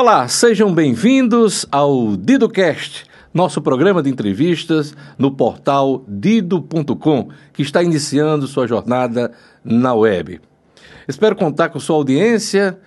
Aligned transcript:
Olá, 0.00 0.28
sejam 0.28 0.72
bem-vindos 0.72 1.66
ao 1.72 2.16
DidoCast, 2.16 3.04
nosso 3.34 3.60
programa 3.60 4.00
de 4.00 4.08
entrevistas 4.08 4.94
no 5.18 5.32
portal 5.32 6.04
dido.com, 6.06 7.30
que 7.52 7.62
está 7.62 7.82
iniciando 7.82 8.46
sua 8.46 8.68
jornada 8.68 9.32
na 9.64 9.92
web. 9.92 10.40
Espero 11.08 11.34
contar 11.34 11.70
com 11.70 11.80
sua 11.80 11.96
audiência 11.96 12.78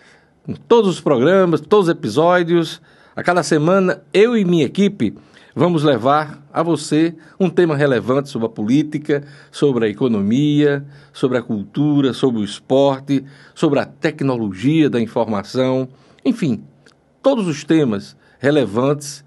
em 0.48 0.54
todos 0.54 0.90
os 0.90 1.02
programas, 1.02 1.60
todos 1.60 1.90
os 1.90 1.92
episódios. 1.92 2.82
A 3.14 3.22
cada 3.22 3.44
semana, 3.44 4.02
eu 4.14 4.38
e 4.38 4.46
minha 4.46 4.64
equipe 4.64 5.14
vamos 5.54 5.84
levar 5.84 6.42
a 6.54 6.64
você 6.64 7.14
um 7.38 7.50
tema 7.50 7.76
relevante 7.76 8.30
sobre 8.30 8.46
a 8.46 8.52
política, 8.52 9.22
sobre 9.52 9.86
a 9.86 9.90
economia, 9.90 10.86
sobre 11.12 11.38
a 11.38 11.42
cultura, 11.42 12.14
sobre 12.14 12.40
o 12.40 12.46
esporte, 12.46 13.26
sobre 13.54 13.80
a 13.80 13.86
tecnologia 13.86 14.90
da 14.90 15.02
informação, 15.02 15.90
enfim, 16.24 16.64
todos 17.22 17.48
os 17.48 17.64
temas 17.64 18.16
relevantes 18.40 19.24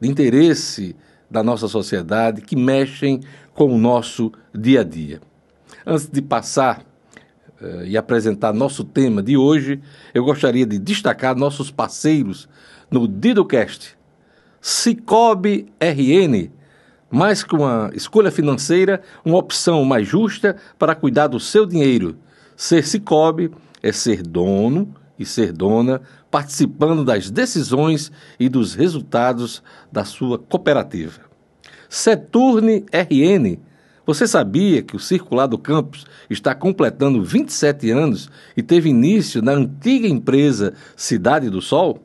de 0.00 0.08
interesse 0.08 0.96
da 1.30 1.42
nossa 1.42 1.68
sociedade 1.68 2.40
que 2.40 2.56
mexem 2.56 3.20
com 3.54 3.74
o 3.74 3.78
nosso 3.78 4.32
dia 4.54 4.80
a 4.80 4.84
dia. 4.84 5.20
Antes 5.86 6.08
de 6.08 6.22
passar 6.22 6.82
uh, 7.60 7.84
e 7.84 7.96
apresentar 7.96 8.52
nosso 8.52 8.84
tema 8.84 9.22
de 9.22 9.36
hoje, 9.36 9.80
eu 10.14 10.24
gostaria 10.24 10.64
de 10.64 10.78
destacar 10.78 11.36
nossos 11.36 11.70
parceiros 11.70 12.48
no 12.90 13.06
DidoCast. 13.06 13.96
Cicobi 14.60 15.66
RN, 15.80 16.50
mais 17.10 17.42
que 17.42 17.54
uma 17.54 17.90
escolha 17.94 18.30
financeira, 18.30 19.02
uma 19.24 19.38
opção 19.38 19.84
mais 19.84 20.06
justa 20.06 20.56
para 20.78 20.94
cuidar 20.94 21.28
do 21.28 21.38
seu 21.38 21.66
dinheiro. 21.66 22.16
Ser 22.56 22.86
Cicobi 22.86 23.50
é 23.82 23.92
ser 23.92 24.22
dono 24.22 24.94
e 25.18 25.24
ser 25.24 25.52
dona 25.52 26.00
participando 26.30 27.04
das 27.04 27.30
decisões 27.30 28.12
e 28.38 28.48
dos 28.48 28.74
resultados 28.74 29.62
da 29.90 30.04
sua 30.04 30.38
cooperativa. 30.38 31.22
Seturne 31.88 32.84
RN. 32.92 33.58
Você 34.04 34.26
sabia 34.26 34.82
que 34.82 34.96
o 34.96 34.98
Circular 34.98 35.46
do 35.46 35.58
Campus 35.58 36.06
está 36.30 36.54
completando 36.54 37.22
27 37.22 37.90
anos 37.90 38.30
e 38.56 38.62
teve 38.62 38.88
início 38.88 39.42
na 39.42 39.52
antiga 39.52 40.08
empresa 40.08 40.72
Cidade 40.96 41.50
do 41.50 41.60
Sol? 41.60 42.02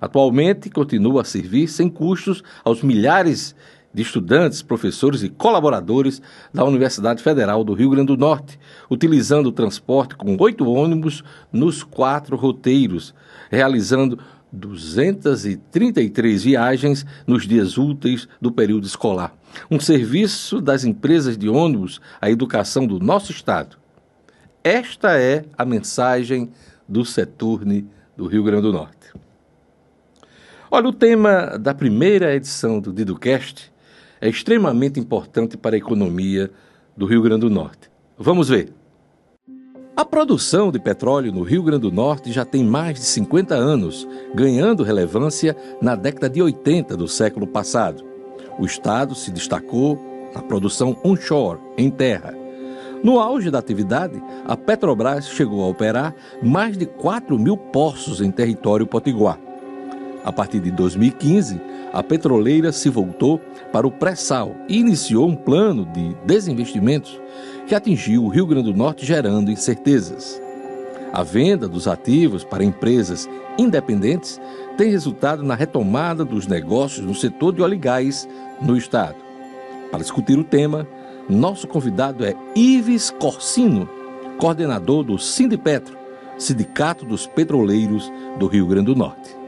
Atualmente 0.00 0.70
continua 0.70 1.22
a 1.22 1.24
servir 1.24 1.68
sem 1.68 1.88
custos 1.88 2.42
aos 2.64 2.82
milhares 2.82 3.54
de 3.92 4.02
estudantes, 4.02 4.62
professores 4.62 5.22
e 5.22 5.28
colaboradores 5.28 6.22
da 6.54 6.64
Universidade 6.64 7.22
Federal 7.22 7.64
do 7.64 7.74
Rio 7.74 7.90
Grande 7.90 8.08
do 8.08 8.16
Norte, 8.16 8.58
utilizando 8.88 9.48
o 9.48 9.52
transporte 9.52 10.14
com 10.14 10.36
oito 10.38 10.68
ônibus 10.68 11.24
nos 11.52 11.82
quatro 11.82 12.36
roteiros, 12.36 13.12
realizando 13.50 14.18
233 14.52 16.42
viagens 16.42 17.06
nos 17.26 17.46
dias 17.46 17.78
úteis 17.78 18.28
do 18.40 18.50
período 18.50 18.86
escolar. 18.86 19.34
Um 19.70 19.80
serviço 19.80 20.60
das 20.60 20.84
empresas 20.84 21.36
de 21.36 21.48
ônibus 21.48 22.00
à 22.20 22.30
educação 22.30 22.86
do 22.86 22.98
nosso 23.00 23.32
Estado. 23.32 23.76
Esta 24.62 25.18
é 25.18 25.44
a 25.56 25.64
mensagem 25.64 26.50
do 26.88 27.04
Seturne 27.04 27.88
do 28.16 28.26
Rio 28.26 28.44
Grande 28.44 28.62
do 28.62 28.72
Norte. 28.72 29.12
Olha, 30.70 30.88
o 30.88 30.92
tema 30.92 31.58
da 31.58 31.74
primeira 31.74 32.34
edição 32.34 32.78
do 32.78 32.92
DidoCast 32.92 33.72
é 34.20 34.28
extremamente 34.28 35.00
importante 35.00 35.56
para 35.56 35.74
a 35.74 35.78
economia 35.78 36.50
do 36.96 37.06
Rio 37.06 37.22
Grande 37.22 37.40
do 37.40 37.50
Norte. 37.50 37.90
Vamos 38.18 38.48
ver. 38.48 38.72
A 39.96 40.04
produção 40.04 40.70
de 40.70 40.78
petróleo 40.78 41.32
no 41.32 41.42
Rio 41.42 41.62
Grande 41.62 41.82
do 41.82 41.92
Norte 41.92 42.30
já 42.32 42.44
tem 42.44 42.64
mais 42.64 42.98
de 42.98 43.04
50 43.04 43.54
anos, 43.54 44.06
ganhando 44.34 44.82
relevância 44.82 45.56
na 45.80 45.94
década 45.94 46.28
de 46.28 46.42
80 46.42 46.96
do 46.96 47.08
século 47.08 47.46
passado. 47.46 48.04
O 48.58 48.66
estado 48.66 49.14
se 49.14 49.30
destacou 49.30 49.98
na 50.34 50.42
produção 50.42 50.96
onshore, 51.04 51.58
em 51.76 51.90
terra. 51.90 52.34
No 53.02 53.18
auge 53.18 53.50
da 53.50 53.58
atividade, 53.58 54.22
a 54.44 54.56
Petrobras 54.56 55.28
chegou 55.28 55.64
a 55.64 55.68
operar 55.68 56.14
mais 56.42 56.76
de 56.76 56.84
4 56.84 57.38
mil 57.38 57.56
poços 57.56 58.20
em 58.20 58.30
território 58.30 58.86
potiguar. 58.86 59.38
A 60.22 60.30
partir 60.30 60.60
de 60.60 60.70
2015, 60.70 61.60
a 61.92 62.02
petroleira 62.02 62.70
se 62.72 62.88
voltou 62.88 63.40
para 63.72 63.86
o 63.86 63.90
pré-sal 63.90 64.54
e 64.68 64.78
iniciou 64.78 65.28
um 65.28 65.34
plano 65.34 65.84
de 65.86 66.14
desinvestimentos 66.24 67.20
que 67.66 67.74
atingiu 67.74 68.24
o 68.24 68.28
Rio 68.28 68.46
Grande 68.46 68.72
do 68.72 68.76
Norte, 68.76 69.04
gerando 69.04 69.50
incertezas. 69.50 70.40
A 71.12 71.22
venda 71.22 71.66
dos 71.66 71.88
ativos 71.88 72.44
para 72.44 72.64
empresas 72.64 73.28
independentes 73.58 74.40
tem 74.76 74.90
resultado 74.90 75.42
na 75.42 75.54
retomada 75.54 76.24
dos 76.24 76.46
negócios 76.46 77.04
no 77.04 77.14
setor 77.14 77.52
de 77.52 77.62
óleo 77.62 77.74
e 77.74 77.78
gás 77.78 78.28
no 78.60 78.76
estado. 78.76 79.16
Para 79.90 80.00
discutir 80.00 80.38
o 80.38 80.44
tema, 80.44 80.86
nosso 81.28 81.66
convidado 81.66 82.24
é 82.24 82.34
Ives 82.54 83.10
Corsino, 83.10 83.88
coordenador 84.38 85.02
do 85.02 85.18
Sindipetro, 85.18 85.98
Sindicato 86.38 87.04
dos 87.04 87.26
Petroleiros 87.26 88.10
do 88.38 88.46
Rio 88.46 88.66
Grande 88.66 88.86
do 88.86 88.96
Norte. 88.96 89.39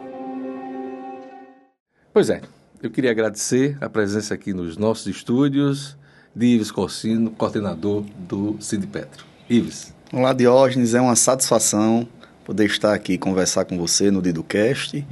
Pois 2.13 2.29
é, 2.29 2.43
eu 2.83 2.91
queria 2.91 3.11
agradecer 3.11 3.79
a 3.81 3.89
presença 3.89 4.35
aqui 4.35 4.53
nos 4.53 4.77
nossos 4.77 5.07
estúdios 5.07 5.97
de 6.37 6.45
Ives 6.45 6.71
Corsino, 6.71 7.31
coordenador 7.31 8.05
do 8.29 8.55
Sindipetro. 8.61 9.25
Ives. 9.49 9.95
Olá, 10.13 10.35
Diógenes, 10.35 10.93
é 10.93 11.01
uma 11.01 11.17
satisfação 11.17 12.07
poder 12.45 12.67
estar 12.67 12.93
aqui 12.93 13.17
conversar 13.17 13.65
com 13.65 13.79
você 13.79 14.11
no 14.11 14.21
DidoCast 14.21 15.07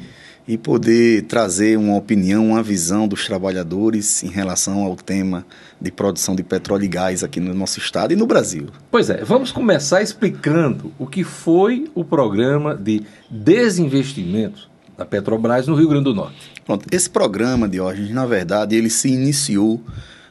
e 0.47 0.59
poder 0.59 1.23
trazer 1.23 1.79
uma 1.79 1.97
opinião, 1.97 2.49
uma 2.49 2.63
visão 2.63 3.09
dos 3.09 3.25
trabalhadores 3.25 4.23
em 4.23 4.29
relação 4.29 4.85
ao 4.85 4.95
tema 4.95 5.47
de 5.81 5.91
produção 5.91 6.37
de 6.37 6.43
petróleo 6.43 6.85
e 6.85 6.89
gás 6.89 7.25
aqui 7.25 7.41
no 7.41 7.55
nosso 7.55 7.79
estado 7.79 8.13
e 8.13 8.17
no 8.17 8.27
Brasil. 8.27 8.67
Pois 8.91 9.09
é, 9.09 9.25
vamos 9.25 9.51
começar 9.51 10.03
explicando 10.03 10.93
o 10.99 11.07
que 11.07 11.25
foi 11.25 11.91
o 11.95 12.05
programa 12.05 12.75
de 12.77 13.03
desinvestimento 13.31 14.69
da 14.99 15.07
Petrobras 15.07 15.67
no 15.67 15.75
Rio 15.75 15.89
Grande 15.89 16.05
do 16.05 16.15
Norte. 16.15 16.60
Pronto, 16.65 16.87
esse 16.91 17.09
programa, 17.09 17.69
Diógenes, 17.69 18.11
na 18.11 18.27
verdade, 18.27 18.77
ele 18.77 18.91
se 18.91 19.09
iniciou 19.09 19.83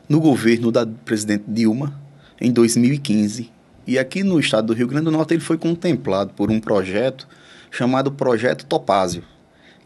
no 0.08 0.20
governo 0.20 0.72
da 0.72 0.86
presidente 0.86 1.46
Dilma 1.48 1.94
em 2.40 2.52
2015. 2.52 3.52
E 3.86 3.98
aqui 3.98 4.24
no 4.24 4.40
estado 4.40 4.68
do 4.68 4.74
Rio 4.74 4.88
Grande 4.88 5.06
do 5.06 5.12
Norte 5.12 5.34
ele 5.34 5.42
foi 5.42 5.58
contemplado 5.58 6.34
por 6.34 6.52
um 6.52 6.60
projeto 6.60 7.28
chamado 7.72 8.12
Projeto 8.12 8.66
Topázio, 8.66 9.24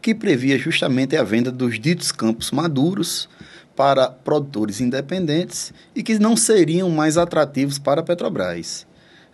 que 0.00 0.14
previa 0.14 0.58
justamente 0.58 1.16
a 1.16 1.22
venda 1.22 1.50
dos 1.50 1.78
ditos 1.78 2.12
campos 2.12 2.50
maduros 2.50 3.28
para 3.74 4.08
produtores 4.08 4.80
independentes 4.80 5.72
e 5.94 6.02
que 6.02 6.18
não 6.18 6.36
seriam 6.36 6.90
mais 6.90 7.16
atrativos 7.16 7.78
para 7.78 8.00
a 8.00 8.04
Petrobras. 8.04 8.86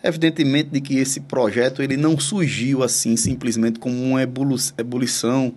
Evidentemente 0.03 0.71
de 0.71 0.81
que 0.81 0.99
esse 0.99 1.21
projeto 1.21 1.83
ele 1.83 1.97
não 1.97 2.19
surgiu 2.19 2.83
assim 2.83 3.17
simplesmente 3.17 3.79
como 3.79 4.03
uma 4.03 4.23
ebulição 4.23 5.55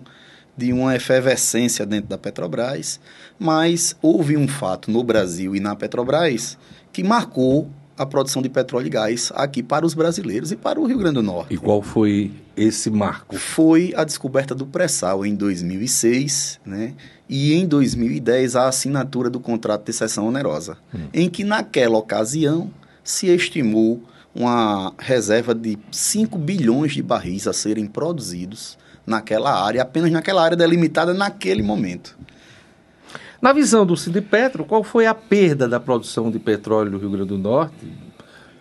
de 0.56 0.72
uma 0.72 0.94
efervescência 0.94 1.84
dentro 1.84 2.08
da 2.08 2.18
Petrobras, 2.18 3.00
mas 3.38 3.96
houve 4.00 4.36
um 4.36 4.46
fato 4.46 4.90
no 4.90 5.02
Brasil 5.02 5.54
e 5.54 5.60
na 5.60 5.74
Petrobras 5.74 6.56
que 6.92 7.02
marcou 7.02 7.68
a 7.96 8.04
produção 8.04 8.42
de 8.42 8.48
petróleo 8.48 8.86
e 8.86 8.90
gás 8.90 9.32
aqui 9.34 9.62
para 9.62 9.86
os 9.86 9.94
brasileiros 9.94 10.50
e 10.50 10.56
para 10.56 10.80
o 10.80 10.86
Rio 10.86 10.98
Grande 10.98 11.14
do 11.14 11.22
Norte. 11.22 11.54
E 11.54 11.56
qual 11.56 11.80
foi 11.80 12.32
esse 12.56 12.90
marco? 12.90 13.36
Foi 13.36 13.92
a 13.96 14.04
descoberta 14.04 14.54
do 14.54 14.66
pré-sal 14.66 15.24
em 15.24 15.34
2006, 15.34 16.60
né? 16.64 16.94
E 17.28 17.54
em 17.54 17.66
2010 17.66 18.56
a 18.56 18.68
assinatura 18.68 19.30
do 19.30 19.40
contrato 19.40 19.86
de 19.86 19.92
cessão 19.92 20.26
onerosa, 20.26 20.76
hum. 20.94 21.06
em 21.12 21.30
que 21.30 21.44
naquela 21.44 21.96
ocasião 21.96 22.70
se 23.02 23.28
estimou 23.28 24.02
uma 24.34 24.92
reserva 24.98 25.54
de 25.54 25.78
5 25.92 26.36
bilhões 26.36 26.92
de 26.92 27.02
barris 27.02 27.46
a 27.46 27.52
serem 27.52 27.86
produzidos 27.86 28.76
naquela 29.06 29.64
área, 29.64 29.82
apenas 29.82 30.10
naquela 30.10 30.42
área 30.42 30.56
delimitada 30.56 31.12
naquele 31.12 31.62
momento. 31.62 32.16
Na 33.40 33.52
visão 33.52 33.84
do 33.84 33.96
Sindipetro, 33.96 34.64
qual 34.64 34.82
foi 34.82 35.06
a 35.06 35.14
perda 35.14 35.68
da 35.68 35.78
produção 35.78 36.30
de 36.30 36.38
petróleo 36.38 36.90
no 36.90 36.98
Rio 36.98 37.10
Grande 37.10 37.28
do 37.28 37.38
Norte? 37.38 38.04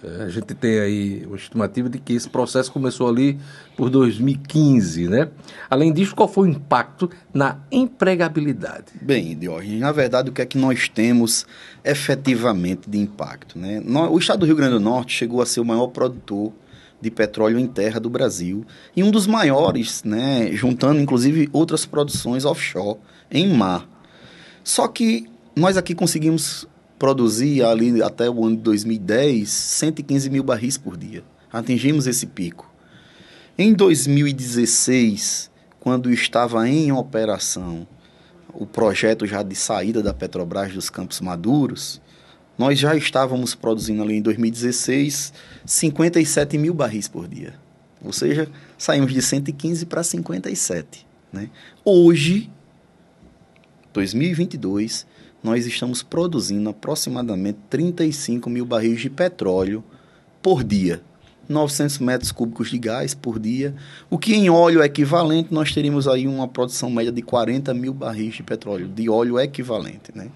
É, 0.03 0.23
a 0.23 0.29
gente 0.29 0.53
tem 0.53 0.79
aí 0.79 1.25
uma 1.25 1.37
estimativa 1.37 1.87
de 1.87 1.97
que 1.97 2.11
esse 2.11 2.29
processo 2.29 2.69
começou 2.69 3.07
ali 3.07 3.39
por 3.77 3.89
2015, 3.89 5.07
né? 5.07 5.29
Além 5.69 5.93
disso, 5.93 6.13
qual 6.13 6.27
foi 6.27 6.49
o 6.49 6.51
impacto 6.51 7.09
na 7.33 7.59
empregabilidade? 7.71 8.87
Bem, 9.01 9.37
Diógenes, 9.37 9.79
na 9.79 9.93
verdade, 9.93 10.29
o 10.29 10.33
que 10.33 10.41
é 10.41 10.45
que 10.45 10.57
nós 10.57 10.89
temos 10.89 11.45
efetivamente 11.85 12.89
de 12.89 12.97
impacto, 12.99 13.57
né? 13.57 13.81
O 14.11 14.17
estado 14.17 14.39
do 14.39 14.45
Rio 14.45 14.57
Grande 14.57 14.73
do 14.73 14.81
Norte 14.81 15.13
chegou 15.13 15.41
a 15.41 15.45
ser 15.45 15.61
o 15.61 15.65
maior 15.65 15.87
produtor 15.87 16.51
de 17.03 17.11
petróleo 17.11 17.59
em 17.59 17.67
terra 17.67 17.99
do 17.99 18.09
Brasil 18.09 18.65
e 18.95 19.03
um 19.03 19.11
dos 19.11 19.27
maiores, 19.27 20.03
né? 20.03 20.49
Juntando, 20.53 21.01
inclusive, 21.01 21.49
outras 21.51 21.85
produções 21.85 22.45
offshore 22.45 22.97
em 23.29 23.53
mar. 23.53 23.87
Só 24.63 24.87
que 24.87 25.27
nós 25.53 25.75
aqui 25.75 25.93
conseguimos 25.93 26.65
produzir 26.97 27.61
ali 27.63 28.01
até 28.01 28.29
o 28.29 28.45
ano 28.45 28.55
de 28.55 28.61
2010 28.61 29.49
115 29.49 30.29
mil 30.29 30.43
barris 30.43 30.77
por 30.77 30.95
dia. 30.95 31.23
Atingimos 31.51 32.07
esse 32.07 32.25
pico. 32.25 32.71
Em 33.57 33.73
2016, 33.73 35.51
quando 35.81 36.09
estava 36.09 36.67
em 36.69 36.91
operação 36.93 37.85
o 38.53 38.65
projeto 38.65 39.25
já 39.25 39.43
de 39.43 39.55
saída 39.55 40.01
da 40.01 40.13
Petrobras 40.13 40.71
dos 40.71 40.89
Campos 40.89 41.19
Maduros, 41.19 41.99
nós 42.57 42.77
já 42.79 42.95
estávamos 42.95 43.55
produzindo 43.55 44.03
ali 44.03 44.15
em 44.15 44.21
2016 44.21 45.33
57 45.65 46.57
mil 46.57 46.73
barris 46.73 47.07
por 47.07 47.27
dia. 47.27 47.53
Ou 48.03 48.11
seja, 48.11 48.49
saímos 48.77 49.13
de 49.13 49.21
115 49.21 49.85
para 49.85 50.03
57. 50.03 51.05
Né? 51.31 51.49
Hoje, 51.85 52.49
2022, 53.93 55.07
nós 55.41 55.65
estamos 55.65 56.03
produzindo 56.03 56.69
aproximadamente 56.69 57.59
35 57.69 58.49
mil 58.49 58.65
barris 58.65 59.01
de 59.01 59.09
petróleo 59.09 59.83
por 60.41 60.63
dia. 60.63 61.01
900 61.47 61.99
metros 61.99 62.31
cúbicos 62.31 62.69
de 62.69 62.77
gás 62.77 63.13
por 63.13 63.39
dia, 63.39 63.75
o 64.09 64.17
que 64.17 64.33
em 64.33 64.49
óleo 64.49 64.83
equivalente 64.83 65.53
nós 65.53 65.73
teríamos 65.73 66.07
aí 66.07 66.27
uma 66.27 66.47
produção 66.47 66.89
média 66.89 67.11
de 67.11 67.21
40 67.21 67.73
mil 67.73 67.93
barris 67.93 68.35
de 68.35 68.43
petróleo, 68.43 68.87
de 68.87 69.09
óleo 69.09 69.39
equivalente. 69.39 70.11
Né? 70.15 70.29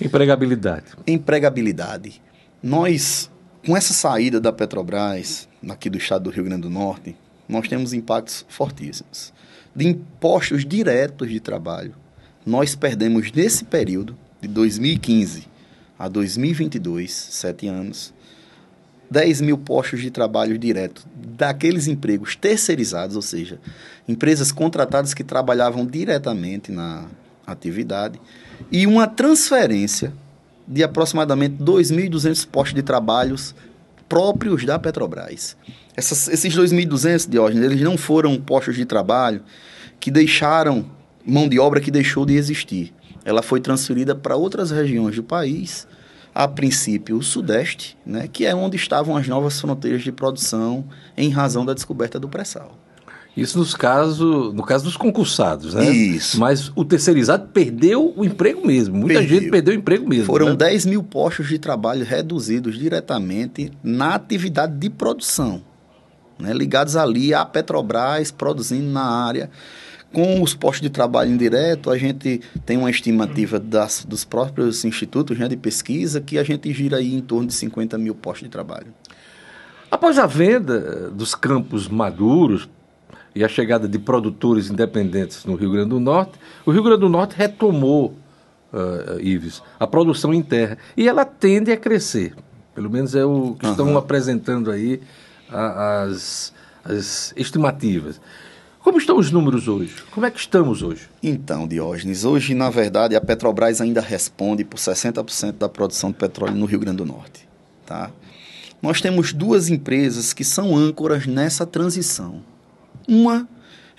Empregabilidade. 0.00 0.86
Empregabilidade. 1.06 2.20
Nós, 2.62 3.30
com 3.64 3.76
essa 3.76 3.92
saída 3.92 4.40
da 4.40 4.52
Petrobras, 4.52 5.48
aqui 5.68 5.88
do 5.88 5.98
estado 5.98 6.24
do 6.24 6.30
Rio 6.30 6.44
Grande 6.44 6.62
do 6.62 6.70
Norte, 6.70 7.16
nós 7.48 7.68
temos 7.68 7.92
impactos 7.92 8.44
fortíssimos. 8.48 9.32
De 9.74 9.86
impostos 9.86 10.64
diretos 10.64 11.28
de 11.30 11.40
trabalho, 11.40 11.94
nós 12.44 12.74
perdemos 12.74 13.30
nesse 13.32 13.64
período, 13.64 14.16
de 14.40 14.48
2015 14.48 15.46
a 15.98 16.08
2022, 16.08 17.10
sete 17.10 17.66
anos, 17.66 18.14
10 19.10 19.40
mil 19.40 19.58
postos 19.58 20.00
de 20.00 20.10
trabalho 20.10 20.58
direto 20.58 21.06
daqueles 21.14 21.86
empregos 21.86 22.36
terceirizados, 22.36 23.16
ou 23.16 23.22
seja, 23.22 23.58
empresas 24.08 24.50
contratadas 24.52 25.14
que 25.14 25.24
trabalhavam 25.24 25.86
diretamente 25.86 26.72
na 26.72 27.06
atividade, 27.46 28.20
e 28.70 28.86
uma 28.86 29.06
transferência 29.06 30.12
de 30.66 30.82
aproximadamente 30.82 31.62
2.200 31.62 32.46
postos 32.46 32.74
de 32.74 32.82
trabalhos 32.82 33.54
próprios 34.08 34.64
da 34.64 34.78
Petrobras. 34.78 35.56
Essas, 35.96 36.28
esses 36.28 36.54
2.200, 36.54 37.28
Diógenes, 37.28 37.64
eles 37.64 37.80
não 37.80 37.96
foram 37.96 38.38
postos 38.40 38.76
de 38.76 38.84
trabalho 38.84 39.42
que 39.98 40.10
deixaram 40.10 40.84
mão 41.24 41.48
de 41.48 41.58
obra 41.58 41.80
que 41.80 41.90
deixou 41.90 42.24
de 42.24 42.34
existir. 42.34 42.92
Ela 43.24 43.42
foi 43.42 43.60
transferida 43.60 44.14
para 44.14 44.36
outras 44.36 44.70
regiões 44.70 45.16
do 45.16 45.22
país, 45.22 45.86
a 46.38 46.46
princípio 46.46 47.16
o 47.16 47.22
Sudeste, 47.22 47.98
né, 48.06 48.28
que 48.32 48.46
é 48.46 48.54
onde 48.54 48.76
estavam 48.76 49.16
as 49.16 49.26
novas 49.26 49.60
fronteiras 49.60 50.02
de 50.02 50.12
produção 50.12 50.84
em 51.16 51.30
razão 51.30 51.66
da 51.66 51.74
descoberta 51.74 52.20
do 52.20 52.28
pré-sal. 52.28 52.78
Isso 53.36 53.58
nos 53.58 53.74
caso, 53.74 54.52
no 54.52 54.62
caso 54.62 54.84
dos 54.84 54.96
concursados, 54.96 55.74
né? 55.74 55.90
Isso. 55.90 56.38
Mas 56.38 56.70
o 56.76 56.84
terceirizado 56.84 57.48
perdeu 57.48 58.14
o 58.16 58.24
emprego 58.24 58.64
mesmo. 58.64 58.96
Muita 58.96 59.18
Perdeu. 59.18 59.40
gente 59.40 59.50
perdeu 59.50 59.74
o 59.74 59.76
emprego 59.76 60.08
mesmo. 60.08 60.26
Foram 60.26 60.50
né? 60.50 60.56
10 60.56 60.86
mil 60.86 61.02
postos 61.02 61.48
de 61.48 61.58
trabalho 61.58 62.04
reduzidos 62.04 62.78
diretamente 62.78 63.72
na 63.82 64.14
atividade 64.14 64.76
de 64.78 64.88
produção, 64.88 65.60
né, 66.38 66.52
ligados 66.52 66.94
ali 66.94 67.34
à 67.34 67.44
Petrobras, 67.44 68.30
produzindo 68.30 68.88
na 68.88 69.02
área. 69.04 69.50
Com 70.12 70.42
os 70.42 70.54
postos 70.54 70.80
de 70.80 70.88
trabalho 70.90 71.30
indireto, 71.30 71.90
a 71.90 71.98
gente 71.98 72.40
tem 72.64 72.78
uma 72.78 72.90
estimativa 72.90 73.58
das, 73.60 74.04
dos 74.04 74.24
próprios 74.24 74.84
institutos 74.84 75.38
né, 75.38 75.46
de 75.48 75.56
pesquisa 75.56 76.20
que 76.20 76.38
a 76.38 76.42
gente 76.42 76.72
gira 76.72 76.96
aí 76.96 77.14
em 77.14 77.20
torno 77.20 77.46
de 77.46 77.52
50 77.54 77.98
mil 77.98 78.14
postos 78.14 78.44
de 78.44 78.50
trabalho. 78.50 78.86
Após 79.90 80.18
a 80.18 80.26
venda 80.26 81.10
dos 81.10 81.34
campos 81.34 81.88
maduros 81.88 82.68
e 83.34 83.44
a 83.44 83.48
chegada 83.48 83.86
de 83.86 83.98
produtores 83.98 84.70
independentes 84.70 85.44
no 85.44 85.54
Rio 85.54 85.72
Grande 85.72 85.90
do 85.90 86.00
Norte, 86.00 86.32
o 86.64 86.70
Rio 86.70 86.82
Grande 86.82 87.00
do 87.00 87.08
Norte 87.08 87.34
retomou, 87.36 88.14
uh, 88.72 89.20
Ives, 89.20 89.62
a 89.78 89.86
produção 89.86 90.32
em 90.32 90.42
terra. 90.42 90.78
E 90.96 91.06
ela 91.06 91.24
tende 91.24 91.70
a 91.70 91.76
crescer. 91.76 92.34
Pelo 92.74 92.88
menos 92.90 93.14
é 93.14 93.24
o 93.24 93.54
que 93.58 93.66
estão 93.66 93.88
Aham. 93.90 93.98
apresentando 93.98 94.70
aí 94.70 95.00
a- 95.50 96.02
as, 96.04 96.52
as 96.84 97.32
estimativas. 97.36 98.20
Como 98.88 98.96
estão 98.96 99.18
os 99.18 99.30
números 99.30 99.68
hoje? 99.68 99.94
Como 100.12 100.24
é 100.24 100.30
que 100.30 100.40
estamos 100.40 100.82
hoje? 100.82 101.10
Então, 101.22 101.68
Diógenes, 101.68 102.24
hoje, 102.24 102.54
na 102.54 102.70
verdade, 102.70 103.14
a 103.14 103.20
Petrobras 103.20 103.82
ainda 103.82 104.00
responde 104.00 104.64
por 104.64 104.78
60% 104.78 105.58
da 105.58 105.68
produção 105.68 106.10
de 106.10 106.16
petróleo 106.16 106.54
no 106.54 106.64
Rio 106.64 106.78
Grande 106.78 106.96
do 106.96 107.04
Norte. 107.04 107.46
Tá? 107.84 108.10
Nós 108.80 109.02
temos 109.02 109.34
duas 109.34 109.68
empresas 109.68 110.32
que 110.32 110.42
são 110.42 110.74
âncoras 110.74 111.26
nessa 111.26 111.66
transição. 111.66 112.42
Uma 113.06 113.46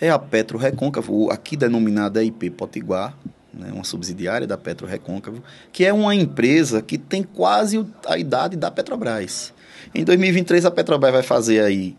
é 0.02 0.10
a 0.10 0.18
Petro 0.18 0.58
Recôncavo, 0.58 1.30
aqui 1.30 1.56
denominada 1.56 2.24
IP 2.24 2.50
Potiguar, 2.50 3.16
né, 3.54 3.70
uma 3.72 3.84
subsidiária 3.84 4.48
da 4.48 4.58
Petro 4.58 4.88
Recôncavo, 4.88 5.44
que 5.72 5.86
é 5.86 5.94
uma 5.94 6.16
empresa 6.16 6.82
que 6.82 6.98
tem 6.98 7.22
quase 7.22 7.86
a 8.08 8.18
idade 8.18 8.58
da 8.58 8.72
Petrobras. 8.72 9.54
Em 9.94 10.04
2023, 10.04 10.66
a 10.66 10.72
Petrobras 10.72 11.14
vai 11.14 11.22
fazer 11.22 11.62
aí 11.62 11.96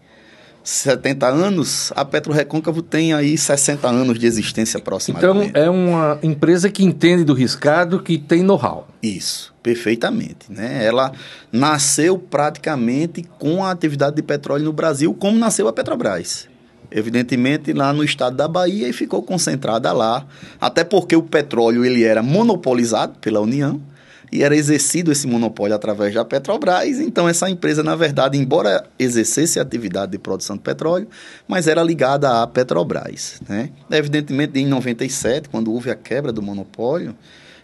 70 0.62 1.26
anos, 1.26 1.92
a 1.96 2.04
Petro 2.04 2.32
Recôncavo 2.32 2.82
tem 2.82 3.12
aí 3.12 3.36
60 3.36 3.88
anos 3.88 4.18
de 4.18 4.26
existência 4.26 4.76
Então, 4.78 4.82
aproximadamente. 4.82 5.52
é 5.58 5.70
uma 5.70 6.18
empresa 6.22 6.68
que 6.68 6.84
entende 6.84 7.24
do 7.24 7.32
riscado, 7.32 8.02
que 8.02 8.18
tem 8.18 8.42
know-how. 8.42 8.86
Isso, 9.02 9.54
perfeitamente. 9.62 10.50
Né? 10.50 10.84
Ela 10.84 11.12
nasceu 11.50 12.18
praticamente 12.18 13.24
com 13.38 13.64
a 13.64 13.70
atividade 13.70 14.16
de 14.16 14.22
petróleo 14.22 14.64
no 14.64 14.72
Brasil, 14.72 15.14
como 15.14 15.38
nasceu 15.38 15.66
a 15.66 15.72
Petrobras. 15.72 16.48
Evidentemente, 16.90 17.72
lá 17.72 17.92
no 17.92 18.02
estado 18.02 18.36
da 18.36 18.48
Bahia 18.48 18.88
e 18.88 18.92
ficou 18.92 19.22
concentrada 19.22 19.92
lá, 19.92 20.26
até 20.60 20.82
porque 20.82 21.14
o 21.14 21.22
petróleo 21.22 21.84
ele 21.84 22.02
era 22.02 22.22
monopolizado 22.22 23.14
pela 23.20 23.40
União 23.40 23.80
e 24.32 24.42
era 24.42 24.54
exercido 24.54 25.10
esse 25.10 25.26
monopólio 25.26 25.74
através 25.74 26.14
da 26.14 26.24
Petrobras. 26.24 27.00
Então, 27.00 27.28
essa 27.28 27.50
empresa, 27.50 27.82
na 27.82 27.96
verdade, 27.96 28.38
embora 28.38 28.84
exercesse 28.98 29.58
a 29.58 29.62
atividade 29.62 30.12
de 30.12 30.18
produção 30.18 30.56
de 30.56 30.62
petróleo, 30.62 31.08
mas 31.48 31.66
era 31.66 31.82
ligada 31.82 32.42
à 32.42 32.46
Petrobras. 32.46 33.40
Né? 33.48 33.70
Evidentemente, 33.90 34.58
em 34.58 34.66
97, 34.66 35.48
quando 35.48 35.72
houve 35.72 35.90
a 35.90 35.94
quebra 35.94 36.32
do 36.32 36.42
monopólio, 36.42 37.16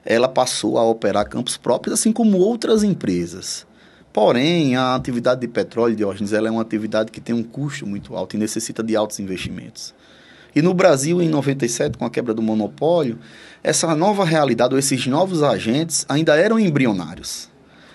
ela 0.05 0.29
passou 0.29 0.79
a 0.79 0.85
operar 0.85 1.29
campos 1.29 1.57
próprios, 1.57 1.99
assim 1.99 2.13
como 2.13 2.39
outras 2.39 2.83
empresas. 2.83 3.67
Porém, 4.13 4.77
a 4.77 4.95
atividade 4.95 5.43
de 5.43 5.49
petróleo, 5.49 5.95
Diógenes, 5.95 6.33
ela 6.33 6.49
é 6.49 6.51
uma 6.51 6.63
atividade 6.63 7.13
que 7.13 7.21
tem 7.21 7.35
um 7.35 7.43
custo 7.43 7.87
muito 7.87 8.17
alto 8.17 8.35
e 8.35 8.39
necessita 8.39 8.83
de 8.83 8.97
altos 8.97 9.21
investimentos. 9.21 9.95
E 10.57 10.63
no 10.63 10.73
Brasil, 10.73 11.21
em 11.21 11.29
97, 11.29 11.99
com 11.99 12.07
a 12.07 12.11
quebra 12.11 12.33
do 12.33 12.41
monopólio, 12.41 13.19
essa 13.63 13.95
nova 13.95 14.25
realidade, 14.25 14.73
ou 14.73 14.79
esses 14.79 15.07
novos 15.07 15.43
agentes, 15.43 16.07
ainda 16.09 16.35
eram 16.35 16.59
embrionários. 16.59 17.51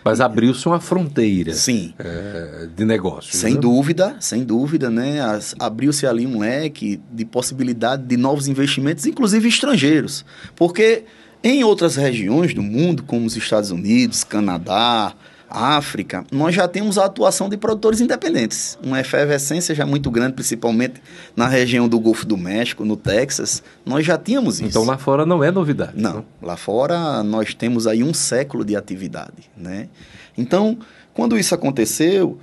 Mas 0.06 0.22
abriu-se 0.22 0.68
uma 0.68 0.80
fronteira 0.80 1.53
Sim, 1.56 1.94
eh, 1.98 2.68
de 2.75 2.86
negócios. 2.86 3.36
sem 3.36 3.56
né? 3.56 3.60
dúvida, 3.60 4.15
sem 4.20 4.44
dúvida, 4.44 4.91
né? 4.91 5.18
Abriu-se 5.60 6.06
ali 6.06 6.27
um 6.27 6.38
leque 6.38 7.01
de 7.12 7.25
possibilidade 7.25 8.03
de 8.03 8.15
novos 8.15 8.48
investimentos, 8.48 9.08
inclusive 9.08 9.48
estrangeiros. 9.48 10.24
Porque 10.56 11.06
em 11.44 11.63
outras 11.63 11.96
regiões 11.96 12.53
do 12.53 12.62
mundo, 12.62 13.01
como 13.01 13.25
os 13.25 13.36
Estados 13.36 13.72
Unidos, 13.72 14.24
Canadá, 14.24 15.15
África, 15.51 16.25
nós 16.31 16.55
já 16.55 16.67
temos 16.67 16.98
a 16.98 17.05
atuação 17.05 17.50
de 17.50 17.58
produtores 17.58 18.01
independentes. 18.01 18.77
Uma 18.81 19.00
efervescência 19.00 19.75
já 19.75 19.86
muito 19.86 20.10
grande, 20.10 20.34
principalmente 20.34 21.01
na 21.36 21.48
região 21.48 21.88
do 21.88 22.00
Golfo 22.00 22.25
do 22.25 22.38
México, 22.38 22.86
no 22.86 22.96
Texas. 22.96 23.62
Nós 23.86 24.05
já 24.05 24.17
tínhamos 24.17 24.60
isso. 24.60 24.70
Então 24.70 24.84
lá 24.84 24.98
fora 24.98 25.25
não 25.25 25.43
é 25.43 25.51
novidade. 25.51 25.93
Não, 25.96 26.25
lá 26.41 26.58
fora 26.58 27.24
nós 27.24 27.53
temos 27.53 27.88
aí 27.88 28.03
um 28.03 28.13
século 28.13 28.63
de 28.63 28.75
atividade, 28.75 29.50
né? 29.55 29.89
Então, 30.38 30.77
quando 31.13 31.38
isso 31.38 31.53
aconteceu, 31.53 32.39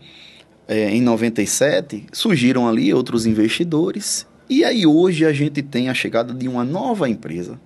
eh, 0.67 0.91
em 0.91 1.01
97, 1.01 2.07
surgiram 2.13 2.69
ali 2.69 2.93
outros 2.93 3.27
investidores 3.27 4.27
e 4.51 4.65
aí 4.65 4.87
hoje 4.87 5.27
a 5.27 5.33
gente 5.33 5.63
tem 5.63 5.89
a 5.89 5.95
chegada 5.95 6.33
de 6.33 6.49
uma 6.49 6.65
nova 6.65 7.09
empresa 7.09 7.61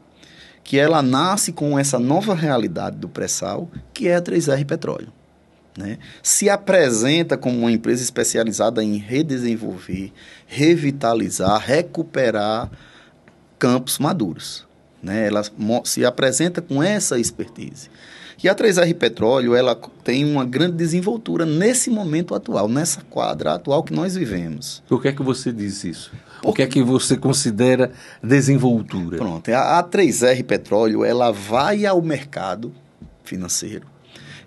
que 0.64 0.78
ela 0.78 1.02
nasce 1.02 1.52
com 1.52 1.78
essa 1.78 1.98
nova 1.98 2.34
realidade 2.34 2.96
do 2.96 3.08
pré-sal, 3.08 3.70
que 3.92 4.08
é 4.08 4.16
a 4.16 4.22
3R 4.22 4.64
Petróleo. 4.64 5.12
Né? 5.76 5.98
Se 6.22 6.50
apresenta 6.50 7.36
como 7.36 7.58
uma 7.60 7.72
empresa 7.72 8.02
especializada 8.02 8.84
em 8.84 8.96
redesenvolver, 8.98 10.12
revitalizar, 10.46 11.58
recuperar 11.64 12.70
campos 13.58 13.98
maduros. 13.98 14.66
Né? 15.02 15.26
Ela 15.26 15.42
se 15.84 16.04
apresenta 16.04 16.60
com 16.60 16.82
essa 16.82 17.18
expertise. 17.18 17.88
E 18.42 18.48
a 18.48 18.54
3R 18.54 18.92
Petróleo 18.96 19.54
ela 19.54 19.74
tem 20.02 20.24
uma 20.24 20.44
grande 20.44 20.76
desenvoltura 20.76 21.46
nesse 21.46 21.88
momento 21.90 22.34
atual, 22.34 22.68
nessa 22.68 23.00
quadra 23.02 23.54
atual 23.54 23.84
que 23.84 23.92
nós 23.94 24.16
vivemos. 24.16 24.82
Por 24.88 25.00
que 25.00 25.08
é 25.08 25.12
que 25.12 25.22
você 25.22 25.52
diz 25.52 25.84
isso? 25.84 26.10
O 26.40 26.46
Por- 26.46 26.56
que 26.56 26.62
é 26.62 26.66
que 26.66 26.82
você 26.82 27.16
considera 27.16 27.92
desenvoltura? 28.22 29.16
Pronto, 29.16 29.48
a, 29.50 29.78
a 29.78 29.84
3R 29.84 30.44
Petróleo 30.44 31.04
ela 31.04 31.30
vai 31.30 31.86
ao 31.86 32.02
mercado 32.02 32.72
financeiro 33.22 33.86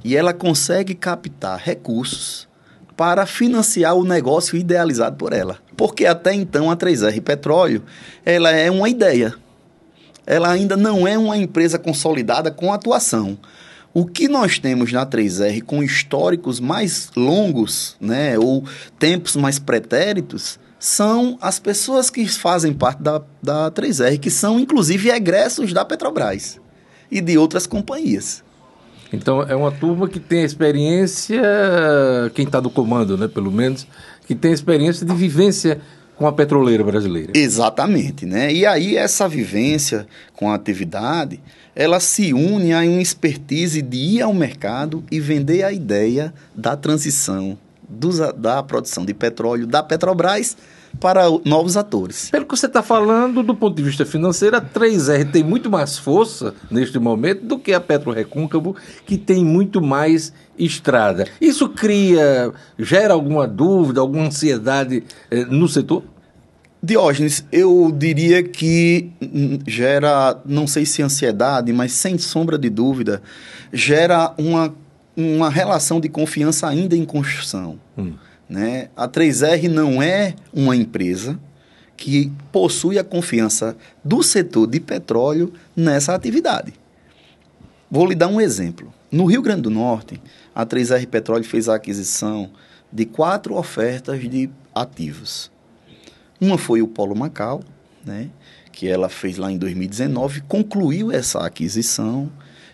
e 0.06 0.16
ela 0.16 0.36
consegue 0.36 0.94
captar 0.94 1.60
recursos 1.60 2.48
para 2.96 3.26
financiar 3.26 3.96
o 3.96 4.06
negócio 4.06 4.56
idealizado 4.56 5.18
por 5.18 5.34
ela. 5.34 5.58
Porque 5.76 6.06
até 6.06 6.32
então 6.32 6.70
a 6.70 6.78
3R 6.78 7.20
Petróleo, 7.24 7.82
ela 8.24 8.52
é 8.52 8.70
uma 8.70 8.88
ideia. 8.88 9.34
Ela 10.24 10.52
ainda 10.52 10.78
não 10.78 11.08
é 11.08 11.18
uma 11.18 11.36
empresa 11.36 11.80
consolidada 11.80 12.52
com 12.52 12.72
atuação. 12.72 13.36
O 13.96 14.06
que 14.06 14.28
nós 14.28 14.60
temos 14.60 14.92
na 14.92 15.08
3R 15.08 15.64
com 15.64 15.82
históricos 15.82 16.60
mais 16.60 17.10
longos, 17.18 17.98
né, 18.00 18.38
ou 18.38 18.64
tempos 19.00 19.36
mais 19.36 19.58
pretéritos, 19.58 20.60
são 20.78 21.36
as 21.42 21.58
pessoas 21.58 22.12
que 22.12 22.28
fazem 22.28 22.74
parte 22.74 23.02
da, 23.02 23.24
da 23.42 23.72
3R, 23.72 24.20
que 24.20 24.30
são 24.30 24.60
inclusive 24.60 25.10
egressos 25.10 25.74
da 25.74 25.84
Petrobras 25.84 26.60
e 27.10 27.20
de 27.20 27.40
outras 27.40 27.66
companhias. 27.66 28.45
Então 29.16 29.42
é 29.42 29.56
uma 29.56 29.72
turma 29.72 30.08
que 30.08 30.20
tem 30.20 30.44
experiência, 30.44 31.42
quem 32.34 32.46
está 32.46 32.62
no 32.62 32.70
comando, 32.70 33.18
né, 33.18 33.28
pelo 33.28 33.52
menos, 33.52 33.88
que 34.28 34.36
tem 34.36 34.52
experiência 34.52 35.06
de 35.06 35.14
vivência 35.14 35.80
com 36.16 36.28
a 36.28 36.32
petroleira 36.32 36.84
brasileira. 36.84 37.32
Exatamente, 37.36 38.26
né? 38.26 38.54
E 38.54 38.66
aí 38.66 38.96
essa 38.96 39.28
vivência 39.28 40.08
com 40.36 40.50
a 40.50 40.56
atividade, 40.56 41.42
ela 41.76 42.00
se 42.00 42.34
une 42.34 42.74
a 42.74 42.80
uma 42.80 43.02
expertise 43.02 43.82
de 43.82 43.98
ir 43.98 44.22
ao 44.22 44.34
mercado 44.34 45.04
e 45.12 45.20
vender 45.20 45.64
a 45.64 45.72
ideia 45.72 46.34
da 46.56 46.76
transição 46.76 47.58
dos, 47.88 48.20
da 48.38 48.64
produção 48.64 49.06
de 49.06 49.14
petróleo 49.14 49.68
da 49.68 49.84
Petrobras 49.84 50.56
para 51.00 51.24
novos 51.44 51.78
atores. 51.78 52.30
Pelo 52.30 52.46
que 52.46 52.56
você 52.56 52.66
está 52.66 52.82
falando, 52.82 53.44
do 53.44 53.56
ponto 53.56 53.76
de 53.76 53.84
vista 53.84 54.06
financeiro, 54.06 54.58
a 54.58 54.62
3R 54.62 55.32
tem 55.32 55.44
muito 55.44 55.70
mais 55.70 55.98
força 55.98 56.54
neste 56.70 57.00
momento 57.00 57.46
do 57.46 57.60
que 57.60 57.74
a 57.74 57.80
Petro 57.80 58.12
Recôncavo, 58.12 58.76
que 59.06 59.18
tem 59.18 59.44
muito 59.44 59.82
mais 59.82 60.34
estrada. 60.58 61.28
Isso 61.40 61.70
cria, 61.70 62.52
gera 62.78 63.14
alguma 63.14 63.48
dúvida, 63.48 64.02
alguma 64.02 64.26
ansiedade 64.26 65.04
eh, 65.30 65.46
no 65.46 65.68
setor? 65.68 66.04
Diógenes, 66.82 67.44
eu 67.52 67.92
diria 67.92 68.44
que 68.44 69.10
gera, 69.66 70.40
não 70.46 70.68
sei 70.68 70.86
se 70.86 71.02
ansiedade, 71.02 71.74
mas 71.74 71.92
sem 71.94 72.18
sombra 72.18 72.60
de 72.60 72.70
dúvida, 72.70 73.24
gera 73.74 74.34
uma, 74.38 74.74
uma 75.18 75.50
relação 75.50 76.00
de 76.00 76.08
confiança 76.08 76.68
ainda 76.68 76.96
em 76.96 77.04
construção. 77.04 77.80
Hum. 77.98 78.14
Né? 78.50 78.90
A 78.96 79.08
3R 79.08 79.68
não 79.68 80.02
é 80.02 80.36
uma 80.54 80.76
empresa 80.76 81.40
que 81.98 82.32
possui 82.52 83.00
a 83.00 83.04
confiança 83.04 83.76
do 84.04 84.22
setor 84.22 84.68
de 84.68 84.80
petróleo 84.80 85.54
nessa 85.76 86.14
atividade. 86.14 86.74
Vou 87.90 88.06
lhe 88.06 88.16
dar 88.16 88.28
um 88.28 88.42
exemplo. 88.42 88.94
No 89.12 89.26
Rio 89.26 89.42
Grande 89.42 89.62
do 89.62 89.70
Norte, 89.70 90.22
a 90.54 90.66
3R 90.66 91.08
Petróleo 91.08 91.46
fez 91.46 91.70
a 91.70 91.76
aquisição 91.76 92.50
de 92.92 93.06
quatro 93.06 93.56
ofertas 93.56 94.20
de 94.22 94.50
ativos. 94.74 95.52
Uma 96.40 96.58
foi 96.58 96.82
o 96.82 96.88
Polo 96.88 97.16
Macau, 97.16 97.64
né, 98.04 98.30
que 98.72 98.88
ela 98.88 99.08
fez 99.08 99.38
lá 99.38 99.52
em 99.52 99.58
2019, 99.58 100.42
concluiu 100.42 101.12
essa 101.12 101.46
aquisição 101.46 102.30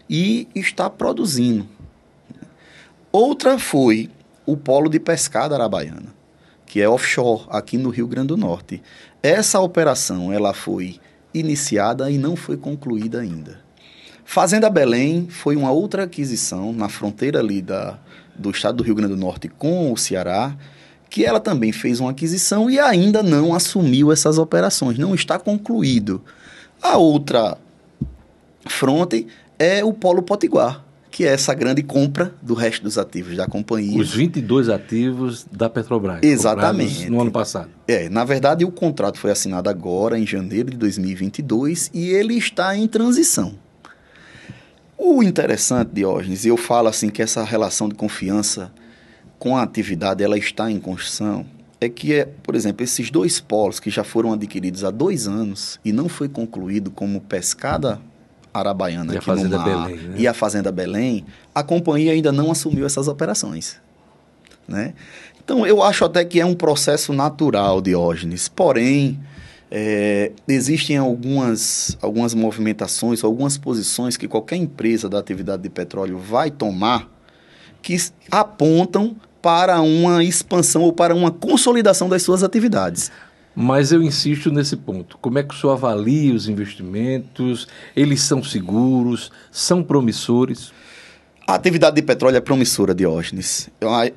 e 0.09 0.47
está 0.55 0.89
produzindo. 0.89 1.67
Outra 3.11 3.59
foi 3.59 4.09
o 4.45 4.57
polo 4.57 4.89
de 4.89 4.99
pescada 4.99 5.55
arabaiana, 5.55 6.13
que 6.65 6.81
é 6.81 6.89
offshore, 6.89 7.45
aqui 7.49 7.77
no 7.77 7.89
Rio 7.89 8.07
Grande 8.07 8.29
do 8.29 8.37
Norte. 8.37 8.81
Essa 9.21 9.59
operação 9.59 10.31
ela 10.31 10.53
foi 10.53 10.99
iniciada 11.33 12.09
e 12.09 12.17
não 12.17 12.35
foi 12.35 12.57
concluída 12.57 13.19
ainda. 13.19 13.59
Fazenda 14.23 14.69
Belém 14.69 15.27
foi 15.29 15.55
uma 15.55 15.71
outra 15.71 16.03
aquisição 16.03 16.71
na 16.71 16.87
fronteira 16.87 17.39
ali 17.39 17.61
da, 17.61 17.99
do 18.35 18.49
estado 18.49 18.77
do 18.77 18.83
Rio 18.83 18.95
Grande 18.95 19.13
do 19.13 19.19
Norte 19.19 19.49
com 19.49 19.91
o 19.91 19.97
Ceará, 19.97 20.55
que 21.09 21.25
ela 21.25 21.39
também 21.39 21.71
fez 21.71 21.99
uma 21.99 22.11
aquisição 22.11 22.69
e 22.69 22.79
ainda 22.79 23.21
não 23.21 23.53
assumiu 23.53 24.11
essas 24.11 24.37
operações, 24.37 24.97
não 24.97 25.13
está 25.13 25.37
concluído. 25.37 26.21
A 26.81 26.97
outra 26.97 27.57
fronte 28.67 29.27
é 29.59 29.83
o 29.83 29.91
Polo 29.93 30.23
Potiguar, 30.23 30.83
que 31.21 31.27
é 31.27 31.33
essa 31.33 31.53
grande 31.53 31.83
compra 31.83 32.33
do 32.41 32.55
resto 32.55 32.81
dos 32.81 32.97
ativos 32.97 33.37
da 33.37 33.45
companhia. 33.45 34.01
Os 34.01 34.11
22 34.11 34.69
ativos 34.69 35.45
da 35.51 35.69
Petrobras. 35.69 36.17
Exatamente. 36.23 37.11
No 37.11 37.21
ano 37.21 37.29
passado. 37.29 37.69
É, 37.87 38.09
na 38.09 38.25
verdade, 38.25 38.65
o 38.65 38.71
contrato 38.71 39.19
foi 39.19 39.29
assinado 39.29 39.69
agora, 39.69 40.17
em 40.17 40.25
janeiro 40.25 40.71
de 40.71 40.77
2022, 40.77 41.91
e 41.93 42.09
ele 42.09 42.33
está 42.33 42.75
em 42.75 42.87
transição. 42.87 43.53
O 44.97 45.21
interessante, 45.21 45.91
Diógenes, 45.93 46.43
e 46.43 46.47
eu 46.47 46.57
falo 46.57 46.87
assim 46.87 47.11
que 47.11 47.21
essa 47.21 47.43
relação 47.43 47.87
de 47.87 47.93
confiança 47.93 48.73
com 49.37 49.55
a 49.55 49.61
atividade 49.61 50.23
ela 50.23 50.39
está 50.39 50.71
em 50.71 50.79
construção, 50.79 51.45
é 51.79 51.87
que, 51.87 52.15
é, 52.15 52.25
por 52.25 52.55
exemplo, 52.55 52.83
esses 52.83 53.11
dois 53.11 53.39
polos 53.39 53.79
que 53.79 53.91
já 53.91 54.03
foram 54.03 54.33
adquiridos 54.33 54.83
há 54.83 54.89
dois 54.89 55.27
anos 55.27 55.79
e 55.85 55.91
não 55.91 56.09
foi 56.09 56.27
concluído 56.27 56.89
como 56.89 57.21
pescada 57.21 58.01
Arabaiana 58.53 59.13
e 59.13 59.17
a 59.17 59.21
Fazenda 59.21 59.57
mar, 59.57 59.65
Belém, 59.65 59.97
né? 59.97 60.15
e 60.17 60.27
a 60.27 60.33
Fazenda 60.33 60.71
Belém, 60.71 61.25
a 61.53 61.63
companhia 61.63 62.11
ainda 62.11 62.31
não 62.31 62.51
assumiu 62.51 62.85
essas 62.85 63.07
operações. 63.07 63.77
Né? 64.67 64.93
Então, 65.43 65.65
eu 65.65 65.81
acho 65.81 66.05
até 66.05 66.23
que 66.23 66.39
é 66.39 66.45
um 66.45 66.53
processo 66.53 67.13
natural, 67.13 67.81
Diógenes. 67.81 68.47
Porém, 68.47 69.19
é, 69.69 70.31
existem 70.47 70.97
algumas, 70.97 71.97
algumas 72.01 72.33
movimentações, 72.33 73.23
algumas 73.23 73.57
posições 73.57 74.17
que 74.17 74.27
qualquer 74.27 74.57
empresa 74.57 75.07
da 75.07 75.17
atividade 75.17 75.63
de 75.63 75.69
petróleo 75.69 76.17
vai 76.17 76.51
tomar 76.51 77.09
que 77.81 77.97
apontam 78.29 79.15
para 79.41 79.81
uma 79.81 80.23
expansão 80.23 80.83
ou 80.83 80.93
para 80.93 81.15
uma 81.15 81.31
consolidação 81.31 82.07
das 82.07 82.21
suas 82.21 82.43
atividades. 82.43 83.11
Mas 83.55 83.91
eu 83.91 84.01
insisto 84.01 84.49
nesse 84.49 84.77
ponto. 84.77 85.17
Como 85.17 85.37
é 85.37 85.43
que 85.43 85.53
o 85.53 85.57
senhor 85.57 85.73
avalia 85.73 86.33
os 86.33 86.47
investimentos? 86.47 87.67
Eles 87.95 88.21
são 88.21 88.41
seguros? 88.43 89.31
São 89.51 89.83
promissores? 89.83 90.71
A 91.45 91.55
atividade 91.55 91.97
de 91.97 92.01
petróleo 92.01 92.37
é 92.37 92.39
promissora, 92.39 92.95
Diógenes. 92.95 93.69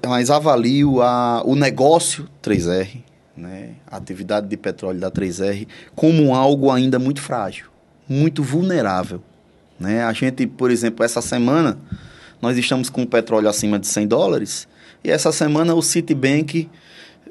Mas 0.07 0.31
avalio 0.31 1.03
a, 1.03 1.43
o 1.45 1.57
negócio 1.57 2.29
3R, 2.41 3.03
né? 3.37 3.71
a 3.89 3.97
atividade 3.97 4.47
de 4.47 4.57
petróleo 4.57 5.01
da 5.01 5.11
3R, 5.11 5.67
como 5.97 6.33
algo 6.33 6.71
ainda 6.71 6.99
muito 6.99 7.21
frágil, 7.21 7.67
muito 8.09 8.41
vulnerável. 8.41 9.21
Né? 9.81 10.05
A 10.05 10.13
gente, 10.13 10.47
por 10.47 10.71
exemplo, 10.71 11.05
essa 11.05 11.21
semana, 11.21 11.77
nós 12.41 12.57
estamos 12.57 12.89
com 12.89 13.03
o 13.03 13.07
petróleo 13.07 13.49
acima 13.49 13.81
de 13.81 13.89
100 13.89 14.07
dólares, 14.07 14.69
e 15.03 15.11
essa 15.11 15.33
semana 15.33 15.75
o 15.75 15.83
Citibank... 15.83 16.69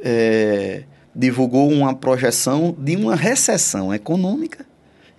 É, 0.05 0.83
divulgou 1.15 1.70
uma 1.72 1.93
projeção 1.93 2.75
de 2.77 2.96
uma 2.96 3.15
recessão 3.15 3.93
econômica 3.93 4.65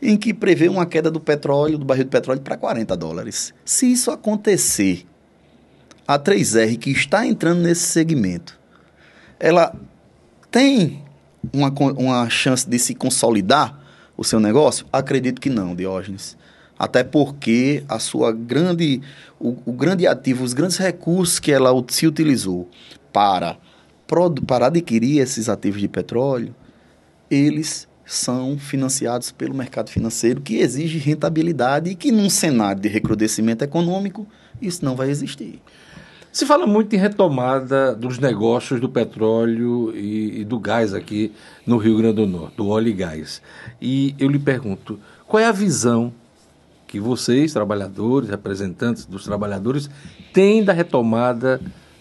em 0.02 0.16
que 0.16 0.34
prevê 0.34 0.68
uma 0.68 0.84
queda 0.84 1.10
do 1.10 1.20
petróleo, 1.20 1.78
do 1.78 1.84
barril 1.84 2.04
de 2.04 2.10
petróleo, 2.10 2.40
para 2.40 2.56
40 2.56 2.96
dólares. 2.96 3.54
Se 3.64 3.90
isso 3.90 4.10
acontecer, 4.10 5.06
a 6.06 6.18
3R, 6.18 6.76
que 6.78 6.90
está 6.90 7.26
entrando 7.26 7.62
nesse 7.62 7.82
segmento, 7.82 8.58
ela 9.40 9.74
tem 10.50 11.02
uma, 11.52 11.70
uma 11.70 12.28
chance 12.28 12.68
de 12.68 12.78
se 12.78 12.94
consolidar 12.94 13.80
o 14.16 14.24
seu 14.24 14.38
negócio? 14.38 14.86
Acredito 14.92 15.40
que 15.40 15.50
não, 15.50 15.74
Diógenes. 15.74 16.36
Até 16.78 17.04
porque 17.04 17.84
a 17.88 17.98
sua 17.98 18.32
grande, 18.32 19.00
o, 19.38 19.56
o 19.64 19.72
grande 19.72 20.06
ativo, 20.06 20.44
os 20.44 20.52
grandes 20.52 20.76
recursos 20.76 21.38
que 21.38 21.52
ela 21.52 21.70
se 21.88 22.06
utilizou 22.06 22.68
para 23.12 23.56
para 24.46 24.66
adquirir 24.66 25.20
esses 25.20 25.48
ativos 25.48 25.80
de 25.80 25.88
petróleo, 25.88 26.54
eles 27.30 27.88
são 28.04 28.58
financiados 28.58 29.32
pelo 29.32 29.54
mercado 29.54 29.90
financeiro, 29.90 30.40
que 30.40 30.58
exige 30.58 30.98
rentabilidade 30.98 31.90
e 31.90 31.94
que, 31.94 32.12
num 32.12 32.28
cenário 32.28 32.80
de 32.80 32.88
recrudescimento 32.88 33.64
econômico, 33.64 34.26
isso 34.60 34.84
não 34.84 34.94
vai 34.94 35.10
existir. 35.10 35.60
Se 36.30 36.44
fala 36.44 36.66
muito 36.66 36.94
em 36.94 36.98
retomada 36.98 37.94
dos 37.94 38.18
negócios 38.18 38.80
do 38.80 38.88
petróleo 38.88 39.92
e, 39.94 40.40
e, 40.40 40.44
do 40.44 40.58
gás 40.58 40.92
aqui 40.92 41.32
no 41.64 41.76
Rio 41.76 41.96
Grande 41.96 42.16
do 42.16 42.26
Norte, 42.26 42.56
do 42.56 42.66
óleo 42.68 42.88
e 42.88 42.92
gás. 42.92 43.40
E 43.80 44.16
eu 44.18 44.28
lhe 44.28 44.38
pergunto, 44.38 44.98
qual 45.28 45.40
é 45.40 45.46
a 45.46 45.52
visão 45.52 46.12
que 46.88 46.98
vocês, 46.98 47.52
trabalhadores, 47.52 48.28
representantes 48.28 49.06
dos 49.06 49.24
trabalhadores, 49.24 49.88
têm 50.32 50.64
da 50.64 50.72
retomada 50.72 51.60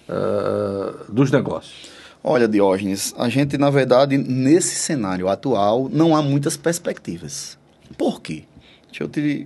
uh, 0.10 1.12
dos 1.12 1.30
negócios? 1.30 1.93
Olha, 2.26 2.48
Diógenes, 2.48 3.14
a 3.18 3.28
gente, 3.28 3.58
na 3.58 3.70
verdade, 3.70 4.18
nesse 4.18 4.76
cenário 4.76 5.28
atual, 5.28 5.90
não 5.92 6.16
há 6.16 6.22
muitas 6.22 6.56
perspectivas. 6.56 7.58
Por 7.98 8.22
quê? 8.22 8.46
Deixa 8.88 9.04
eu 9.04 9.10
te 9.10 9.46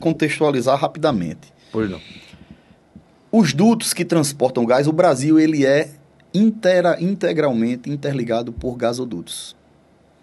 contextualizar 0.00 0.78
rapidamente. 0.78 1.52
Pois 1.70 1.90
não. 1.90 2.00
Os 3.30 3.52
dutos 3.52 3.92
que 3.92 4.06
transportam 4.06 4.64
gás, 4.64 4.88
o 4.88 4.92
Brasil, 4.92 5.38
ele 5.38 5.66
é 5.66 5.90
inteira, 6.32 6.96
integralmente 6.98 7.90
interligado 7.90 8.54
por 8.54 8.74
gasodutos. 8.74 9.54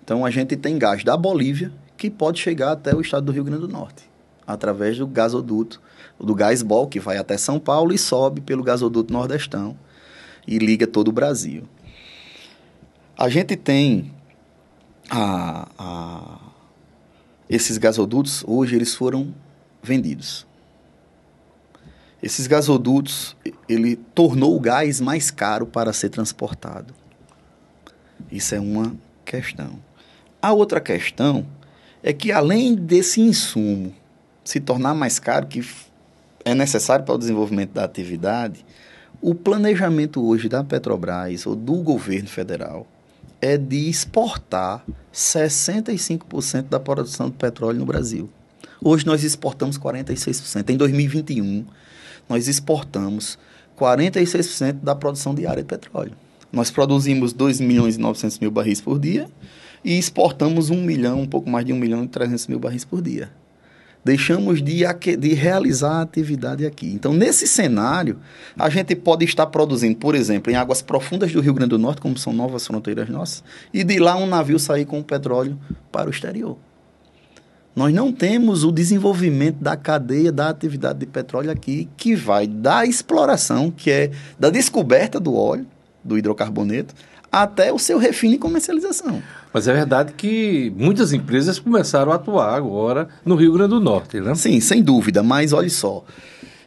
Então, 0.04 0.26
a 0.26 0.32
gente 0.32 0.58
tem 0.58 0.80
gás 0.80 1.04
da 1.04 1.16
Bolívia, 1.16 1.72
que 1.96 2.10
pode 2.10 2.40
chegar 2.40 2.72
até 2.72 2.96
o 2.96 3.02
estado 3.02 3.28
do 3.28 3.32
Rio 3.32 3.44
Grande 3.44 3.62
do 3.62 3.68
Norte, 3.68 4.10
através 4.48 4.98
do 4.98 5.06
gasoduto, 5.06 5.80
do 6.20 6.34
gás 6.34 6.64
bol, 6.64 6.88
que 6.88 7.00
vai 7.00 7.18
até 7.18 7.38
São 7.38 7.60
Paulo 7.60 7.94
e 7.94 7.98
sobe 8.00 8.42
pelo 8.42 8.64
gasoduto 8.64 9.14
nordestão 9.14 9.78
e 10.48 10.58
liga 10.58 10.88
todo 10.88 11.10
o 11.10 11.12
Brasil. 11.12 11.64
A 13.22 13.30
gente 13.30 13.56
tem 13.56 14.12
a, 15.08 15.68
a, 15.78 16.40
esses 17.48 17.78
gasodutos, 17.78 18.44
hoje 18.48 18.76
eles 18.76 18.96
foram 18.96 19.32
vendidos. 19.84 20.48
Esses 22.24 22.48
gasodutos, 22.48 23.38
ele 23.70 23.96
tornou 23.96 24.58
o 24.58 24.60
gás 24.60 25.00
mais 25.00 25.30
caro 25.30 25.68
para 25.68 25.94
ser 25.94 26.10
transportado. 26.10 26.96
Isso 28.32 28.56
é 28.56 28.60
uma 28.60 28.96
questão. 29.24 29.78
A 30.42 30.52
outra 30.52 30.82
questão 30.82 31.46
é 32.02 32.12
que 32.12 32.32
além 32.32 32.74
desse 32.74 33.22
insumo 33.22 33.94
se 34.44 34.60
tornar 34.60 34.96
mais 34.96 35.20
caro, 35.20 35.46
que 35.46 35.64
é 36.44 36.56
necessário 36.56 37.06
para 37.06 37.14
o 37.14 37.20
desenvolvimento 37.20 37.74
da 37.74 37.84
atividade, 37.84 38.66
o 39.22 39.36
planejamento 39.36 40.26
hoje 40.26 40.50
da 40.50 40.64
Petrobras 40.64 41.46
ou 41.46 41.56
do 41.56 41.76
governo 41.84 42.28
federal 42.28 42.88
é 43.42 43.58
de 43.58 43.90
exportar 43.90 44.86
65% 45.14 46.70
da 46.70 46.80
produção 46.80 47.30
de 47.30 47.36
petróleo 47.36 47.80
no 47.80 47.86
Brasil. 47.86 48.30
Hoje 48.82 49.06
nós 49.06 49.24
exportamos 49.24 49.78
46%. 49.78 50.70
Em 50.70 50.78
2021, 50.78 51.66
nós 52.30 52.48
exportamos 52.48 53.38
46% 53.78 54.74
da 54.84 54.96
produção 54.96 55.34
diária 55.34 55.64
de 55.64 55.68
petróleo. 55.68 56.14
Nós 56.52 56.70
produzimos 56.70 57.34
2 57.34 57.60
milhões 57.60 57.96
e 57.96 58.00
900 58.00 58.40
mil 58.40 58.52
barris 58.52 58.82
por 58.82 59.00
dia 59.00 59.28
e 59.84 59.98
exportamos 59.98 60.70
1 60.70 60.84
milhão, 60.84 61.22
um 61.22 61.28
pouco 61.28 61.50
mais 61.50 61.66
de 61.66 61.74
1 61.74 61.76
milhão 61.78 62.04
e 62.04 62.08
300 62.08 62.48
mil 62.48 62.60
barris 62.60 62.86
por 62.86 63.02
dia. 63.02 63.32
Deixamos 64.04 64.64
de, 64.64 64.84
de 65.18 65.34
realizar 65.34 66.00
a 66.00 66.02
atividade 66.02 66.66
aqui. 66.66 66.88
Então, 66.88 67.14
nesse 67.14 67.48
cenário, 67.48 68.18
a 68.58 68.68
gente 68.68 68.96
pode 68.96 69.24
estar 69.26 69.46
produzindo, 69.46 69.96
por 69.98 70.16
exemplo, 70.16 70.52
em 70.52 70.56
águas 70.56 70.82
profundas 70.82 71.32
do 71.32 71.40
Rio 71.40 71.54
Grande 71.54 71.70
do 71.70 71.78
Norte, 71.78 72.02
como 72.02 72.18
são 72.18 72.34
novas 72.34 72.66
fronteiras 72.66 73.08
nossas, 73.10 73.44
e 73.72 73.84
de 73.84 74.00
lá 74.00 74.16
um 74.16 74.26
navio 74.26 74.58
sair 74.58 74.86
com 74.86 75.00
o 75.00 75.04
petróleo 75.04 75.60
para 75.92 76.08
o 76.08 76.12
exterior. 76.12 76.58
Nós 77.76 77.94
não 77.94 78.12
temos 78.12 78.64
o 78.64 78.72
desenvolvimento 78.72 79.58
da 79.58 79.78
cadeia 79.78 80.32
da 80.32 80.50
atividade 80.50 81.00
de 81.00 81.06
petróleo 81.06 81.52
aqui, 81.52 81.88
que 81.96 82.16
vai 82.16 82.46
da 82.46 82.86
exploração, 82.86 83.72
que 83.72 83.90
é 83.90 84.12
da 84.38 84.50
descoberta 84.50 85.20
do 85.20 85.36
óleo, 85.36 85.66
do 86.04 86.18
hidrocarboneto, 86.18 86.94
até 87.32 87.72
o 87.72 87.80
seu 87.80 87.98
refino 87.98 88.34
e 88.34 88.38
comercialização. 88.38 89.24
Mas 89.54 89.68
é 89.68 89.74
verdade 89.74 90.14
que 90.14 90.72
muitas 90.78 91.12
empresas 91.12 91.60
começaram 91.60 92.12
a 92.12 92.16
atuar 92.16 92.56
agora 92.56 93.10
no 93.26 93.36
Rio 93.36 93.54
Grande 93.54 93.72
do 93.72 93.80
Norte, 93.80 94.20
né? 94.22 94.34
Sim, 94.36 94.60
sem 94.62 94.82
dúvida, 94.82 95.22
mas 95.22 95.52
olha 95.52 95.70
só. 95.70 96.04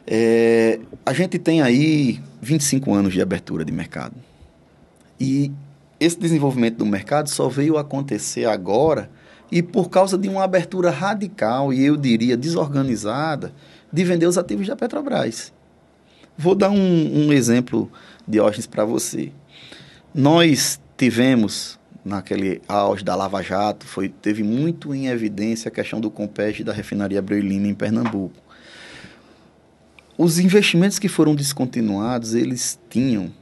É, 0.05 0.79
a 1.05 1.11
gente 1.13 1.39
tem 1.39 1.61
aí 1.61 2.19
25 2.41 2.93
anos 2.93 3.13
de 3.13 3.21
abertura 3.21 3.65
de 3.65 3.71
mercado. 3.71 4.13
E 5.19 5.51
esse 5.99 6.19
desenvolvimento 6.19 6.77
do 6.77 6.85
mercado 6.85 7.29
só 7.29 7.49
veio 7.49 7.77
acontecer 7.77 8.45
agora 8.45 9.09
e 9.51 9.63
por 9.63 9.89
causa 9.89 10.17
de 10.17 10.27
uma 10.27 10.43
abertura 10.43 10.89
radical 10.89 11.73
e 11.73 11.83
eu 11.83 11.95
diria 11.97 12.35
desorganizada 12.35 13.53
de 13.91 14.03
vender 14.03 14.27
os 14.27 14.37
ativos 14.37 14.67
da 14.67 14.75
Petrobras. 14.75 15.53
Vou 16.37 16.53
dar 16.53 16.69
um, 16.69 17.27
um 17.27 17.33
exemplo, 17.33 17.89
Diógenes, 18.27 18.67
para 18.67 18.83
você. 18.83 19.31
Nós 20.13 20.79
tivemos, 20.97 21.79
naquele 22.05 22.61
auge 22.67 23.03
da 23.03 23.15
Lava 23.15 23.41
Jato, 23.41 23.87
foi, 23.87 24.07
teve 24.07 24.43
muito 24.43 24.93
em 24.93 25.07
evidência 25.07 25.69
a 25.69 25.71
questão 25.71 25.99
do 25.99 26.11
Compege 26.11 26.63
da 26.63 26.71
refinaria 26.71 27.17
Abreu 27.17 27.39
Lima 27.39 27.67
em 27.67 27.73
Pernambuco. 27.73 28.39
Os 30.15 30.37
investimentos 30.37 30.99
que 30.99 31.09
foram 31.09 31.33
descontinuados, 31.33 32.35
eles 32.35 32.79
tinham 32.89 33.33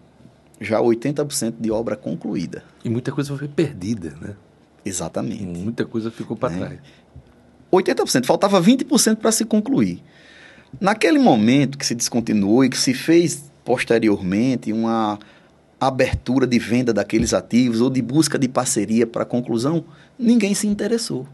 já 0.61 0.79
80% 0.79 1.55
de 1.59 1.69
obra 1.69 1.97
concluída. 1.97 2.63
E 2.83 2.89
muita 2.89 3.11
coisa 3.11 3.37
foi 3.37 3.47
perdida, 3.49 4.15
né? 4.19 4.35
Exatamente. 4.85 5.43
Muita 5.43 5.85
coisa 5.85 6.09
ficou 6.09 6.35
para 6.37 6.49
né? 6.49 6.59
trás. 6.59 6.79
80%, 7.71 8.25
faltava 8.25 8.61
20% 8.61 9.17
para 9.17 9.31
se 9.31 9.45
concluir. 9.45 10.01
Naquele 10.79 11.19
momento 11.19 11.77
que 11.77 11.85
se 11.85 11.93
descontinuou 11.93 12.63
e 12.63 12.69
que 12.69 12.77
se 12.77 12.93
fez 12.93 13.51
posteriormente 13.63 14.71
uma 14.71 15.19
abertura 15.87 16.45
de 16.45 16.59
venda 16.59 16.93
daqueles 16.93 17.33
ativos 17.33 17.81
ou 17.81 17.89
de 17.89 18.01
busca 18.01 18.37
de 18.37 18.47
parceria 18.47 19.05
para 19.05 19.25
conclusão, 19.25 19.83
ninguém 20.17 20.53
se 20.53 20.67
interessou. 20.67 21.27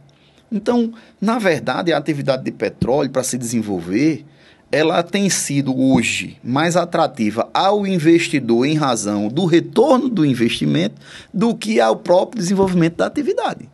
Então, 0.51 0.93
na 1.21 1.37
verdade, 1.37 1.93
a 1.93 1.97
atividade 1.97 2.43
de 2.43 2.51
petróleo 2.51 3.09
para 3.09 3.23
se 3.23 3.37
desenvolver, 3.37 4.25
ela 4.71 5.01
tem 5.03 5.29
sido 5.29 5.77
hoje 5.79 6.37
mais 6.43 6.75
atrativa 6.75 7.49
ao 7.53 7.85
investidor 7.85 8.65
em 8.65 8.75
razão 8.75 9.27
do 9.27 9.45
retorno 9.45 10.09
do 10.09 10.25
investimento 10.25 10.95
do 11.33 11.55
que 11.55 11.79
ao 11.79 11.95
próprio 11.95 12.41
desenvolvimento 12.41 12.97
da 12.97 13.07
atividade. 13.07 13.69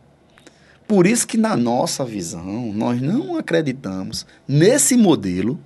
Por 0.86 1.06
isso 1.06 1.26
que 1.26 1.36
na 1.36 1.56
nossa 1.56 2.04
visão, 2.04 2.72
nós 2.72 3.00
não 3.00 3.36
acreditamos 3.36 4.24
nesse 4.46 4.96
modelo 4.96 5.58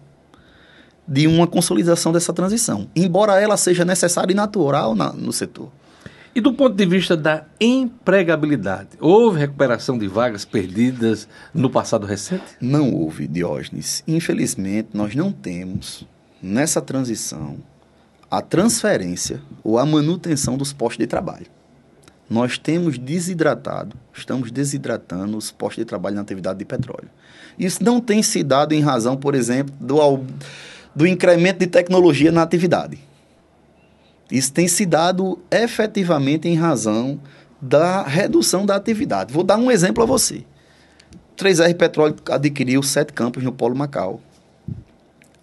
de 1.11 1.27
uma 1.27 1.45
consolidação 1.45 2.13
dessa 2.13 2.33
transição, 2.33 2.87
embora 2.95 3.41
ela 3.41 3.57
seja 3.57 3.85
necessária 3.85 4.33
e 4.33 4.37
natural 4.37 4.95
na, 4.95 5.13
no 5.13 5.33
setor. 5.33 5.69
E 6.33 6.41
do 6.41 6.53
ponto 6.53 6.77
de 6.77 6.87
vista 6.87 7.17
da 7.17 7.45
empregabilidade, 7.61 8.91
houve 9.01 9.41
recuperação 9.41 9.99
de 9.99 10.07
vagas 10.07 10.45
perdidas 10.45 11.27
no 11.53 11.69
passado 11.69 12.07
recente? 12.07 12.45
Não 12.61 12.93
houve, 12.93 13.27
Diógenes. 13.27 14.05
Infelizmente, 14.07 14.91
nós 14.95 15.17
não 15.17 15.33
temos 15.33 16.07
nessa 16.41 16.81
transição 16.81 17.57
a 18.31 18.41
transferência 18.41 19.43
ou 19.65 19.77
a 19.77 19.85
manutenção 19.85 20.57
dos 20.57 20.73
postos 20.73 20.99
de 20.99 21.09
trabalho. 21.09 21.47
Nós 22.29 22.57
temos 22.57 22.97
desidratado, 22.97 23.97
estamos 24.15 24.53
desidratando 24.53 25.37
os 25.37 25.51
postos 25.51 25.79
de 25.79 25.85
trabalho 25.85 26.15
na 26.15 26.23
atividade 26.23 26.61
de 26.61 26.65
petróleo. 26.65 27.11
Isso 27.59 27.83
não 27.83 28.01
tem 28.01 28.23
se 28.23 28.45
dado 28.45 28.73
em 28.73 28.81
razão, 28.81 29.17
por 29.17 29.35
exemplo, 29.35 29.75
do, 29.81 29.99
do 30.95 31.07
incremento 31.07 31.61
de 31.61 31.67
tecnologia 31.67 32.33
na 32.33 32.43
atividade 32.43 33.11
isso 34.31 34.53
tem 34.53 34.69
se 34.69 34.87
dado 34.87 35.39
efetivamente 35.51 36.49
em 36.49 36.55
razão 36.55 37.21
da 37.61 38.03
redução 38.03 38.65
da 38.65 38.77
atividade. 38.77 39.33
Vou 39.33 39.43
dar 39.43 39.57
um 39.57 39.71
exemplo 39.71 40.03
a 40.03 40.07
você. 40.07 40.45
3R 41.37 41.75
Petróleo 41.77 42.17
adquiriu 42.31 42.83
sete 42.83 43.13
campos 43.13 43.43
no 43.43 43.53
Polo 43.53 43.75
Macau. 43.75 44.21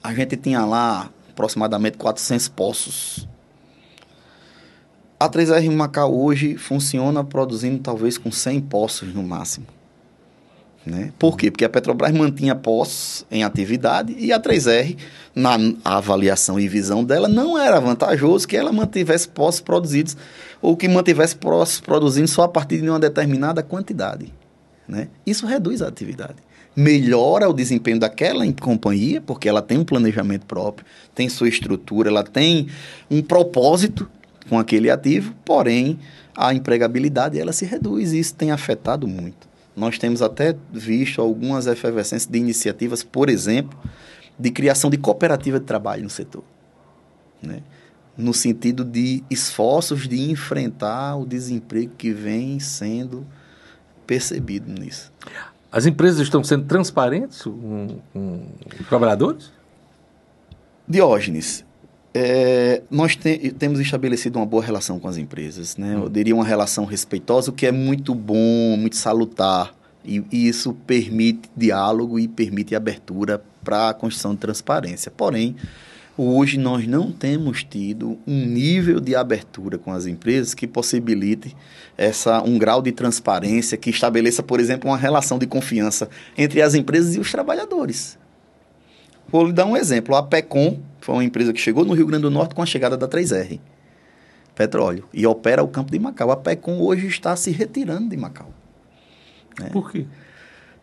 A 0.01 0.13
gente 0.13 0.37
tinha 0.37 0.63
lá 0.63 1.09
aproximadamente 1.29 1.97
400 1.97 2.47
poços. 2.47 3.27
A 5.19 5.27
3R 5.27 5.69
Macau 5.71 6.15
hoje 6.15 6.55
funciona 6.57 7.23
produzindo 7.23 7.79
talvez 7.79 8.17
com 8.17 8.31
100 8.31 8.61
poços 8.61 9.13
no 9.13 9.23
máximo. 9.23 9.65
Né? 10.87 11.11
Por 11.19 11.35
quê? 11.35 11.51
Porque 11.51 11.65
a 11.65 11.69
Petrobras 11.69 12.13
mantinha 12.13 12.55
poços 12.55 13.25
em 13.29 13.43
atividade 13.43 14.15
e 14.17 14.31
a 14.31 14.39
3R, 14.39 14.97
na 15.35 15.57
avaliação 15.83 16.57
e 16.57 16.67
visão 16.67 17.03
dela, 17.03 17.27
não 17.27 17.57
era 17.57 17.77
vantajoso 17.79 18.47
que 18.47 18.55
ela 18.55 18.71
mantivesse 18.71 19.27
poços 19.27 19.59
produzidos 19.59 20.15
ou 20.61 20.77
que 20.77 20.87
mantivesse 20.87 21.35
poços 21.35 21.81
produzindo 21.81 22.29
só 22.29 22.43
a 22.43 22.47
partir 22.47 22.81
de 22.81 22.89
uma 22.89 22.99
determinada 22.99 23.61
quantidade. 23.61 24.33
Né? 24.87 25.09
Isso 25.25 25.45
reduz 25.45 25.81
a 25.81 25.89
atividade. 25.89 26.35
Melhora 26.73 27.49
o 27.49 27.53
desempenho 27.53 27.99
daquela 27.99 28.49
companhia, 28.53 29.19
porque 29.19 29.49
ela 29.49 29.61
tem 29.61 29.77
um 29.77 29.83
planejamento 29.83 30.45
próprio, 30.45 30.87
tem 31.13 31.27
sua 31.27 31.49
estrutura, 31.49 32.09
ela 32.09 32.23
tem 32.23 32.67
um 33.11 33.21
propósito 33.21 34.09
com 34.47 34.57
aquele 34.57 34.89
ativo, 34.89 35.33
porém 35.43 35.99
a 36.33 36.53
empregabilidade 36.53 37.37
ela 37.37 37.51
se 37.51 37.65
reduz 37.65 38.13
e 38.13 38.19
isso 38.19 38.35
tem 38.35 38.51
afetado 38.51 39.05
muito. 39.05 39.47
Nós 39.77 39.99
temos 39.99 40.23
até 40.23 40.57
visto 40.73 41.21
algumas 41.21 41.67
efervescências 41.67 42.25
de 42.25 42.39
iniciativas, 42.39 43.03
por 43.03 43.29
exemplo, 43.29 43.77
de 44.37 44.49
criação 44.49 44.89
de 44.89 44.97
cooperativa 44.97 45.59
de 45.59 45.65
trabalho 45.67 46.01
no 46.01 46.09
setor. 46.09 46.43
Né? 47.39 47.61
No 48.17 48.33
sentido 48.33 48.83
de 48.83 49.23
esforços 49.29 50.07
de 50.07 50.31
enfrentar 50.31 51.15
o 51.17 51.27
desemprego 51.27 51.93
que 51.95 52.11
vem 52.11 52.59
sendo 52.59 53.23
percebido 54.07 54.71
nisso. 54.71 55.13
As 55.71 55.85
empresas 55.85 56.21
estão 56.21 56.43
sendo 56.43 56.65
transparentes 56.65 57.43
com, 57.43 57.99
com 58.11 58.47
os 58.81 58.87
trabalhadores? 58.87 59.51
Diógenes, 60.87 61.63
é, 62.13 62.81
nós 62.89 63.15
te, 63.15 63.51
temos 63.57 63.79
estabelecido 63.79 64.39
uma 64.39 64.45
boa 64.45 64.63
relação 64.63 64.99
com 64.99 65.07
as 65.07 65.17
empresas, 65.17 65.77
né? 65.77 65.95
Eu 65.95 66.09
diria 66.09 66.33
uma 66.33 66.45
relação 66.45 66.85
respeitosa, 66.85 67.51
o 67.51 67.53
que 67.53 67.65
é 67.65 67.71
muito 67.71 68.15
bom, 68.15 68.75
muito 68.77 68.95
salutar. 68.95 69.73
E, 70.03 70.23
e 70.31 70.47
isso 70.47 70.73
permite 70.85 71.49
diálogo 71.55 72.17
e 72.17 72.27
permite 72.27 72.73
abertura 72.75 73.43
para 73.63 73.89
a 73.89 73.93
construção 73.93 74.33
de 74.33 74.39
transparência. 74.39 75.11
Porém, 75.11 75.55
hoje 76.17 76.57
nós 76.57 76.87
não 76.87 77.11
temos 77.11 77.63
tido 77.63 78.17
um 78.25 78.45
nível 78.45 79.01
de 79.01 79.15
abertura 79.15 79.77
com 79.77 79.91
as 79.91 80.05
empresas 80.05 80.53
que 80.53 80.65
possibilite 80.65 81.55
essa, 81.97 82.41
um 82.41 82.57
grau 82.57 82.81
de 82.81 82.93
transparência 82.93 83.77
que 83.77 83.89
estabeleça, 83.89 84.41
por 84.41 84.59
exemplo, 84.59 84.89
uma 84.89 84.97
relação 84.97 85.37
de 85.37 85.45
confiança 85.45 86.09
entre 86.37 86.61
as 86.61 86.73
empresas 86.73 87.15
e 87.15 87.19
os 87.19 87.29
trabalhadores. 87.29 88.17
Vou 89.27 89.45
lhe 89.45 89.53
dar 89.53 89.65
um 89.65 89.75
exemplo. 89.75 90.15
A 90.15 90.23
PECOM 90.23 90.79
foi 91.07 91.15
uma 91.15 91.23
empresa 91.23 91.53
que 91.53 91.61
chegou 91.61 91.85
no 91.85 91.93
Rio 91.93 92.05
Grande 92.05 92.23
do 92.23 92.29
Norte 92.29 92.53
com 92.53 92.61
a 92.61 92.65
chegada 92.65 92.97
da 92.97 93.07
3R. 93.07 93.61
petróleo 94.53 95.05
e 95.13 95.25
opera 95.25 95.63
o 95.63 95.67
campo 95.69 95.89
de 95.89 95.97
Macau. 95.97 96.29
A 96.31 96.35
PECOM 96.35 96.81
hoje 96.81 97.07
está 97.07 97.33
se 97.33 97.49
retirando 97.49 98.09
de 98.09 98.17
Macau. 98.17 98.49
Né? 99.57 99.69
Por 99.71 99.89
quê? 99.89 100.05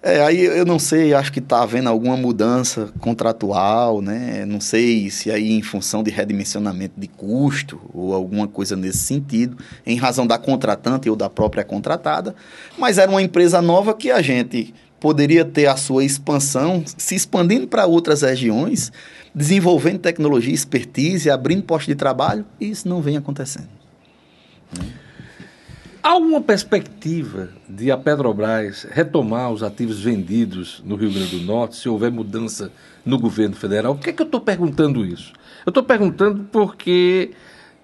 É, 0.02 0.22
aí 0.22 0.42
eu 0.42 0.64
não 0.64 0.78
sei, 0.78 1.12
acho 1.12 1.30
que 1.30 1.40
está 1.40 1.62
havendo 1.62 1.90
alguma 1.90 2.16
mudança 2.16 2.90
contratual, 3.00 4.00
né? 4.00 4.46
Não 4.46 4.62
sei 4.62 5.10
se 5.10 5.30
aí 5.30 5.52
em 5.52 5.62
função 5.62 6.02
de 6.02 6.10
redimensionamento 6.10 6.98
de 6.98 7.06
custo 7.06 7.78
ou 7.92 8.14
alguma 8.14 8.48
coisa 8.48 8.74
nesse 8.74 9.00
sentido, 9.00 9.58
em 9.84 9.96
razão 9.98 10.26
da 10.26 10.38
contratante 10.38 11.10
ou 11.10 11.16
da 11.16 11.28
própria 11.28 11.64
contratada, 11.64 12.34
mas 12.78 12.96
era 12.96 13.10
uma 13.10 13.20
empresa 13.20 13.60
nova 13.60 13.92
que 13.92 14.10
a 14.10 14.22
gente 14.22 14.72
poderia 14.98 15.44
ter 15.44 15.66
a 15.66 15.76
sua 15.76 16.02
expansão, 16.02 16.82
se 16.96 17.14
expandindo 17.14 17.68
para 17.68 17.84
outras 17.84 18.22
regiões, 18.22 18.90
desenvolvendo 19.34 19.98
tecnologia, 19.98 20.54
expertise, 20.54 21.28
abrindo 21.28 21.64
postos 21.64 21.88
de 21.88 21.96
trabalho, 21.96 22.44
e 22.60 22.70
isso 22.70 22.88
não 22.88 23.02
vem 23.02 23.16
acontecendo. 23.16 23.68
Há 26.02 26.10
alguma 26.10 26.40
perspectiva 26.40 27.48
de 27.66 27.90
a 27.90 27.96
Petrobras 27.96 28.86
retomar 28.90 29.50
os 29.50 29.62
ativos 29.62 30.02
vendidos 30.02 30.82
no 30.84 30.96
Rio 30.96 31.10
Grande 31.10 31.38
do 31.38 31.46
Norte 31.46 31.76
se 31.76 31.88
houver 31.88 32.12
mudança 32.12 32.70
no 33.04 33.18
governo 33.18 33.56
federal? 33.56 33.94
Por 33.94 34.04
que, 34.04 34.10
é 34.10 34.12
que 34.12 34.20
eu 34.20 34.26
estou 34.26 34.40
perguntando 34.40 35.04
isso? 35.04 35.32
Eu 35.64 35.70
estou 35.70 35.82
perguntando 35.82 36.44
porque, 36.52 37.30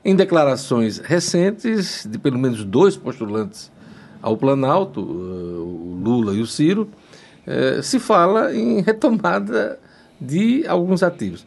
em 0.05 0.15
declarações 0.15 0.99
recentes 0.99 2.07
de 2.07 2.19
pelo 2.19 2.39
menos 2.39 2.63
dois 2.63 2.95
postulantes 2.95 3.73
ao 4.21 4.37
Planalto, 4.37 5.01
uh, 5.01 5.95
o 5.95 5.99
Lula 6.05 6.35
e 6.35 6.43
o 6.43 6.47
Ciro, 6.47 6.91
uh, 7.47 7.83
se 7.83 7.99
fala 7.99 8.55
em 8.55 8.83
retomada 8.83 9.81
de 10.21 10.67
alguns 10.67 11.03
ativos. 11.03 11.47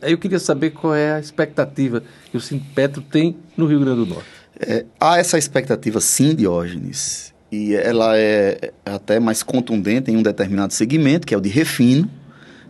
Aí 0.00 0.12
eu 0.12 0.18
queria 0.18 0.38
saber 0.38 0.70
qual 0.70 0.94
é 0.94 1.14
a 1.14 1.20
expectativa 1.20 2.02
que 2.30 2.36
o 2.36 2.40
Sinpetro 2.40 3.02
tem 3.02 3.36
no 3.56 3.66
Rio 3.66 3.80
Grande 3.80 4.04
do 4.04 4.06
Norte. 4.06 4.28
É, 4.58 4.84
há 5.00 5.18
essa 5.18 5.38
expectativa, 5.38 6.00
sim, 6.00 6.34
Diógenes, 6.34 7.34
e 7.50 7.74
ela 7.74 8.16
é 8.16 8.72
até 8.84 9.18
mais 9.18 9.42
contundente 9.42 10.10
em 10.10 10.16
um 10.16 10.22
determinado 10.22 10.72
segmento, 10.72 11.26
que 11.26 11.34
é 11.34 11.38
o 11.38 11.40
de 11.40 11.48
refino, 11.48 12.08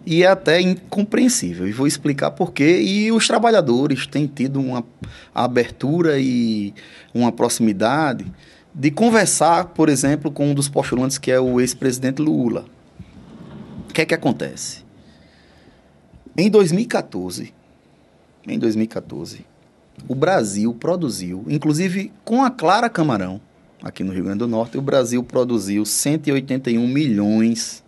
e 0.07 0.23
é 0.23 0.29
até 0.29 0.61
incompreensível. 0.61 1.69
E 1.69 1.73
vou 1.73 1.87
explicar 1.87 2.31
por 2.31 2.53
quê. 2.53 2.81
E 2.81 3.13
os 3.13 3.27
trabalhadores 3.27 4.07
têm 4.07 4.27
tido 4.27 4.61
uma 4.61 4.85
abertura 5.35 6.19
e 6.19 6.73
uma 7.13 7.31
proximidade 7.31 8.25
de 8.75 8.91
conversar, 8.91 9.67
por 9.67 9.89
exemplo, 9.89 10.31
com 10.31 10.51
um 10.51 10.55
dos 10.55 10.69
postulantes 10.69 11.19
que 11.19 11.31
é 11.31 11.39
o 11.39 11.61
ex-presidente 11.61 12.23
Lula. 12.23 12.65
O 13.89 13.93
que 13.93 14.01
é 14.01 14.07
que 14.07 14.15
acontece? 14.15 14.85
Em 16.37 16.49
2014, 16.49 17.53
em 18.47 18.59
2014, 18.59 19.45
o 20.09 20.15
Brasil 20.15 20.73
produziu, 20.75 21.45
inclusive 21.49 22.13
com 22.25 22.43
a 22.43 22.51
Clara 22.51 22.89
Camarão, 22.89 23.41
aqui 23.83 24.03
no 24.05 24.13
Rio 24.13 24.25
Grande 24.25 24.39
do 24.39 24.49
Norte, 24.49 24.79
o 24.79 24.83
Brasil 24.83 25.23
produziu 25.23 25.85
181 25.85 26.87
milhões 26.87 27.83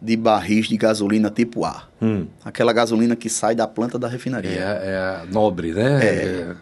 de 0.00 0.16
barris 0.16 0.68
de 0.68 0.76
gasolina 0.76 1.30
tipo 1.30 1.64
A. 1.64 1.88
Hum. 2.00 2.26
Aquela 2.44 2.72
gasolina 2.72 3.16
que 3.16 3.28
sai 3.28 3.54
da 3.54 3.66
planta 3.66 3.98
da 3.98 4.08
refinaria. 4.08 4.50
É, 4.50 4.90
é 4.90 4.96
a 5.22 5.26
nobre, 5.30 5.72
né? 5.72 6.04
É. 6.04 6.08
é. 6.08 6.56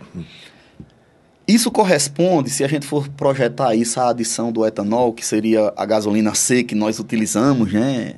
Isso 1.46 1.70
corresponde, 1.70 2.50
se 2.50 2.64
a 2.64 2.68
gente 2.68 2.86
for 2.86 3.08
projetar 3.08 3.74
isso, 3.74 4.00
à 4.00 4.10
adição 4.10 4.50
do 4.50 4.66
etanol, 4.66 5.12
que 5.12 5.24
seria 5.24 5.72
a 5.76 5.86
gasolina 5.86 6.34
C 6.34 6.64
que 6.64 6.74
nós 6.74 6.98
utilizamos, 6.98 7.72
né? 7.72 8.14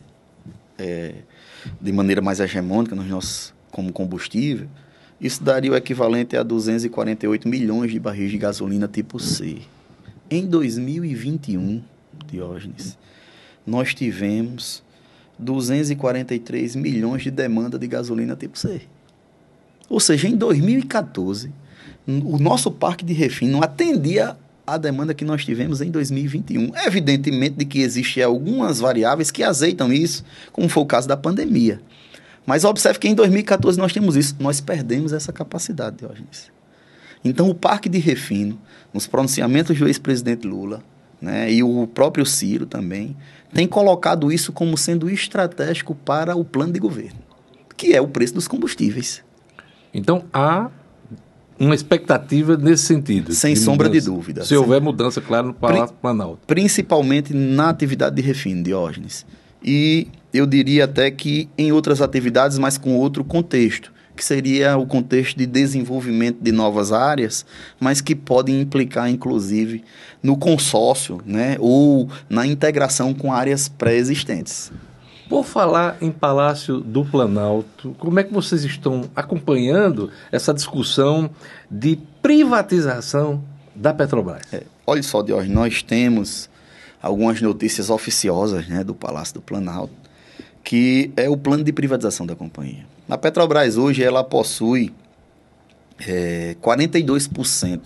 É, 0.78 1.14
de 1.80 1.92
maneira 1.92 2.20
mais 2.20 2.40
hegemônica 2.40 2.94
nos 2.94 3.06
nossos, 3.06 3.54
como 3.70 3.92
combustível 3.92 4.68
isso 5.20 5.42
daria 5.42 5.72
o 5.72 5.76
equivalente 5.76 6.36
a 6.36 6.44
248 6.44 7.48
milhões 7.48 7.90
de 7.90 7.98
barris 7.98 8.30
de 8.30 8.38
gasolina 8.38 8.86
tipo 8.86 9.18
C. 9.18 9.58
Em 10.30 10.46
2021, 10.46 11.82
Diógenes, 12.30 12.96
nós 13.66 13.94
tivemos 13.94 14.82
243 15.36 16.76
milhões 16.76 17.22
de 17.22 17.32
demanda 17.32 17.78
de 17.78 17.88
gasolina 17.88 18.36
tipo 18.36 18.56
C. 18.56 18.82
Ou 19.88 19.98
seja, 19.98 20.28
em 20.28 20.36
2014, 20.36 21.50
o 22.06 22.38
nosso 22.38 22.70
parque 22.70 23.04
de 23.04 23.12
refino 23.12 23.52
não 23.52 23.62
atendia 23.62 24.36
a 24.74 24.76
demanda 24.76 25.14
que 25.14 25.24
nós 25.24 25.44
tivemos 25.44 25.80
em 25.80 25.90
2021. 25.90 26.72
Evidentemente 26.86 27.56
de 27.56 27.64
que 27.64 27.80
existem 27.80 28.22
algumas 28.22 28.80
variáveis 28.80 29.30
que 29.30 29.42
azeitam 29.42 29.92
isso, 29.92 30.24
como 30.52 30.68
foi 30.68 30.82
o 30.82 30.86
caso 30.86 31.08
da 31.08 31.16
pandemia. 31.16 31.80
Mas 32.44 32.64
observe 32.64 32.98
que 32.98 33.08
em 33.08 33.14
2014 33.14 33.78
nós 33.78 33.92
temos 33.92 34.16
isso. 34.16 34.36
Nós 34.38 34.60
perdemos 34.60 35.12
essa 35.12 35.32
capacidade, 35.32 35.96
Diógenes. 35.96 36.50
Então, 37.24 37.48
o 37.48 37.54
Parque 37.54 37.88
de 37.88 37.98
Refino, 37.98 38.60
nos 38.92 39.06
pronunciamentos 39.06 39.76
do 39.78 39.86
ex-presidente 39.86 40.46
Lula, 40.46 40.82
né, 41.20 41.50
e 41.52 41.62
o 41.62 41.86
próprio 41.86 42.24
Ciro 42.24 42.64
também, 42.64 43.16
tem 43.52 43.66
colocado 43.66 44.30
isso 44.30 44.52
como 44.52 44.76
sendo 44.76 45.10
estratégico 45.10 45.94
para 45.94 46.36
o 46.36 46.44
plano 46.44 46.72
de 46.72 46.78
governo, 46.78 47.18
que 47.76 47.94
é 47.94 48.00
o 48.00 48.06
preço 48.06 48.34
dos 48.34 48.46
combustíveis. 48.46 49.24
Então, 49.92 50.24
há 50.32 50.70
uma 51.58 51.74
expectativa 51.74 52.56
nesse 52.56 52.84
sentido. 52.84 53.34
Sem 53.34 53.54
de 53.54 53.60
sombra 53.60 53.88
mudança. 53.88 54.04
de 54.04 54.10
dúvida. 54.10 54.44
Se 54.44 54.56
houver 54.56 54.80
mudança, 54.80 55.20
claro, 55.20 55.48
no 55.48 55.54
Palácio 55.54 55.94
Planalto. 56.00 56.40
Principalmente 56.46 57.34
na 57.34 57.68
atividade 57.68 58.16
de 58.16 58.22
refino, 58.22 58.62
Diógenes. 58.62 59.26
E 59.62 60.08
eu 60.32 60.46
diria 60.46 60.84
até 60.84 61.10
que 61.10 61.48
em 61.58 61.72
outras 61.72 62.00
atividades, 62.00 62.58
mas 62.58 62.78
com 62.78 62.94
outro 62.96 63.24
contexto, 63.24 63.92
que 64.14 64.24
seria 64.24 64.76
o 64.76 64.86
contexto 64.86 65.36
de 65.36 65.46
desenvolvimento 65.46 66.38
de 66.40 66.52
novas 66.52 66.92
áreas, 66.92 67.46
mas 67.78 68.00
que 68.00 68.14
podem 68.14 68.60
implicar, 68.60 69.08
inclusive, 69.08 69.84
no 70.22 70.36
consórcio, 70.36 71.20
né, 71.24 71.56
ou 71.60 72.08
na 72.28 72.46
integração 72.46 73.14
com 73.14 73.32
áreas 73.32 73.68
pré-existentes. 73.68 74.72
Por 75.28 75.44
falar 75.44 75.98
em 76.00 76.10
Palácio 76.10 76.80
do 76.80 77.04
Planalto, 77.04 77.94
como 77.98 78.18
é 78.18 78.24
que 78.24 78.32
vocês 78.32 78.64
estão 78.64 79.10
acompanhando 79.14 80.10
essa 80.32 80.54
discussão 80.54 81.30
de 81.70 81.98
privatização 82.22 83.44
da 83.74 83.92
Petrobras? 83.92 84.42
É, 84.52 84.62
olha 84.86 85.02
só, 85.02 85.22
Diógenes, 85.22 85.54
nós 85.54 85.82
temos 85.82 86.48
algumas 87.02 87.42
notícias 87.42 87.90
oficiosas 87.90 88.66
né, 88.68 88.82
do 88.82 88.94
Palácio 88.94 89.34
do 89.34 89.42
Planalto, 89.42 89.92
que 90.64 91.12
é 91.16 91.28
o 91.28 91.36
plano 91.36 91.62
de 91.62 91.72
privatização 91.72 92.26
da 92.26 92.34
companhia. 92.34 92.86
A 93.08 93.18
Petrobras 93.18 93.76
hoje 93.76 94.02
ela 94.02 94.24
possui 94.24 94.94
é, 96.06 96.56
42% 96.62 97.80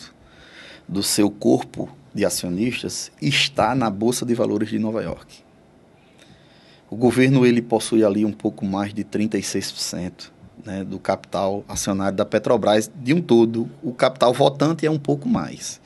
do 0.89 1.03
seu 1.03 1.31
corpo 1.31 1.89
de 2.15 2.25
acionistas 2.25 3.11
está 3.21 3.75
na 3.75 3.89
Bolsa 3.89 4.27
de 4.27 4.35
Valores 4.35 4.69
de 4.69 4.79
Nova 4.79 5.03
York. 5.03 5.42
O 6.93 6.97
governo 6.97 7.47
ele 7.47 7.63
possui 7.63 8.05
ali 8.05 8.23
um 8.23 8.33
pouco 8.33 8.67
mais 8.67 8.93
de 8.93 9.03
36% 9.03 10.31
né, 10.63 10.85
do 10.85 10.99
capital 10.99 11.65
acionário 11.67 12.15
da 12.15 12.27
Petrobras 12.27 12.91
de 12.95 13.15
um 13.15 13.23
todo. 13.23 13.67
O 13.83 13.95
capital 13.95 14.35
votante 14.35 14.85
é 14.85 14.91
um 14.91 14.99
pouco 14.99 15.27
mais. 15.27 15.81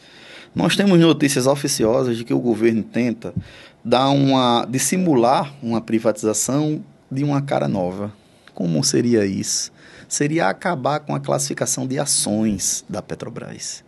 Nós 0.52 0.74
temos 0.74 0.98
notícias 0.98 1.46
oficiosas 1.46 2.16
de 2.16 2.24
que 2.24 2.34
o 2.34 2.40
governo 2.40 2.82
tenta 2.82 3.32
dar 3.84 4.08
uma 4.08 4.66
dissimular 4.68 5.54
uma 5.62 5.80
privatização 5.80 6.84
de 7.08 7.22
uma 7.22 7.40
cara 7.40 7.68
nova. 7.68 8.12
Como 8.52 8.82
seria 8.82 9.24
isso? 9.24 9.70
Seria 10.08 10.48
acabar 10.48 10.98
com 10.98 11.14
a 11.14 11.20
classificação 11.20 11.86
de 11.86 12.00
ações 12.00 12.84
da 12.88 13.00
Petrobras. 13.00 13.84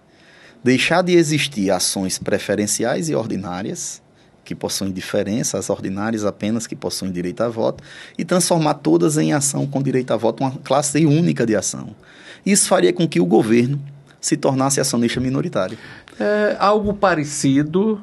Deixar 0.62 1.02
de 1.02 1.14
existir 1.16 1.72
ações 1.72 2.16
preferenciais 2.16 3.09
e 3.09 3.14
ordinárias, 3.16 4.00
que 4.49 4.55
possuem 4.55 4.91
diferença, 4.91 5.59
as 5.59 5.69
ordinárias 5.69 6.25
apenas 6.25 6.67
que 6.67 6.75
possuem 6.75 7.13
direito 7.13 7.43
a 7.43 7.51
voto, 7.51 7.85
e 8.17 8.25
transformar 8.25 8.75
todas 8.75 9.19
em 9.19 9.35
ação 9.35 9.67
com 9.67 9.83
direito 9.83 10.11
a 10.11 10.17
voto, 10.17 10.43
uma 10.43 10.53
classe 10.65 11.05
única 11.05 11.45
de 11.45 11.55
ação. 11.55 11.91
Isso 12.47 12.67
faria 12.67 12.91
com 12.91 13.07
que 13.07 13.21
o 13.21 13.27
governo 13.27 13.79
se 14.19 14.39
tornasse 14.39 14.81
acionista 14.81 15.21
minoritário. 15.21 15.77
É 16.19 16.57
algo 16.59 16.95
parecido 16.95 18.03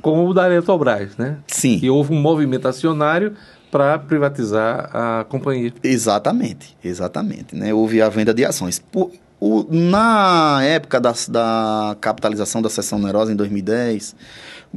com 0.00 0.26
o 0.26 0.32
da 0.32 0.46
Eletrobras, 0.46 1.14
né? 1.18 1.36
Sim. 1.46 1.78
Que 1.78 1.90
houve 1.90 2.14
um 2.14 2.20
movimento 2.20 2.66
acionário 2.66 3.34
para 3.70 3.98
privatizar 3.98 4.88
a 4.94 5.24
companhia. 5.28 5.74
Exatamente, 5.82 6.74
exatamente. 6.82 7.54
Né? 7.54 7.74
Houve 7.74 8.00
a 8.00 8.08
venda 8.08 8.32
de 8.32 8.46
ações. 8.46 8.78
Por, 8.78 9.10
o, 9.38 9.66
na 9.70 10.60
época 10.64 10.98
da, 10.98 11.12
da 11.28 11.96
capitalização 12.00 12.62
da 12.62 12.70
seção 12.70 12.98
onerosa, 12.98 13.30
em 13.30 13.36
2010, 13.36 14.16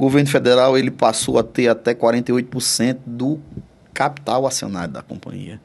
governo 0.00 0.30
federal 0.30 0.78
ele 0.78 0.90
passou 0.90 1.38
a 1.38 1.42
ter 1.42 1.68
até 1.68 1.94
48% 1.94 3.00
do 3.04 3.38
capital 3.92 4.46
acionário 4.46 4.94
da 4.94 5.02
companhia. 5.02 5.60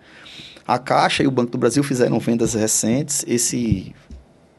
A 0.68 0.78
Caixa 0.78 1.24
e 1.24 1.28
o 1.28 1.32
Banco 1.32 1.54
do 1.54 1.58
Brasil 1.58 1.82
fizeram 1.82 2.20
vendas 2.20 2.54
recentes. 2.54 3.24
Esse 3.30 3.96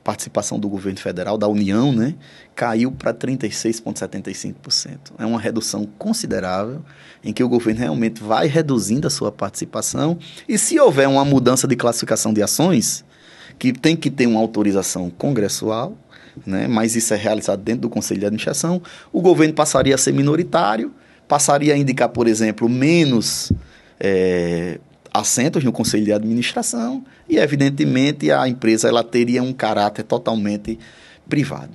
participação 0.03 0.59
do 0.59 0.67
governo 0.67 0.99
federal, 0.99 1.37
da 1.37 1.47
União, 1.47 1.93
né, 1.93 2.15
caiu 2.55 2.91
para 2.91 3.13
36,75%. 3.13 5.13
É 5.19 5.27
uma 5.27 5.39
redução 5.39 5.87
considerável, 5.99 6.83
em 7.23 7.31
que 7.31 7.45
o 7.45 7.49
governo 7.49 7.81
realmente 7.81 8.23
vai 8.23 8.47
reduzindo 8.47 9.07
a 9.07 9.11
sua 9.11 9.31
participação. 9.31 10.19
E 10.49 10.57
se 10.57 10.81
houver 10.81 11.07
uma 11.07 11.25
mudança 11.25 11.69
de 11.69 11.77
classificação 11.77 12.33
de 12.33 12.43
ações, 12.43 13.05
que 13.59 13.75
tem 13.75 13.95
que 13.95 14.11
ter 14.11 14.27
uma 14.27 14.41
autorização 14.41 15.11
congressual, 15.11 15.99
né? 16.45 16.67
mas 16.67 16.97
isso 16.97 17.15
é 17.15 17.17
realizado 17.17 17.63
dentro 17.63 17.83
do 17.83 17.89
Conselho 17.89 18.21
de 18.21 18.27
Administração. 18.27 18.83
O 19.13 19.21
governo 19.21 19.55
passaria 19.55 19.95
a 19.95 19.99
ser 19.99 20.13
minoritário, 20.13 20.93
passaria 21.29 21.75
a 21.75 21.77
indicar, 21.77 22.09
por 22.09 22.27
exemplo, 22.27 22.69
menos 22.69 23.53
é, 24.01 24.79
assentos 25.13 25.65
no 25.65 25.73
Conselho 25.73 26.05
de 26.05 26.13
Administração 26.13 27.05
e, 27.29 27.39
evidentemente, 27.39 28.31
a 28.31 28.49
empresa 28.49 28.89
ela 28.89 29.03
teria 29.03 29.43
um 29.43 29.53
caráter 29.53 30.03
totalmente 30.03 30.79
privado. 31.29 31.71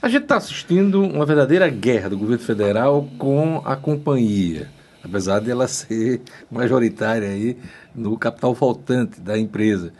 A 0.00 0.08
gente 0.08 0.24
está 0.24 0.36
assistindo 0.36 1.02
uma 1.02 1.24
verdadeira 1.24 1.68
guerra 1.68 2.10
do 2.10 2.18
governo 2.18 2.44
federal 2.44 3.08
com 3.18 3.62
a 3.64 3.76
companhia, 3.76 4.68
apesar 5.02 5.40
de 5.40 5.50
ela 5.50 5.68
ser 5.68 6.20
majoritária 6.50 7.28
aí 7.28 7.56
no 7.94 8.18
capital 8.18 8.54
faltante 8.54 9.20
da 9.20 9.38
empresa. 9.38 9.92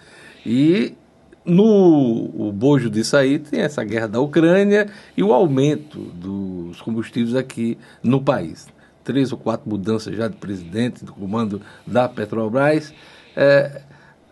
E 0.45 0.95
no 1.45 2.31
o 2.35 2.53
bojo 2.53 2.89
disso 2.89 3.17
aí 3.17 3.39
tem 3.39 3.61
essa 3.61 3.83
guerra 3.83 4.07
da 4.07 4.21
Ucrânia 4.21 4.89
e 5.17 5.23
o 5.23 5.33
aumento 5.33 5.99
dos 5.99 6.81
combustíveis 6.81 7.35
aqui 7.35 7.79
no 8.03 8.21
país. 8.21 8.67
Três 9.05 9.33
ou 9.33 9.39
quatro 9.39 9.69
mudanças 9.69 10.17
já 10.17 10.29
de 10.29 10.37
presidente, 10.37 11.05
do 11.05 11.13
comando 11.13 11.61
da 11.87 12.09
Petrobras. 12.09 12.95
É, 13.37 13.83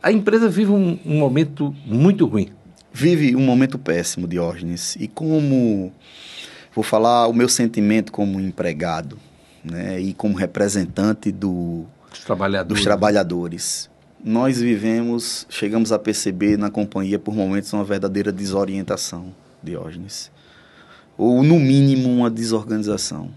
a 0.03 0.13
empresa 0.13 0.49
vive 0.49 0.71
um, 0.71 0.99
um 1.05 1.19
momento 1.19 1.75
muito 1.85 2.27
ruim. 2.27 2.51
Vive 2.93 3.35
um 3.35 3.41
momento 3.41 3.79
péssimo, 3.79 4.27
Diógenes. 4.29 4.97
E 4.97 5.09
como, 5.09 5.93
vou 6.75 6.85
falar 6.85 7.27
o 7.27 7.33
meu 7.33 7.49
sentimento 7.49 8.13
como 8.13 8.41
empregado 8.41 9.19
né, 9.65 10.01
e 10.01 10.15
como 10.15 10.37
representante 10.37 11.31
do, 11.33 11.85
dos 12.11 12.25
trabalhadores. 12.25 12.69
dos 12.69 12.85
trabalhadores 12.85 13.91
nós 14.25 14.61
vivemos, 14.61 15.47
chegamos 15.49 15.93
a 15.93 15.99
perceber 15.99 16.57
na 16.57 16.71
companhia 16.71 17.19
por 17.19 17.35
momentos 17.35 17.73
uma 17.73 17.85
verdadeira 17.85 18.31
desorientação, 18.31 19.35
Diógenes. 19.63 20.31
Ou, 21.17 21.43
no 21.43 21.59
mínimo, 21.59 22.09
uma 22.09 22.31
desorganização. 22.31 23.31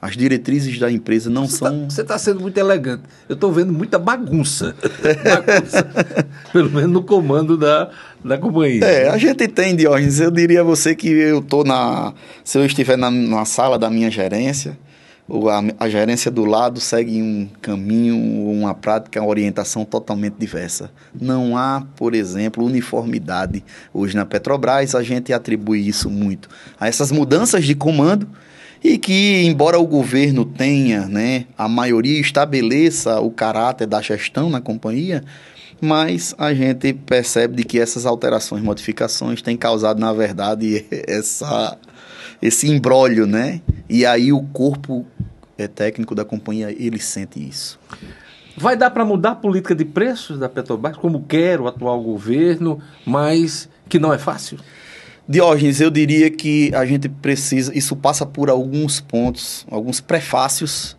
As 0.00 0.16
diretrizes 0.16 0.78
da 0.78 0.90
empresa 0.90 1.30
não 1.30 1.48
você 1.48 1.56
são. 1.56 1.80
Tá, 1.80 1.90
você 1.90 2.02
está 2.02 2.18
sendo 2.18 2.40
muito 2.40 2.58
elegante. 2.58 3.02
Eu 3.28 3.34
estou 3.34 3.50
vendo 3.50 3.72
muita 3.72 3.98
bagunça. 3.98 4.76
bagunça. 5.24 5.86
Pelo 6.52 6.70
menos 6.70 6.90
no 6.90 7.02
comando 7.02 7.56
da, 7.56 7.90
da 8.22 8.36
companhia. 8.36 8.84
É, 8.84 9.08
a 9.08 9.16
gente 9.16 9.48
tem, 9.48 9.74
Diógenes. 9.74 10.20
Eu 10.20 10.30
diria 10.30 10.60
a 10.60 10.64
você 10.64 10.94
que 10.94 11.08
eu 11.08 11.38
estou 11.38 11.64
na. 11.64 12.12
Se 12.44 12.58
eu 12.58 12.66
estiver 12.66 12.98
na, 12.98 13.10
na 13.10 13.44
sala 13.46 13.78
da 13.78 13.88
minha 13.88 14.10
gerência, 14.10 14.78
a, 15.28 15.84
a 15.84 15.88
gerência 15.88 16.30
do 16.30 16.44
lado 16.44 16.80
segue 16.80 17.20
um 17.20 17.48
caminho, 17.60 18.16
uma 18.16 18.74
prática, 18.74 19.20
uma 19.20 19.28
orientação 19.28 19.84
totalmente 19.84 20.34
diversa. 20.38 20.90
Não 21.18 21.56
há, 21.56 21.84
por 21.96 22.14
exemplo, 22.14 22.64
uniformidade. 22.64 23.64
Hoje 23.92 24.14
na 24.14 24.24
Petrobras, 24.24 24.94
a 24.94 25.02
gente 25.02 25.32
atribui 25.32 25.86
isso 25.86 26.08
muito 26.08 26.48
a 26.78 26.86
essas 26.86 27.10
mudanças 27.10 27.64
de 27.64 27.74
comando 27.74 28.28
e 28.82 28.98
que, 28.98 29.42
embora 29.44 29.78
o 29.78 29.86
governo 29.86 30.44
tenha, 30.44 31.06
né, 31.06 31.46
a 31.58 31.68
maioria 31.68 32.20
estabeleça 32.20 33.20
o 33.20 33.30
caráter 33.30 33.86
da 33.86 34.00
gestão 34.00 34.48
na 34.48 34.60
companhia, 34.60 35.24
mas 35.80 36.34
a 36.38 36.54
gente 36.54 36.92
percebe 36.92 37.56
de 37.56 37.64
que 37.64 37.80
essas 37.80 38.06
alterações, 38.06 38.62
modificações 38.62 39.42
têm 39.42 39.56
causado, 39.56 39.98
na 39.98 40.12
verdade, 40.12 40.86
essa 41.06 41.76
esse 42.40 42.68
embrólio, 42.68 43.26
né? 43.26 43.60
E 43.88 44.04
aí 44.04 44.32
o 44.32 44.42
corpo 44.42 45.06
é, 45.56 45.66
técnico 45.66 46.14
da 46.14 46.24
companhia, 46.24 46.70
ele 46.70 46.98
sente 46.98 47.40
isso. 47.46 47.78
Vai 48.56 48.76
dar 48.76 48.90
para 48.90 49.04
mudar 49.04 49.32
a 49.32 49.34
política 49.34 49.74
de 49.74 49.84
preços 49.84 50.38
da 50.38 50.48
Petrobras, 50.48 50.96
como 50.96 51.24
quer 51.24 51.60
o 51.60 51.68
atual 51.68 52.02
governo, 52.02 52.80
mas 53.04 53.68
que 53.88 53.98
não 53.98 54.12
é 54.12 54.18
fácil? 54.18 54.58
Diógenes, 55.28 55.80
eu 55.80 55.90
diria 55.90 56.30
que 56.30 56.72
a 56.74 56.86
gente 56.86 57.08
precisa, 57.08 57.76
isso 57.76 57.96
passa 57.96 58.24
por 58.24 58.48
alguns 58.48 59.00
pontos, 59.00 59.66
alguns 59.70 60.00
prefácios 60.00 60.96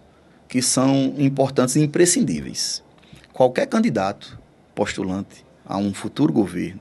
que 0.47 0.61
são 0.61 1.13
importantes 1.17 1.75
e 1.75 1.81
imprescindíveis. 1.81 2.83
Qualquer 3.33 3.67
candidato 3.67 4.37
postulante 4.75 5.45
a 5.65 5.77
um 5.77 5.93
futuro 5.93 6.31
governo 6.31 6.79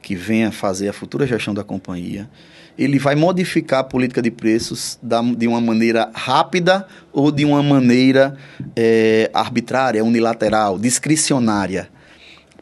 que 0.00 0.14
venha 0.14 0.52
fazer 0.52 0.88
a 0.88 0.92
futura 0.92 1.26
gestão 1.26 1.54
da 1.54 1.64
companhia, 1.64 2.28
ele 2.78 2.98
vai 2.98 3.14
modificar 3.14 3.80
a 3.80 3.84
política 3.84 4.22
de 4.22 4.30
preços 4.30 4.98
da, 5.02 5.20
de 5.22 5.46
uma 5.46 5.60
maneira 5.60 6.10
rápida 6.14 6.86
ou 7.12 7.30
de 7.30 7.44
uma 7.44 7.62
maneira 7.62 8.36
é, 8.74 9.30
arbitrária, 9.32 10.04
unilateral, 10.04 10.78
discricionária. 10.78 11.88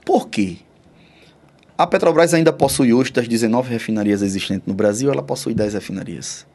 Por 0.05 0.29
quê? 0.29 0.59
A 1.79 1.87
Petrobras 1.87 2.35
ainda 2.35 2.53
possui 2.53 2.93
hoje, 2.93 3.13
das 3.13 3.27
19 3.27 3.71
refinarias 3.71 4.21
existentes 4.21 4.67
no 4.67 4.75
Brasil, 4.75 5.11
ela 5.11 5.23
possui 5.23 5.55
10 5.55 5.75
refinarias. 5.75 6.47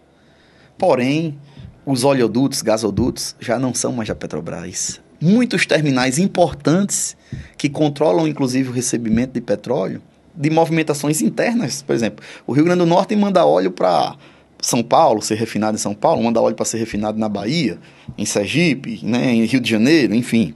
Porém, 0.77 1.39
os 1.85 2.03
oleodutos, 2.03 2.61
gasodutos, 2.61 3.35
já 3.39 3.57
não 3.57 3.73
são 3.73 3.91
mais 3.91 4.07
da 4.07 4.15
Petrobras. 4.15 4.99
Muitos 5.19 5.65
terminais 5.65 6.19
importantes 6.19 7.15
que 7.57 7.69
controlam 7.69 8.27
inclusive 8.27 8.69
o 8.69 8.71
recebimento 8.73 9.33
de 9.33 9.41
petróleo 9.41 10.01
de 10.35 10.49
movimentações 10.49 11.21
internas. 11.21 11.81
Por 11.81 11.93
exemplo, 11.93 12.23
o 12.45 12.53
Rio 12.53 12.63
Grande 12.63 12.79
do 12.79 12.85
Norte 12.85 13.15
manda 13.15 13.45
óleo 13.45 13.71
para 13.71 14.15
São 14.61 14.83
Paulo, 14.83 15.21
ser 15.21 15.35
refinado 15.35 15.75
em 15.75 15.79
São 15.79 15.93
Paulo, 15.93 16.23
manda 16.23 16.41
óleo 16.41 16.55
para 16.55 16.65
ser 16.65 16.77
refinado 16.77 17.17
na 17.17 17.29
Bahia, 17.29 17.79
em 18.17 18.25
Sergipe, 18.25 18.99
né, 19.03 19.33
em 19.33 19.45
Rio 19.45 19.59
de 19.59 19.69
Janeiro, 19.69 20.13
enfim. 20.13 20.53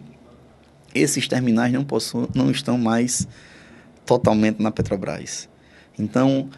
Esses 0.94 1.28
terminais 1.28 1.72
não, 1.72 1.84
possuem, 1.84 2.28
não 2.34 2.50
estão 2.50 2.78
mais 2.78 3.28
totalmente 4.06 4.62
na 4.62 4.72
Petrobras. 4.72 5.48
Então, 5.98 6.50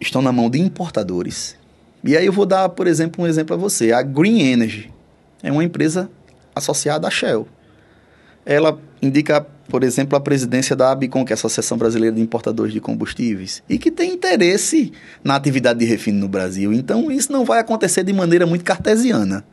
estão 0.00 0.22
na 0.22 0.30
mão 0.32 0.48
de 0.48 0.60
importadores. 0.60 1.56
E 2.04 2.16
aí 2.16 2.26
eu 2.26 2.32
vou 2.32 2.46
dar, 2.46 2.68
por 2.68 2.86
exemplo, 2.86 3.24
um 3.24 3.26
exemplo 3.26 3.54
a 3.54 3.58
você. 3.58 3.92
A 3.92 4.02
Green 4.02 4.40
Energy 4.40 4.92
é 5.42 5.50
uma 5.50 5.64
empresa 5.64 6.08
associada 6.54 7.08
à 7.08 7.10
Shell. 7.10 7.48
Ela 8.46 8.78
indica 9.02 9.44
por 9.68 9.82
exemplo, 9.82 10.16
a 10.16 10.20
presidência 10.20 10.76
da 10.76 10.92
ABICOM, 10.92 11.24
que 11.24 11.32
é 11.32 11.34
a 11.34 11.38
Associação 11.38 11.76
Brasileira 11.76 12.14
de 12.14 12.22
Importadores 12.22 12.72
de 12.72 12.80
Combustíveis, 12.80 13.62
e 13.68 13.78
que 13.78 13.90
tem 13.90 14.12
interesse 14.12 14.92
na 15.24 15.34
atividade 15.34 15.78
de 15.80 15.84
refino 15.84 16.20
no 16.20 16.28
Brasil. 16.28 16.72
Então, 16.72 17.10
isso 17.10 17.32
não 17.32 17.44
vai 17.44 17.58
acontecer 17.58 18.04
de 18.04 18.12
maneira 18.12 18.46
muito 18.46 18.64
cartesiana, 18.64 19.44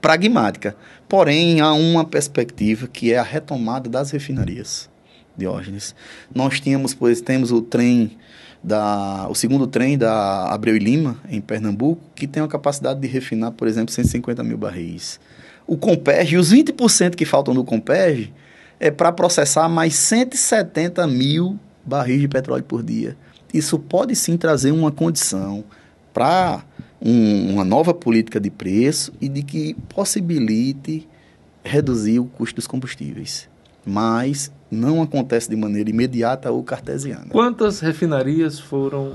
pragmática. 0.00 0.76
Porém, 1.08 1.60
há 1.60 1.72
uma 1.72 2.04
perspectiva 2.04 2.86
que 2.86 3.12
é 3.12 3.18
a 3.18 3.22
retomada 3.22 3.88
das 3.88 4.10
refinarias, 4.10 4.90
Diógenes. 5.36 5.94
Nós 6.34 6.60
tínhamos, 6.60 6.92
pois, 6.92 7.22
temos 7.22 7.50
o 7.50 7.62
trem 7.62 8.18
da, 8.62 9.26
o 9.30 9.34
segundo 9.34 9.66
trem 9.66 9.96
da 9.96 10.52
Abreu 10.52 10.76
e 10.76 10.78
Lima, 10.78 11.16
em 11.28 11.40
Pernambuco, 11.40 12.02
que 12.14 12.26
tem 12.26 12.42
a 12.42 12.48
capacidade 12.48 13.00
de 13.00 13.08
refinar, 13.08 13.52
por 13.52 13.66
exemplo, 13.66 13.92
150 13.92 14.44
mil 14.44 14.58
barris. 14.58 15.18
O 15.66 15.76
Comperge, 15.78 16.36
os 16.36 16.52
20% 16.52 17.14
que 17.14 17.24
faltam 17.24 17.54
do 17.54 17.64
Comperge, 17.64 18.32
é 18.82 18.90
para 18.90 19.12
processar 19.12 19.68
mais 19.68 19.94
170 19.94 21.06
mil 21.06 21.56
barris 21.86 22.20
de 22.20 22.26
petróleo 22.26 22.64
por 22.64 22.82
dia. 22.82 23.16
Isso 23.54 23.78
pode 23.78 24.16
sim 24.16 24.36
trazer 24.36 24.72
uma 24.72 24.90
condição 24.90 25.62
para 26.12 26.64
um, 27.00 27.52
uma 27.52 27.64
nova 27.64 27.94
política 27.94 28.40
de 28.40 28.50
preço 28.50 29.12
e 29.20 29.28
de 29.28 29.44
que 29.44 29.74
possibilite 29.88 31.08
reduzir 31.62 32.18
o 32.18 32.24
custo 32.24 32.56
dos 32.56 32.66
combustíveis. 32.66 33.48
Mas 33.86 34.50
não 34.68 35.00
acontece 35.00 35.48
de 35.48 35.54
maneira 35.54 35.88
imediata 35.88 36.50
ou 36.50 36.60
cartesiana. 36.64 37.26
Quantas 37.28 37.78
refinarias 37.78 38.58
foram 38.58 39.14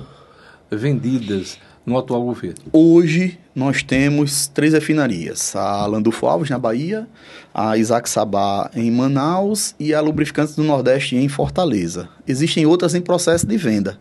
vendidas 0.72 1.60
no 1.88 1.98
atual 1.98 2.22
governo? 2.22 2.58
Hoje 2.74 3.40
nós 3.56 3.82
temos 3.82 4.46
três 4.48 4.74
refinarias: 4.74 5.56
a 5.56 5.86
Landulfo 5.88 6.28
Alves, 6.28 6.50
na 6.50 6.60
Bahia, 6.60 7.08
a 7.54 7.78
Isaac 7.78 8.10
Sabá, 8.10 8.70
em 8.76 8.92
Manaus 8.92 9.74
e 9.80 9.94
a 9.94 10.02
Lubrificantes 10.02 10.56
do 10.56 10.64
Nordeste, 10.64 11.16
em 11.16 11.30
Fortaleza. 11.30 12.10
Existem 12.28 12.66
outras 12.66 12.94
em 12.94 13.02
processo 13.02 13.48
de 13.48 13.58
venda. 13.58 13.98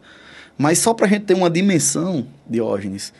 Mas 0.59 0.79
só 0.79 0.93
para 0.93 1.07
a 1.07 1.09
gente 1.09 1.27
ter 1.27 1.35
uma 1.35 1.51
dimensão, 1.51 2.27
Diógenes, 2.49 3.13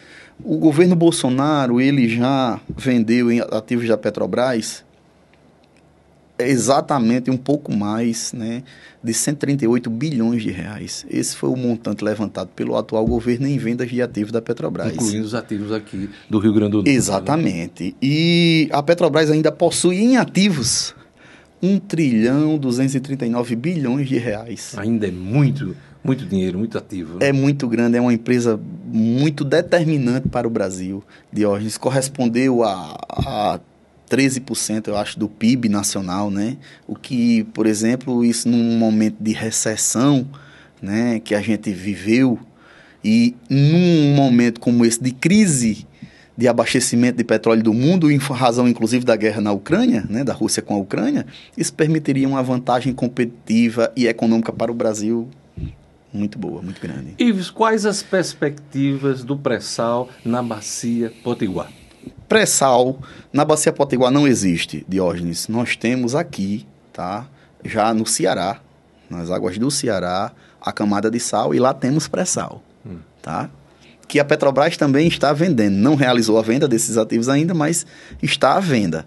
o 0.43 0.57
governo 0.59 0.97
Bolsonaro 0.97 1.81
ele 1.81 2.09
já 2.09 2.59
vendeu 2.77 3.31
em 3.31 3.41
ativos 3.41 3.87
da 3.87 3.97
Petrobras 3.97 4.86
exatamente 6.39 7.31
um 7.31 7.37
pouco 7.37 7.75
mais 7.75 8.33
né, 8.33 8.63
de 9.03 9.15
138 9.15 9.89
bilhões 9.89 10.43
de 10.43 10.51
reais. 10.51 11.07
Esse 11.11 11.37
foi 11.37 11.49
o 11.49 11.57
montante 11.57 12.05
levantado 12.05 12.49
pelo 12.49 12.77
atual 12.77 13.07
governo 13.07 13.47
em 13.47 13.57
vendas 13.59 13.89
de 13.89 14.03
ativos 14.03 14.33
da 14.33 14.43
Petrobras. 14.43 14.93
Incluindo 14.93 15.25
os 15.25 15.35
ativos 15.35 15.73
aqui 15.73 16.11
do 16.29 16.39
Rio 16.39 16.53
Grande 16.53 16.73
do 16.73 16.77
Norte. 16.79 16.91
Né? 16.91 16.97
Exatamente. 16.97 17.85
Né? 17.85 17.93
E 18.03 18.69
a 18.73 18.83
Petrobras 18.83 19.31
ainda 19.31 19.51
possui 19.51 19.97
em 19.97 20.17
ativos 20.17 20.95
1 21.63 21.79
trilhão 21.81 22.59
239 22.59 23.57
bilhões 23.57 24.09
de 24.09 24.19
reais. 24.19 24.75
Ainda 24.77 25.09
é 25.09 25.11
muito, 25.11 25.75
muito 26.05 26.27
dinheiro, 26.27 26.59
muito 26.59 26.77
ativo. 26.77 27.19
Né? 27.19 27.29
É 27.29 27.33
muito 27.33 27.67
grande, 27.69 27.97
é 27.97 28.01
uma 28.01 28.13
empresa 28.13 28.61
muito 28.87 29.45
determinante 29.45 30.29
para 30.29 30.47
o 30.47 30.51
Brasil. 30.51 31.03
Diógenes 31.33 31.79
correspondeu 31.79 32.63
a, 32.63 32.97
a 33.09 33.61
13%, 34.11 34.89
eu 34.89 34.97
acho, 34.97 35.19
do 35.19 35.29
PIB 35.29 35.69
nacional, 35.69 36.31
né? 36.31 36.57
O 36.87 36.95
que, 36.95 37.45
por 37.53 37.67
exemplo, 37.67 38.25
isso 38.25 38.49
num 38.49 38.79
momento 38.79 39.17
de 39.21 39.33
recessão, 39.33 40.27
né, 40.81 41.21
que 41.21 41.35
a 41.35 41.41
gente 41.41 41.73
viveu 41.73 42.39
E 43.05 43.37
num 43.49 44.15
momento 44.17 44.59
como 44.59 44.85
esse 44.85 45.01
de 45.01 45.13
crise 45.13 45.87
de 46.37 46.49
abastecimento 46.49 47.17
de 47.17 47.25
petróleo 47.25 47.63
do 47.63 47.73
mundo, 47.73 48.11
em 48.11 48.19
razão 48.19 48.69
inclusive 48.69 49.05
da 49.05 49.17
guerra 49.17 49.41
na 49.41 49.53
Ucrânia, 49.53 50.05
né, 50.11 50.23
da 50.23 50.33
Rússia 50.33 50.61
com 50.61 50.75
a 50.75 50.77
Ucrânia, 50.77 51.25
isso 51.57 51.73
permitiria 51.73 52.29
uma 52.29 52.43
vantagem 52.43 52.93
competitiva 52.93 53.93
e 53.97 54.07
econômica 54.07 54.53
para 54.53 54.71
o 54.73 54.75
Brasil 54.75 55.29
muito 56.13 56.39
boa, 56.39 56.63
muito 56.63 56.81
grande. 56.81 57.15
Ives, 57.19 57.51
quais 57.51 57.87
as 57.87 58.03
perspectivas 58.03 59.23
do 59.23 59.37
pré-sal 59.37 60.09
na 60.25 60.43
bacia 60.43 61.13
Potiguar? 61.23 61.71
Pré-sal 62.29 62.99
na 63.33 63.45
bacia 63.45 63.73
Potiguar 63.73 64.11
não 64.11 64.27
existe, 64.27 64.85
Diógenes. 64.89 65.49
Nós 65.49 65.77
temos 65.77 66.15
aqui, 66.15 66.67
tá, 66.93 67.27
já 67.65 67.93
no 67.95 68.07
Ceará, 68.07 68.61
nas 69.09 69.31
águas 69.31 69.59
do 69.59 69.71
Ceará, 69.71 70.33
a 70.61 70.73
camada 70.73 71.11
de 71.11 71.21
sal 71.21 71.55
e 71.55 71.61
lá 71.61 71.73
temos 71.73 72.09
pré-sal, 72.09 72.63
hum. 72.85 72.99
tá? 73.23 73.49
que 74.07 74.21
a 74.21 74.25
Petrobras 74.25 74.77
também 74.77 75.09
está 75.09 75.33
vendendo. 75.33 75.75
Não 75.75 75.95
realizou 75.95 76.39
a 76.39 76.43
venda 76.43 76.69
desses 76.69 76.97
ativos 76.97 77.29
ainda, 77.29 77.55
mas 77.55 77.87
está 78.23 78.55
à 78.55 78.61
venda. 78.61 79.07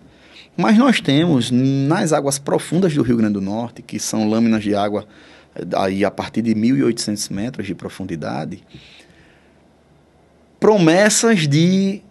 Mas 0.58 0.78
nós 0.78 1.00
temos 1.00 1.52
nas 1.52 2.12
águas 2.12 2.38
profundas 2.38 2.94
do 2.94 3.02
Rio 3.02 3.18
Grande 3.18 3.34
do 3.34 3.42
Norte, 3.42 3.82
que 3.82 3.98
são 3.98 4.30
lâminas 4.30 4.62
de 4.64 4.76
água 4.76 5.08
aí 5.76 6.04
a 6.04 6.12
partir 6.12 6.42
de 6.42 6.54
1.800 6.54 7.32
metros 7.32 7.66
de 7.66 7.74
profundidade, 7.74 8.62
promessas 10.60 11.48
de 11.48 12.02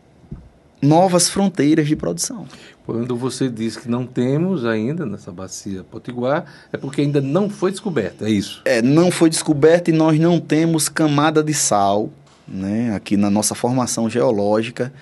novas 0.80 1.28
fronteiras 1.28 1.86
de 1.86 1.96
produção. 1.96 2.46
Quando 2.86 3.16
você 3.16 3.48
diz 3.50 3.76
que 3.76 3.88
não 3.88 4.06
temos 4.06 4.64
ainda 4.64 5.04
nessa 5.04 5.30
bacia 5.30 5.84
potiguar, 5.84 6.44
é 6.72 6.76
porque 6.76 7.02
ainda 7.02 7.20
não 7.20 7.50
foi 7.50 7.70
descoberta, 7.70 8.26
é 8.26 8.30
isso? 8.30 8.62
É, 8.64 8.80
não 8.80 9.10
foi 9.10 9.28
descoberta 9.28 9.90
e 9.90 9.92
nós 9.92 10.18
não 10.18 10.40
temos 10.40 10.88
camada 10.88 11.42
de 11.42 11.52
sal 11.52 12.10
né, 12.46 12.94
aqui 12.94 13.16
na 13.16 13.28
nossa 13.28 13.54
formação 13.54 14.08
geológica, 14.08 14.92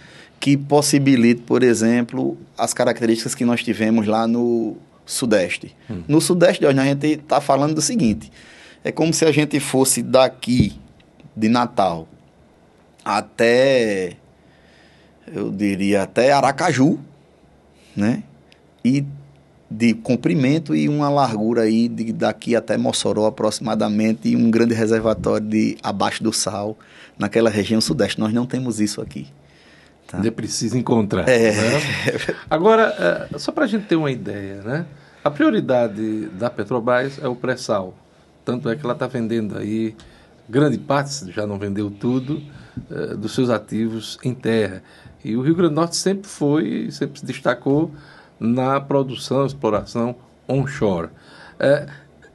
que 0.41 0.57
possibilite, 0.57 1.43
por 1.43 1.63
exemplo, 1.63 2.37
as 2.59 2.75
características 2.75 3.35
que 3.35 3.45
nós 3.45 3.63
tivemos 3.63 4.07
lá 4.07 4.27
no 4.27 4.77
Sudeste. 5.05 5.75
Hum. 5.89 6.03
No 6.09 6.21
Sudeste, 6.21 6.67
hoje, 6.67 6.79
a 6.79 6.85
gente 6.85 7.07
está 7.07 7.41
falando 7.41 7.75
do 7.75 7.81
seguinte: 7.81 8.31
é 8.83 8.91
como 8.91 9.15
se 9.15 9.25
a 9.25 9.33
gente 9.33 9.59
fosse 9.61 10.03
daqui, 10.03 10.75
de 11.37 11.49
Natal, 11.49 12.09
até, 13.05 14.17
eu 15.35 15.51
diria, 15.51 16.03
até 16.03 16.33
Aracaju, 16.33 16.99
né? 17.97 18.23
E 18.85 19.05
de 19.71 19.95
comprimento 19.95 20.75
e 20.75 20.89
uma 20.89 21.09
largura 21.09 21.63
aí 21.63 21.89
de 21.89 22.13
daqui 22.13 22.55
até 22.55 22.77
Mossoró 22.77 23.27
aproximadamente 23.27 24.29
e 24.29 24.37
um 24.37 24.51
grande 24.51 24.75
reservatório 24.75 25.47
de 25.47 25.77
abaixo 25.83 26.23
do 26.23 26.33
sal 26.33 26.79
naquela 27.19 27.51
região 27.51 27.81
sudeste. 27.81 28.21
Nós 28.21 28.33
não 28.33 28.47
temos 28.47 28.79
isso 28.81 29.01
aqui. 29.01 29.27
Tá? 30.07 30.19
Ainda 30.19 30.31
precisa 30.31 30.79
encontrar. 30.79 31.29
É. 31.29 31.53
Né? 31.53 31.81
Agora, 32.49 33.29
é, 33.33 33.39
só 33.39 33.51
para 33.51 33.65
a 33.65 33.67
gente 33.67 33.87
ter 33.87 33.97
uma 33.97 34.11
ideia, 34.11 34.63
né? 34.63 34.87
A 35.25 35.31
prioridade 35.31 36.27
da 36.39 36.49
Petrobras 36.49 37.19
é 37.21 37.27
o 37.27 37.35
pré-sal. 37.35 37.93
Tanto 38.45 38.69
é 38.69 38.77
que 38.77 38.85
ela 38.85 38.93
está 38.93 39.09
vendendo 39.09 39.59
aí 39.59 39.97
grande 40.49 40.79
parte, 40.79 41.33
já 41.33 41.45
não 41.45 41.59
vendeu 41.59 41.91
tudo, 41.91 42.41
é, 42.91 43.15
dos 43.15 43.35
seus 43.35 43.51
ativos 43.51 44.19
em 44.23 44.35
terra. 44.35 44.83
E 45.25 45.37
o 45.37 45.41
Rio 45.41 45.55
Grande 45.55 45.75
do 45.75 45.77
Norte 45.77 45.97
sempre 45.97 46.29
foi, 46.29 46.91
sempre 46.91 47.19
se 47.19 47.27
destacou 47.27 47.91
na 48.39 48.81
produção, 48.81 49.45
exploração 49.45 50.15
onshore. 50.49 51.09
É, 51.59 51.87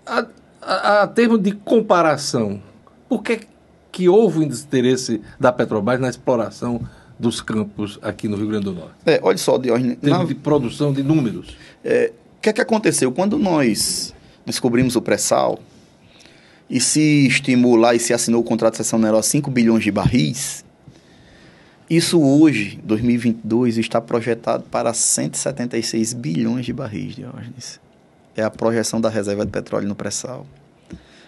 a, 0.06 0.26
a, 0.62 1.02
a 1.04 1.08
termo 1.08 1.38
de 1.38 1.52
comparação, 1.52 2.62
por 3.08 3.24
que, 3.24 3.42
que 3.92 4.10
houve 4.10 4.40
um 4.40 4.44
interesse 4.44 5.22
da 5.40 5.52
Petrobras 5.52 6.00
na 6.00 6.10
exploração 6.10 6.82
dos 7.18 7.40
campos 7.40 8.00
aqui 8.02 8.28
no 8.28 8.36
Rio 8.36 8.48
Grande 8.48 8.66
do 8.66 8.74
Norte? 8.74 8.96
É, 9.06 9.20
olha 9.24 9.38
só, 9.38 9.58
Diógenes... 9.58 9.98
Na... 10.02 10.24
de 10.24 10.36
produção 10.36 10.92
de 10.92 11.04
números. 11.04 11.56
É, 11.84 12.12
o 12.38 12.42
que 12.42 12.50
é 12.50 12.54
que 12.54 12.62
aconteceu? 12.62 13.12
Quando 13.12 13.38
nós 13.38 14.14
descobrimos 14.46 14.96
o 14.96 15.02
pré-sal 15.02 15.60
e 16.72 16.80
se 16.80 17.28
estimular 17.28 17.94
e 17.94 18.00
se 18.00 18.14
assinou 18.14 18.40
o 18.40 18.44
contrato 18.46 18.74
de 18.74 18.78
cessão 18.78 18.98
Nero 18.98 19.22
5 19.22 19.52
bilhões 19.52 19.84
de 19.84 19.92
barris, 19.92 20.64
isso 21.90 22.22
hoje, 22.22 22.80
2022, 22.86 23.78
está 23.78 24.00
projetado 24.00 24.64
para 24.72 24.94
176 24.94 26.14
bilhões 26.14 26.66
de 26.66 26.72
barris, 26.72 27.18
Diógenes. 27.18 27.82
É 28.38 28.42
a 28.42 28.50
projeção 28.50 29.02
da 29.02 29.10
reserva 29.10 29.46
de 29.46 29.52
petróleo 29.52 29.90
no 29.90 29.96
pré-sal. 29.96 30.48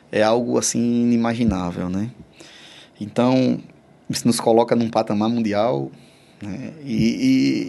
É 0.09 0.23
algo 0.23 0.57
assim 0.57 0.79
inimaginável, 0.79 1.89
né? 1.89 2.09
Então, 3.01 3.59
isso 4.09 4.25
nos 4.25 4.39
coloca 4.39 4.77
num 4.77 4.89
patamar 4.89 5.27
mundial. 5.27 5.91
Né? 6.41 6.71
E, 6.85 6.95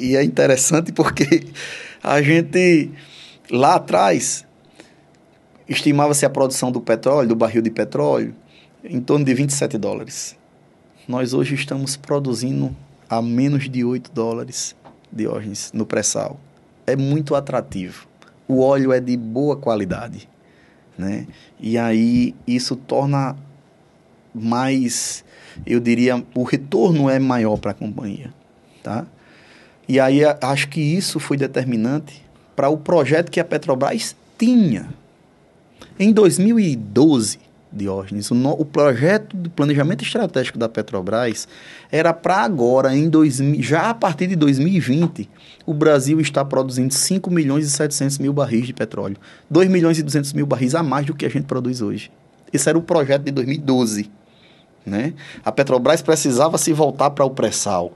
e, 0.05 0.07
e 0.11 0.17
é 0.17 0.23
interessante 0.23 0.93
porque 0.93 1.45
a 2.01 2.23
gente, 2.23 2.93
lá 3.51 3.75
atrás, 3.75 4.47
estimava-se 5.69 6.25
a 6.27 6.31
produção 6.31 6.71
do 6.71 6.81
petróleo, 6.81 7.29
do 7.29 7.37
barril 7.37 7.63
de 7.63 7.71
petróleo, 7.71 8.35
em 8.83 9.01
torno 9.01 9.25
de 9.25 9.35
27 9.35 9.79
dólares. 9.79 10.37
Nós 11.09 11.33
hoje 11.33 11.55
estamos 11.55 11.97
produzindo 11.97 12.75
a 13.09 13.21
menos 13.21 13.69
de 13.69 13.85
8 13.85 14.11
dólares, 14.13 14.75
Diógenes, 15.13 15.71
no 15.73 15.87
pré-sal. 15.87 16.41
É 16.87 16.97
muito 16.97 17.35
atrativo. 17.35 18.07
O 18.49 18.61
óleo 18.61 18.93
é 18.93 19.01
de 19.01 19.17
boa 19.17 19.57
qualidade, 19.57 20.29
né? 20.99 21.27
E 21.59 21.79
aí 21.79 22.35
isso 22.47 22.75
torna 22.77 23.37
mais, 24.35 25.25
eu 25.65 25.79
diria, 25.79 26.23
o 26.35 26.43
retorno 26.43 27.09
é 27.09 27.19
maior 27.19 27.59
para 27.59 27.71
a 27.71 27.75
companhia, 27.75 28.35
tá? 28.83 29.07
E 29.89 30.01
aí 30.01 30.21
acho 30.41 30.69
que 30.69 30.81
isso 30.81 31.21
foi 31.21 31.37
determinante 31.37 32.25
para 32.57 32.69
o 32.69 32.77
projeto 32.77 33.31
que 33.31 33.39
a 33.39 33.45
Petrobras 33.45 34.17
tinha. 34.37 34.89
Em 35.99 36.13
2012, 36.13 37.39
Diógenes, 37.75 38.31
o, 38.31 38.35
no, 38.35 38.53
o 38.53 38.65
projeto 38.65 39.37
de 39.37 39.49
planejamento 39.49 40.05
estratégico 40.05 40.57
da 40.57 40.69
Petrobras 40.69 41.49
era 41.91 42.13
para 42.13 42.37
agora, 42.37 42.97
em 42.97 43.09
2000, 43.09 43.61
já 43.63 43.91
a 43.91 43.95
partir 43.95 44.29
de 44.29 44.37
2020, 44.37 45.29
o 45.67 45.75
Brasil 45.75 46.21
está 46.21 46.45
produzindo 46.45 46.95
5 46.95 47.29
milhões 47.31 47.67
e 47.67 47.71
700 47.71 48.19
mil 48.19 48.33
barris 48.33 48.67
de 48.67 48.73
petróleo. 48.73 49.17
2 49.51 49.69
milhões 49.69 49.99
e 49.99 50.03
200 50.03 50.33
mil 50.35 50.47
barris 50.47 50.75
a 50.75 50.83
mais 50.83 51.05
do 51.07 51.15
que 51.15 51.27
a 51.27 51.29
gente 51.29 51.47
produz 51.47 51.83
hoje. 51.83 52.13
Esse 52.53 52.69
era 52.69 52.79
o 52.79 52.83
projeto 52.83 53.25
de 53.25 53.33
2012. 53.33 54.09
Né? 54.87 55.15
A 55.45 55.51
Petrobras 55.51 56.01
precisava 56.01 56.57
se 56.59 56.73
voltar 56.73 57.11
para 57.11 57.25
o 57.25 57.31
pré-sal. 57.31 57.93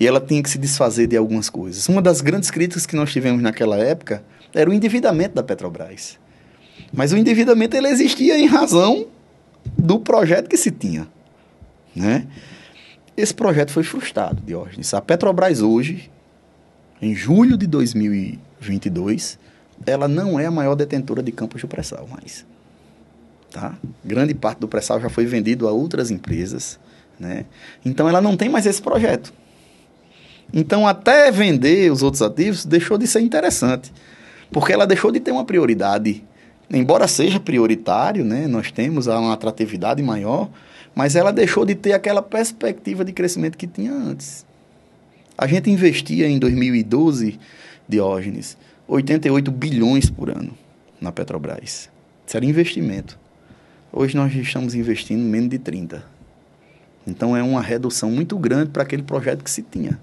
E 0.00 0.08
ela 0.08 0.20
tinha 0.20 0.42
que 0.42 0.50
se 0.50 0.58
desfazer 0.58 1.06
de 1.06 1.16
algumas 1.16 1.48
coisas. 1.48 1.88
Uma 1.88 2.02
das 2.02 2.20
grandes 2.20 2.50
críticas 2.50 2.84
que 2.84 2.96
nós 2.96 3.12
tivemos 3.12 3.40
naquela 3.40 3.76
época 3.76 4.24
era 4.52 4.68
o 4.68 4.72
endividamento 4.72 5.36
da 5.36 5.42
Petrobras. 5.42 6.18
Mas 6.92 7.12
o 7.12 7.16
endividamento 7.16 7.76
ele 7.76 7.88
existia 7.88 8.38
em 8.38 8.46
razão 8.46 9.06
do 9.76 9.98
projeto 9.98 10.48
que 10.48 10.56
se 10.56 10.70
tinha. 10.70 11.08
Né? 11.94 12.26
Esse 13.16 13.34
projeto 13.34 13.70
foi 13.70 13.82
frustrado, 13.82 14.42
Diógenes. 14.44 14.92
A 14.94 15.00
Petrobras 15.00 15.60
hoje, 15.60 16.10
em 17.00 17.14
julho 17.14 17.56
de 17.56 17.66
2022, 17.66 19.38
ela 19.86 20.08
não 20.08 20.38
é 20.38 20.46
a 20.46 20.50
maior 20.50 20.74
detentora 20.74 21.22
de 21.22 21.32
campos 21.32 21.60
de 21.60 21.66
pré-sal 21.66 22.08
mais. 22.08 22.44
Tá? 23.50 23.76
Grande 24.04 24.34
parte 24.34 24.58
do 24.58 24.68
pré-sal 24.68 25.00
já 25.00 25.08
foi 25.08 25.26
vendido 25.26 25.68
a 25.68 25.72
outras 25.72 26.10
empresas. 26.10 26.78
Né? 27.18 27.44
Então 27.84 28.08
ela 28.08 28.20
não 28.20 28.36
tem 28.36 28.48
mais 28.48 28.66
esse 28.66 28.82
projeto. 28.82 29.32
Então, 30.52 30.86
até 30.86 31.30
vender 31.30 31.90
os 31.90 32.02
outros 32.02 32.22
ativos 32.22 32.64
deixou 32.64 32.98
de 32.98 33.06
ser 33.06 33.20
interessante. 33.20 33.92
Porque 34.50 34.72
ela 34.72 34.86
deixou 34.86 35.10
de 35.10 35.18
ter 35.18 35.32
uma 35.32 35.44
prioridade 35.44 36.22
embora 36.70 37.06
seja 37.06 37.38
prioritário, 37.38 38.24
né, 38.24 38.46
nós 38.46 38.70
temos 38.70 39.06
uma 39.06 39.32
atratividade 39.32 40.02
maior, 40.02 40.48
mas 40.94 41.16
ela 41.16 41.32
deixou 41.32 41.64
de 41.64 41.74
ter 41.74 41.92
aquela 41.92 42.22
perspectiva 42.22 43.04
de 43.04 43.12
crescimento 43.12 43.58
que 43.58 43.66
tinha 43.66 43.92
antes. 43.92 44.46
A 45.36 45.46
gente 45.46 45.70
investia 45.70 46.28
em 46.28 46.38
2012, 46.38 47.38
Diógenes, 47.88 48.56
88 48.86 49.50
bilhões 49.50 50.08
por 50.08 50.30
ano 50.30 50.56
na 51.00 51.12
Petrobras. 51.12 51.90
Isso 52.26 52.36
era 52.36 52.46
investimento. 52.46 53.18
Hoje 53.92 54.16
nós 54.16 54.34
estamos 54.34 54.74
investindo 54.74 55.22
menos 55.22 55.50
de 55.50 55.58
30. 55.58 56.04
Então 57.06 57.36
é 57.36 57.42
uma 57.42 57.60
redução 57.60 58.10
muito 58.10 58.38
grande 58.38 58.70
para 58.70 58.82
aquele 58.82 59.02
projeto 59.02 59.44
que 59.44 59.50
se 59.50 59.62
tinha. 59.62 60.00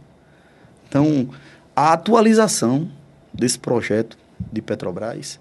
Então, 0.87 1.29
a 1.75 1.93
atualização 1.93 2.89
desse 3.33 3.57
projeto 3.57 4.17
de 4.51 4.61
Petrobras 4.61 5.39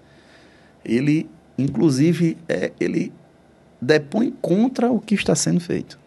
ele, 0.83 1.29
inclusive, 1.57 2.37
é, 2.47 2.71
ele 2.79 3.11
depõe 3.81 4.33
contra 4.41 4.91
o 4.91 4.99
que 4.99 5.15
está 5.15 5.35
sendo 5.35 5.59
feito. 5.59 5.99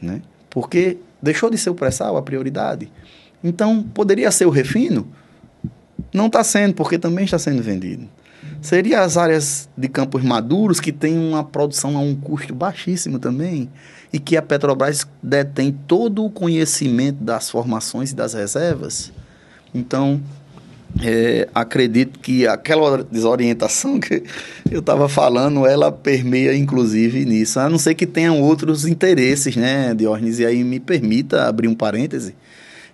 Né? 0.00 0.22
Porque 0.50 0.98
deixou 1.20 1.50
de 1.50 1.58
ser 1.58 1.70
o 1.70 1.74
pré-sal 1.74 2.16
a 2.16 2.22
prioridade. 2.22 2.90
Então, 3.42 3.82
poderia 3.82 4.30
ser 4.30 4.46
o 4.46 4.50
refino? 4.50 5.06
Não 6.12 6.26
está 6.26 6.44
sendo, 6.44 6.74
porque 6.74 6.98
também 6.98 7.24
está 7.24 7.38
sendo 7.38 7.62
vendido. 7.62 8.08
Seria 8.60 9.00
as 9.02 9.16
áreas 9.16 9.68
de 9.76 9.88
campos 9.88 10.22
maduros 10.22 10.78
que 10.78 10.92
têm 10.92 11.18
uma 11.18 11.42
produção 11.42 11.96
a 11.96 12.00
um 12.00 12.14
custo 12.14 12.54
baixíssimo 12.54 13.18
também 13.18 13.68
e 14.12 14.18
que 14.18 14.36
a 14.36 14.42
Petrobras 14.42 15.06
detém 15.22 15.72
todo 15.86 16.24
o 16.24 16.30
conhecimento 16.30 17.22
das 17.22 17.50
formações 17.50 18.12
e 18.12 18.14
das 18.14 18.34
reservas. 18.34 19.12
Então, 19.74 20.20
é, 21.00 21.48
acredito 21.54 22.18
que 22.18 22.46
aquela 22.46 23.02
desorientação 23.04 23.98
que 23.98 24.22
eu 24.70 24.80
estava 24.80 25.08
falando, 25.08 25.66
ela 25.66 25.90
permeia 25.90 26.54
inclusive 26.54 27.24
nisso. 27.24 27.58
A 27.60 27.68
não 27.68 27.78
ser 27.78 27.94
que 27.94 28.06
tenham 28.06 28.40
outros 28.40 28.84
interesses, 28.84 29.56
né, 29.56 29.94
Diógenes? 29.94 30.38
E 30.38 30.46
aí 30.46 30.62
me 30.62 30.80
permita 30.80 31.48
abrir 31.48 31.68
um 31.68 31.74
parêntese. 31.74 32.34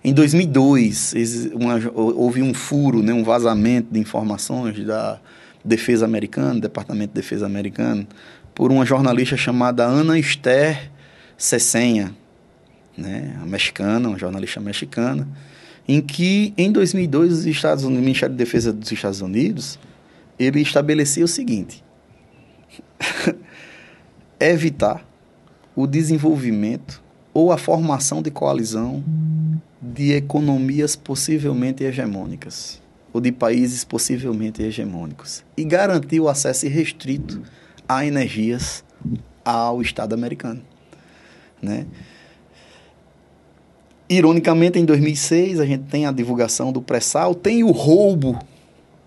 Em 0.03 0.13
2002, 0.13 1.13
uma, 1.53 1.75
houve 1.93 2.41
um 2.41 2.53
furo, 2.53 3.03
né, 3.03 3.11
um 3.11 3.23
vazamento 3.23 3.89
de 3.91 3.99
informações 3.99 4.85
da 4.85 5.19
Defesa 5.63 6.05
Americana, 6.05 6.61
Departamento 6.61 7.13
de 7.13 7.21
Defesa 7.21 7.45
Americano, 7.45 8.07
por 8.55 8.71
uma 8.71 8.85
jornalista 8.85 9.35
chamada 9.35 9.83
Ana 9.83 10.17
Esther 10.17 10.89
Cessenha, 11.37 12.15
né, 12.97 13.37
mexicana, 13.45 14.07
uma 14.07 14.17
jornalista 14.17 14.61
mexicana, 14.61 15.27
em 15.89 16.01
que 16.01 16.53
em 16.55 16.71
2002 16.71 17.33
os 17.33 17.45
Estados 17.47 17.83
Unidos, 17.83 17.99
o 17.99 18.05
Ministério 18.05 18.35
de 18.35 18.37
Defesa 18.37 18.71
dos 18.71 18.91
Estados 18.91 19.21
Unidos, 19.21 19.79
ele 20.37 20.61
estabelecia 20.61 21.25
o 21.25 21.27
seguinte: 21.27 21.83
evitar 24.39 25.03
o 25.75 25.87
desenvolvimento 25.87 27.01
ou 27.33 27.51
a 27.51 27.57
formação 27.57 28.21
de 28.21 28.29
coalizão 28.29 29.03
de 29.81 30.11
economias 30.11 30.95
possivelmente 30.95 31.83
hegemônicas 31.83 32.79
ou 33.11 33.19
de 33.19 33.31
países 33.31 33.83
possivelmente 33.83 34.61
hegemônicos 34.61 35.43
e 35.57 35.63
garantir 35.63 36.19
o 36.19 36.29
acesso 36.29 36.67
irrestrito 36.67 37.41
a 37.87 38.05
energias 38.05 38.83
ao 39.43 39.81
Estado 39.81 40.13
americano, 40.13 40.61
né? 41.59 41.87
Ironicamente, 44.09 44.79
em 44.79 44.85
2006, 44.85 45.59
a 45.59 45.65
gente 45.65 45.83
tem 45.83 46.07
a 46.07 46.11
divulgação 46.11 46.71
do 46.71 46.81
pré-sal, 46.81 47.35
tem 47.35 47.63
o 47.63 47.69
roubo 47.69 48.39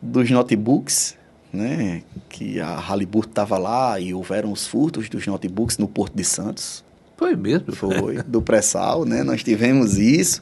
dos 0.00 0.30
notebooks, 0.30 1.16
né? 1.53 2.03
Que 2.28 2.61
a 2.61 2.76
Halliburton 2.76 3.30
estava 3.30 3.59
lá 3.59 3.98
e 3.98 4.14
houveram 4.14 4.53
os 4.53 4.66
furtos 4.66 5.09
dos 5.09 5.26
notebooks 5.26 5.76
no 5.76 5.88
Porto 5.88 6.14
de 6.14 6.22
Santos. 6.24 6.84
Foi 7.16 7.34
mesmo? 7.34 7.72
Foi, 7.72 8.22
do 8.22 8.40
pré-sal, 8.40 9.05
né? 9.05 9.24
Nós 9.24 9.42
tivemos 9.42 9.98
isso. 9.98 10.40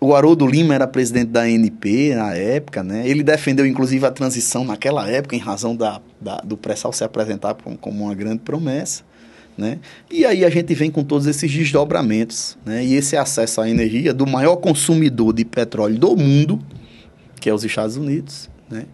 O 0.00 0.14
Haroldo 0.14 0.46
Lima 0.46 0.74
era 0.74 0.86
presidente 0.86 1.30
da 1.30 1.42
ANP 1.42 2.14
na 2.14 2.34
época, 2.34 2.84
né? 2.84 3.06
Ele 3.06 3.22
defendeu, 3.22 3.66
inclusive, 3.66 4.06
a 4.06 4.12
transição 4.12 4.64
naquela 4.64 5.08
época, 5.08 5.34
em 5.34 5.40
razão 5.40 5.74
da, 5.74 6.00
da 6.20 6.36
do 6.38 6.56
pré-sal 6.56 6.92
se 6.92 7.02
apresentar 7.02 7.54
como 7.54 8.04
uma 8.04 8.14
grande 8.14 8.38
promessa. 8.38 9.02
Né? 9.56 9.78
E 10.10 10.24
aí 10.24 10.44
a 10.44 10.50
gente 10.50 10.74
vem 10.74 10.90
com 10.90 11.04
todos 11.04 11.26
esses 11.26 11.50
desdobramentos 11.50 12.56
né? 12.64 12.84
e 12.84 12.94
esse 12.94 13.16
acesso 13.16 13.60
à 13.60 13.68
energia 13.68 14.14
do 14.14 14.26
maior 14.26 14.56
consumidor 14.56 15.34
de 15.34 15.44
petróleo 15.44 15.98
do 15.98 16.16
mundo, 16.16 16.58
que 17.38 17.50
é 17.50 17.54
os 17.54 17.62
Estados 17.62 17.96
Unidos, 17.96 18.48
né? 18.70 18.86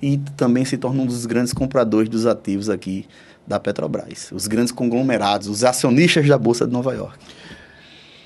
e 0.00 0.18
também 0.36 0.64
se 0.64 0.76
torna 0.76 1.02
um 1.02 1.06
dos 1.06 1.24
grandes 1.24 1.52
compradores 1.52 2.08
dos 2.08 2.26
ativos 2.26 2.68
aqui 2.68 3.06
da 3.46 3.60
Petrobras, 3.60 4.30
os 4.32 4.46
grandes 4.46 4.72
conglomerados, 4.72 5.48
os 5.48 5.62
acionistas 5.62 6.26
da 6.26 6.36
Bolsa 6.36 6.66
de 6.66 6.72
Nova 6.72 6.92
York. 6.94 7.18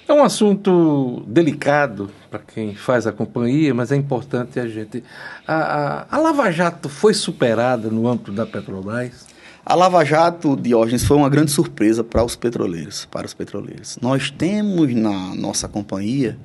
É 0.08 0.12
um 0.12 0.22
assunto 0.22 1.24
delicado 1.26 2.08
para 2.30 2.38
quem 2.38 2.76
faz 2.76 3.08
a 3.08 3.12
companhia, 3.12 3.74
mas 3.74 3.90
é 3.90 3.96
importante 3.96 4.60
a 4.60 4.68
gente. 4.68 5.02
A, 5.46 5.54
a, 5.54 6.06
a 6.16 6.18
Lava 6.18 6.48
Jato 6.52 6.88
foi 6.88 7.12
superada 7.12 7.90
no 7.90 8.06
âmbito 8.06 8.30
da 8.30 8.46
Petrobras? 8.46 9.26
A 9.68 9.74
Lava 9.74 10.04
Jato, 10.04 10.54
Diógenes, 10.54 11.02
foi 11.02 11.16
uma 11.16 11.28
grande 11.28 11.50
surpresa 11.50 12.04
para 12.04 12.22
os 12.22 12.36
petroleiros, 12.36 13.04
para 13.10 13.26
os 13.26 13.34
petroleiros. 13.34 13.98
Nós 14.00 14.30
temos 14.30 14.94
na 14.94 15.34
nossa 15.34 15.66
companhia 15.66 16.38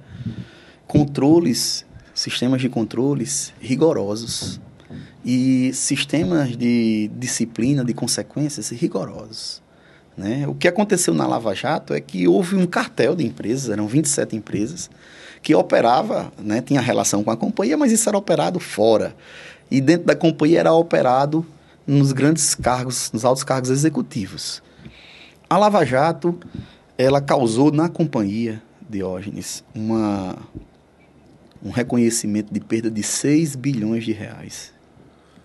controles, 0.88 1.86
sistemas 2.15 2.61
de 2.61 2.67
controles 2.67 3.53
rigorosos 3.61 4.59
e 5.24 5.72
sistemas 5.72 6.57
de 6.57 7.11
disciplina, 7.15 7.86
de 7.86 7.93
consequências 7.93 8.72
rigorosos. 8.72 9.61
Né? 10.17 10.47
O 10.47 10.55
que 10.55 10.67
aconteceu 10.67 11.13
na 11.13 11.28
Lava 11.28 11.53
Jato 11.53 11.93
é 11.93 12.01
que 12.01 12.28
houve 12.28 12.55
um 12.55 12.65
cartel 12.65 13.15
de 13.15 13.24
empresas, 13.24 13.69
eram 13.69 13.86
27 13.86 14.36
empresas, 14.36 14.89
que 15.43 15.53
operava, 15.53 16.34
né, 16.39 16.59
tinha 16.59 16.82
relação 16.82 17.24
com 17.24 17.30
a 17.30 17.38
companhia, 17.38 17.78
mas 17.78 17.91
isso 17.91 18.09
era 18.09 18.17
operado 18.17 18.59
fora. 18.59 19.15
E 19.69 19.80
dentro 19.80 20.07
da 20.07 20.15
companhia 20.15 20.61
era 20.61 20.74
operado 20.74 21.45
nos 21.86 22.11
grandes 22.11 22.55
cargos, 22.55 23.11
nos 23.11 23.25
altos 23.25 23.43
cargos 23.43 23.69
executivos. 23.69 24.61
A 25.49 25.57
Lava 25.57 25.86
Jato, 25.86 26.38
ela 26.97 27.21
causou 27.21 27.71
na 27.71 27.89
companhia, 27.89 28.61
Diógenes, 28.89 29.63
uma, 29.73 30.38
um 31.63 31.69
reconhecimento 31.69 32.53
de 32.53 32.59
perda 32.59 32.91
de 32.91 33.03
6 33.03 33.55
bilhões 33.55 34.03
de 34.03 34.11
reais. 34.11 34.73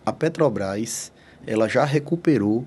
A 0.05 0.13
Petrobras, 0.13 1.13
ela 1.47 1.69
já 1.69 1.85
recuperou 1.85 2.65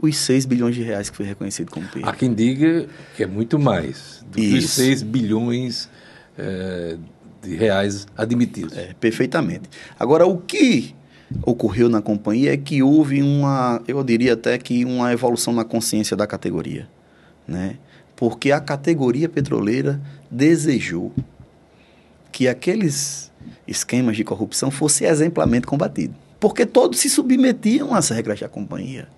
os 0.00 0.16
6 0.16 0.46
bilhões 0.46 0.74
de 0.74 0.82
reais 0.82 1.10
que 1.10 1.16
foi 1.16 1.26
reconhecido 1.26 1.70
como 1.70 1.86
perda. 1.88 2.08
Há 2.08 2.12
quem 2.14 2.32
diga 2.32 2.86
que 3.16 3.22
é 3.22 3.26
muito 3.26 3.58
mais 3.58 4.24
do 4.30 4.36
que 4.36 4.54
os 4.54 4.70
6 4.70 5.02
bilhões 5.02 5.88
é, 6.36 6.96
de 7.42 7.56
reais 7.56 8.06
admitidos. 8.16 8.76
É, 8.76 8.94
perfeitamente. 9.00 9.68
Agora, 9.98 10.26
o 10.26 10.38
que 10.38 10.94
ocorreu 11.42 11.88
na 11.88 12.00
companhia 12.00 12.54
é 12.54 12.56
que 12.56 12.82
houve 12.82 13.22
uma, 13.22 13.82
eu 13.86 14.02
diria 14.02 14.34
até 14.34 14.56
que 14.58 14.84
uma 14.84 15.12
evolução 15.12 15.52
na 15.52 15.64
consciência 15.64 16.16
da 16.16 16.26
categoria, 16.26 16.88
né? 17.46 17.76
Porque 18.16 18.50
a 18.50 18.60
categoria 18.60 19.28
petroleira 19.28 20.00
desejou 20.30 21.12
que 22.32 22.48
aqueles 22.48 23.30
esquemas 23.66 24.16
de 24.16 24.24
corrupção 24.24 24.70
fossem 24.70 25.06
exemplarmente 25.06 25.66
combatidos. 25.66 26.16
Porque 26.40 26.64
todos 26.66 26.98
se 26.98 27.08
submetiam 27.08 27.94
às 27.94 28.08
regras 28.08 28.40
da 28.40 28.48
companhia, 28.48 29.08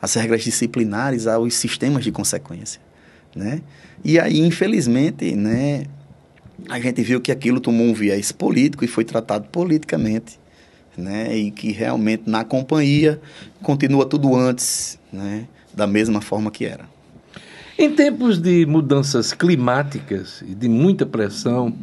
às 0.00 0.14
regras 0.14 0.42
disciplinares, 0.42 1.26
aos 1.26 1.54
sistemas 1.54 2.04
de 2.04 2.12
consequência, 2.12 2.80
né? 3.34 3.60
E 4.04 4.18
aí, 4.18 4.40
infelizmente, 4.40 5.34
né, 5.34 5.86
a 6.68 6.78
gente 6.80 7.02
viu 7.02 7.20
que 7.20 7.32
aquilo 7.32 7.60
tomou 7.60 7.86
um 7.86 7.94
viés 7.94 8.32
político 8.32 8.84
e 8.84 8.88
foi 8.88 9.04
tratado 9.04 9.48
politicamente 9.48 10.38
né? 10.96 11.36
E 11.36 11.50
que 11.50 11.72
realmente 11.72 12.24
na 12.26 12.44
companhia 12.44 13.20
continua 13.62 14.06
tudo 14.06 14.34
antes, 14.34 14.98
né? 15.12 15.46
Da 15.72 15.86
mesma 15.86 16.20
forma 16.20 16.50
que 16.50 16.64
era. 16.64 16.84
Em 17.76 17.90
tempos 17.90 18.38
de 18.38 18.64
mudanças 18.66 19.32
climáticas 19.32 20.42
e 20.46 20.54
de 20.54 20.68
muita 20.68 21.04
pressão 21.04 21.74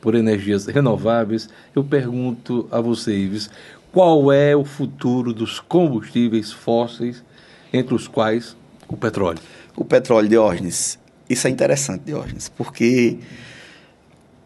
por 0.00 0.14
energias 0.14 0.66
renováveis, 0.66 1.48
eu 1.74 1.82
pergunto 1.82 2.68
a 2.70 2.80
você, 2.80 3.12
Ives, 3.16 3.50
qual 3.90 4.32
é 4.32 4.54
o 4.54 4.64
futuro 4.64 5.34
dos 5.34 5.60
combustíveis 5.60 6.52
fósseis, 6.52 7.24
entre 7.72 7.94
os 7.94 8.06
quais 8.06 8.56
o 8.88 8.96
petróleo? 8.96 9.40
O 9.76 9.84
petróleo, 9.84 10.28
Diógenes. 10.28 10.98
Isso 11.28 11.46
é 11.46 11.50
interessante, 11.50 12.02
Diógenes, 12.06 12.48
porque 12.48 13.18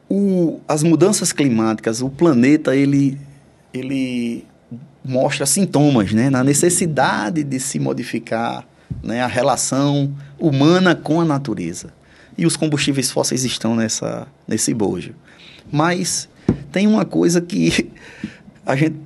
o, 0.09 0.61
as 0.67 0.83
mudanças 0.83 1.33
climáticas, 1.33 2.01
o 2.01 2.09
planeta, 2.09 2.75
ele 2.75 3.19
ele 3.77 4.47
mostra 5.05 5.47
sintomas, 5.47 6.12
né, 6.12 6.29
na 6.31 6.43
necessidade 6.43 7.45
de 7.45 7.61
se 7.61 7.79
modificar, 7.79 8.66
né, 9.03 9.22
a 9.22 9.27
relação 9.27 10.14
humana 10.39 10.95
com 10.95 11.20
a 11.20 11.24
natureza. 11.24 11.93
E 12.37 12.45
os 12.45 12.57
combustíveis 12.57 13.11
fósseis 13.11 13.45
estão 13.45 13.74
nessa 13.74 14.27
nesse 14.47 14.74
bojo. 14.74 15.14
Mas 15.70 16.29
tem 16.70 16.87
uma 16.87 17.05
coisa 17.05 17.41
que 17.41 17.91
a 18.66 18.77
gente 18.77 18.97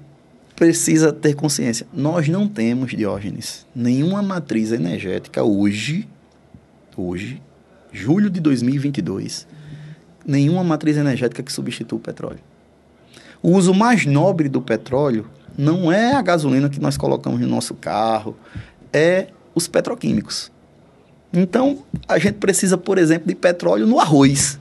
precisa 0.56 1.12
ter 1.12 1.34
consciência. 1.34 1.86
Nós 1.92 2.28
não 2.28 2.46
temos, 2.46 2.90
Diógenes, 2.90 3.66
nenhuma 3.74 4.22
matriz 4.22 4.72
energética 4.72 5.42
hoje, 5.42 6.06
hoje, 6.96 7.40
julho 7.92 8.28
de 8.28 8.40
2022, 8.40 9.46
nenhuma 10.26 10.62
matriz 10.62 10.96
energética 10.96 11.42
que 11.42 11.52
substitua 11.52 11.98
o 11.98 12.02
petróleo. 12.02 12.49
O 13.42 13.52
uso 13.52 13.72
mais 13.72 14.04
nobre 14.06 14.48
do 14.48 14.60
petróleo 14.60 15.26
não 15.56 15.90
é 15.90 16.14
a 16.14 16.22
gasolina 16.22 16.68
que 16.68 16.80
nós 16.80 16.96
colocamos 16.96 17.40
no 17.40 17.46
nosso 17.46 17.74
carro, 17.74 18.36
é 18.92 19.28
os 19.54 19.66
petroquímicos. 19.66 20.50
Então, 21.32 21.84
a 22.08 22.18
gente 22.18 22.34
precisa, 22.34 22.76
por 22.76 22.98
exemplo, 22.98 23.28
de 23.28 23.34
petróleo 23.34 23.86
no 23.86 24.00
arroz 24.00 24.58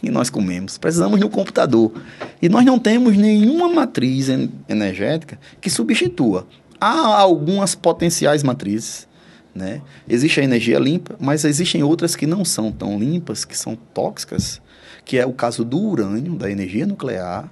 que 0.00 0.10
nós 0.10 0.30
comemos. 0.30 0.78
Precisamos 0.78 1.20
no 1.20 1.28
computador. 1.28 1.92
E 2.40 2.48
nós 2.48 2.64
não 2.64 2.78
temos 2.78 3.16
nenhuma 3.16 3.68
matriz 3.68 4.28
energética 4.68 5.38
que 5.60 5.70
substitua. 5.70 6.46
Há 6.80 7.18
algumas 7.20 7.74
potenciais 7.74 8.42
matrizes. 8.42 9.06
Né? 9.54 9.82
Existe 10.08 10.40
a 10.40 10.44
energia 10.44 10.78
limpa, 10.78 11.14
mas 11.20 11.44
existem 11.44 11.82
outras 11.82 12.16
que 12.16 12.26
não 12.26 12.44
são 12.44 12.72
tão 12.72 12.98
limpas, 12.98 13.44
que 13.44 13.56
são 13.56 13.76
tóxicas, 13.76 14.60
que 15.04 15.18
é 15.18 15.26
o 15.26 15.32
caso 15.32 15.64
do 15.64 15.78
urânio, 15.78 16.34
da 16.34 16.50
energia 16.50 16.86
nuclear, 16.86 17.50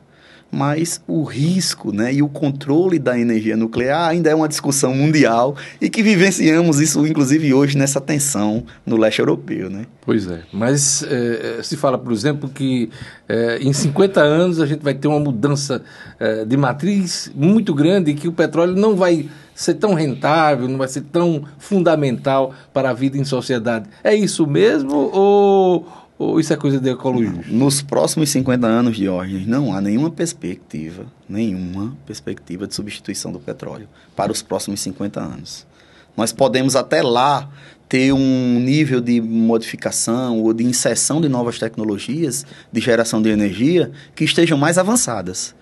mas 0.50 1.00
o 1.06 1.22
risco 1.22 1.92
né, 1.92 2.12
e 2.12 2.22
o 2.22 2.28
controle 2.28 2.98
da 2.98 3.18
energia 3.18 3.56
nuclear 3.56 4.08
ainda 4.08 4.30
é 4.30 4.34
uma 4.34 4.48
discussão 4.48 4.94
mundial 4.94 5.56
e 5.80 5.88
que 5.88 6.02
vivenciamos 6.02 6.80
isso, 6.80 7.06
inclusive, 7.06 7.54
hoje 7.54 7.78
nessa 7.78 8.00
tensão 8.00 8.64
no 8.84 8.96
leste 8.96 9.20
europeu. 9.20 9.70
Né? 9.70 9.86
Pois 10.04 10.28
é, 10.28 10.42
mas 10.52 11.04
é, 11.04 11.62
se 11.62 11.76
fala, 11.76 11.96
por 11.96 12.12
exemplo, 12.12 12.48
que 12.48 12.90
é, 13.28 13.58
em 13.60 13.72
50 13.72 14.20
anos 14.20 14.60
a 14.60 14.66
gente 14.66 14.82
vai 14.82 14.94
ter 14.94 15.08
uma 15.08 15.20
mudança 15.20 15.82
é, 16.18 16.44
de 16.44 16.56
matriz 16.56 17.30
muito 17.34 17.72
grande 17.72 18.10
e 18.10 18.14
que 18.14 18.26
o 18.26 18.32
petróleo 18.32 18.74
não 18.74 18.96
vai 18.96 19.28
ser 19.54 19.74
tão 19.74 19.94
rentável, 19.94 20.66
não 20.66 20.78
vai 20.78 20.88
ser 20.88 21.02
tão 21.02 21.44
fundamental 21.58 22.54
para 22.72 22.90
a 22.90 22.92
vida 22.92 23.18
em 23.18 23.24
sociedade. 23.24 23.88
É 24.02 24.14
isso 24.14 24.46
mesmo 24.46 25.10
ou 25.12 25.86
ou 26.20 26.38
isso 26.38 26.52
é 26.52 26.56
coisa 26.56 26.78
de 26.78 26.90
ecologia? 26.90 27.42
Nos 27.48 27.80
próximos 27.80 28.28
50 28.28 28.66
anos, 28.66 28.94
Diógenes, 28.94 29.46
não 29.46 29.72
há 29.72 29.80
nenhuma 29.80 30.10
perspectiva, 30.10 31.06
nenhuma 31.26 31.96
perspectiva 32.04 32.66
de 32.66 32.74
substituição 32.74 33.32
do 33.32 33.40
petróleo 33.40 33.88
para 34.14 34.30
os 34.30 34.42
próximos 34.42 34.80
50 34.80 35.18
anos. 35.18 35.66
Nós 36.14 36.30
podemos 36.30 36.76
até 36.76 37.00
lá 37.00 37.48
ter 37.88 38.12
um 38.12 38.60
nível 38.60 39.00
de 39.00 39.18
modificação 39.18 40.42
ou 40.42 40.52
de 40.52 40.62
inserção 40.62 41.22
de 41.22 41.28
novas 41.28 41.58
tecnologias 41.58 42.44
de 42.70 42.82
geração 42.82 43.22
de 43.22 43.30
energia 43.30 43.90
que 44.14 44.22
estejam 44.22 44.58
mais 44.58 44.76
avançadas, 44.76 45.54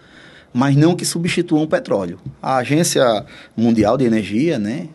mas 0.52 0.74
não 0.74 0.96
que 0.96 1.04
substituam 1.04 1.62
o 1.62 1.68
petróleo. 1.68 2.18
A 2.42 2.56
Agência 2.56 3.24
Mundial 3.56 3.96
de 3.96 4.06
Energia, 4.06 4.59
né, 4.59 4.88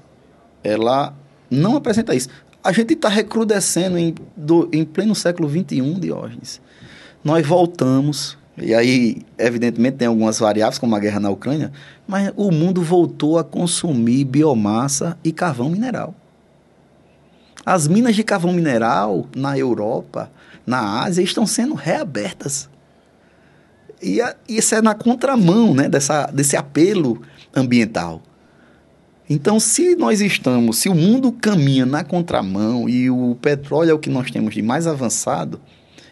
ela 0.62 1.16
não 1.50 1.78
apresenta 1.78 2.14
isso. 2.14 2.28
A 2.64 2.72
gente 2.72 2.94
está 2.94 3.10
recrudescendo 3.10 3.98
em, 3.98 4.16
do, 4.38 4.70
em 4.72 4.86
pleno 4.86 5.14
século 5.14 5.50
XXI, 5.50 5.96
Diógenes. 6.00 6.62
Nós 7.22 7.46
voltamos, 7.46 8.38
e 8.58 8.74
aí, 8.74 9.22
evidentemente, 9.38 9.98
tem 9.98 10.08
algumas 10.08 10.40
variáveis, 10.40 10.78
como 10.78 10.96
a 10.96 11.00
guerra 11.00 11.20
na 11.20 11.30
Ucrânia, 11.30 11.74
mas 12.08 12.32
o 12.38 12.52
mundo 12.52 12.82
voltou 12.82 13.38
a 13.38 13.44
consumir 13.44 14.24
biomassa 14.24 15.18
e 15.24 15.32
carvão 15.34 15.70
mineral. 15.70 16.16
As 17.66 17.88
minas 17.88 18.16
de 18.16 18.24
carvão 18.24 18.54
mineral 18.54 19.28
na 19.36 19.58
Europa, 19.58 20.32
na 20.66 21.04
Ásia, 21.04 21.22
estão 21.22 21.46
sendo 21.46 21.74
reabertas. 21.74 22.70
E 24.02 24.22
a, 24.22 24.36
isso 24.48 24.76
é 24.76 24.82
na 24.82 24.94
contramão 24.94 25.74
né, 25.74 25.90
dessa, 25.90 26.28
desse 26.28 26.56
apelo 26.56 27.22
ambiental. 27.54 28.22
Então, 29.34 29.60
se 29.60 29.96
nós 29.96 30.22
estamos, 30.22 30.78
se 30.78 30.88
o 30.90 30.94
mundo 30.94 31.32
caminha 31.32 31.88
na 31.88 32.04
contramão 32.04 32.88
e 32.88 33.10
o 33.10 33.36
petróleo 33.42 33.90
é 33.90 33.94
o 33.96 33.98
que 33.98 34.08
nós 34.08 34.30
temos 34.30 34.54
de 34.54 34.62
mais 34.62 34.86
avançado 34.86 35.60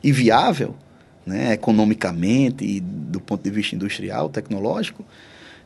e 0.04 0.12
viável, 0.12 0.76
né, 1.24 1.54
economicamente 1.54 2.66
e 2.66 2.80
do 2.80 3.22
ponto 3.22 3.44
de 3.44 3.52
vista 3.52 3.76
industrial, 3.76 4.28
tecnológico, 4.28 5.06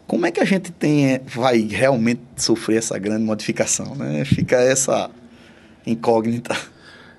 como 0.06 0.26
é 0.26 0.32
que 0.32 0.41
a 0.41 0.43
gente 0.43 0.70
tem, 0.70 1.22
vai 1.26 1.60
realmente 1.62 2.20
sofrer 2.36 2.80
essa 2.80 2.99
grande 2.99 3.24
modificação? 3.24 3.95
Né? 3.95 4.26
Fica 4.26 4.58
essa 4.58 5.10
incógnita. 5.88 6.58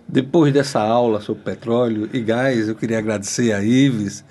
Depois 0.07 0.53
dessa 0.53 0.81
aula 0.81 1.23
sobre 1.23 1.45
petróleo 1.45 2.11
e 2.13 2.21
gás, 2.21 2.69
eu 2.69 2.75
queria 2.75 2.99
agradecer 2.99 3.55
a 3.55 3.65
Ives 3.65 4.23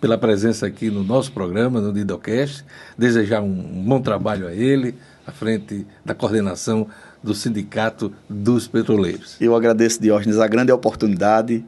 pela 0.00 0.16
presença 0.16 0.66
aqui 0.66 0.90
no 0.90 1.04
nosso 1.04 1.30
programa, 1.32 1.82
no 1.82 1.92
Didocast, 1.92 2.64
desejar 2.96 3.42
um 3.42 3.84
bom 3.84 4.00
trabalho 4.00 4.48
a 4.48 4.54
ele, 4.54 4.94
à 5.30 5.32
frente 5.32 5.86
da 6.04 6.12
coordenação 6.12 6.86
do 7.22 7.34
Sindicato 7.34 8.12
dos 8.28 8.66
Petroleiros. 8.66 9.36
Eu 9.40 9.54
agradeço, 9.54 10.02
Diógenes, 10.02 10.38
a 10.38 10.46
grande 10.48 10.72
oportunidade. 10.72 11.64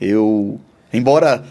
Eu, 0.00 0.60
embora, 0.92 1.42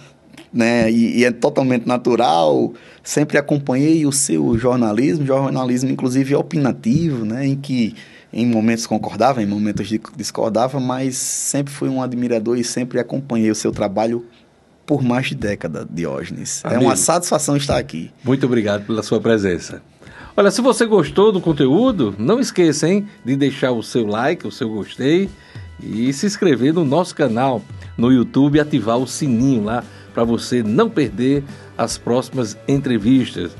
né, 0.53 0.89
e, 0.91 1.19
e 1.19 1.25
é 1.25 1.31
totalmente 1.31 1.87
natural, 1.87 2.73
sempre 3.03 3.37
acompanhei 3.37 4.05
o 4.05 4.11
seu 4.11 4.57
jornalismo, 4.57 5.25
jornalismo 5.25 5.89
inclusive 5.89 6.35
opinativo, 6.35 7.25
né, 7.25 7.45
em 7.47 7.55
que 7.55 7.95
em 8.31 8.45
momentos 8.45 8.85
concordava, 8.85 9.41
em 9.41 9.45
momentos 9.45 9.89
discordava, 10.15 10.79
mas 10.79 11.17
sempre 11.17 11.73
fui 11.73 11.89
um 11.89 12.03
admirador 12.03 12.57
e 12.57 12.63
sempre 12.63 12.99
acompanhei 12.99 13.49
o 13.49 13.55
seu 13.55 13.71
trabalho 13.71 14.25
por 14.85 15.01
mais 15.01 15.27
de 15.27 15.35
década, 15.35 15.87
Diógenes. 15.89 16.61
Amigo, 16.63 16.83
é 16.83 16.85
uma 16.85 16.95
satisfação 16.95 17.57
estar 17.57 17.77
aqui. 17.77 18.11
Muito 18.23 18.45
obrigado 18.45 18.85
pela 18.85 19.01
sua 19.01 19.19
presença. 19.19 19.81
Olha, 20.39 20.51
se 20.51 20.61
você 20.61 20.85
gostou 20.85 21.31
do 21.31 21.41
conteúdo, 21.41 22.13
não 22.15 22.39
esqueça, 22.39 22.87
hein, 22.87 23.07
de 23.25 23.35
deixar 23.35 23.71
o 23.71 23.81
seu 23.81 24.05
like, 24.05 24.45
o 24.45 24.51
seu 24.51 24.69
gostei 24.69 25.27
e 25.81 26.13
se 26.13 26.27
inscrever 26.27 26.71
no 26.71 26.85
nosso 26.85 27.15
canal 27.15 27.59
no 27.97 28.11
YouTube 28.11 28.57
e 28.57 28.59
ativar 28.59 28.99
o 28.99 29.07
sininho 29.07 29.63
lá 29.63 29.83
para 30.13 30.23
você 30.23 30.61
não 30.61 30.91
perder 30.91 31.43
as 31.75 31.97
próximas 31.97 32.55
entrevistas. 32.67 33.51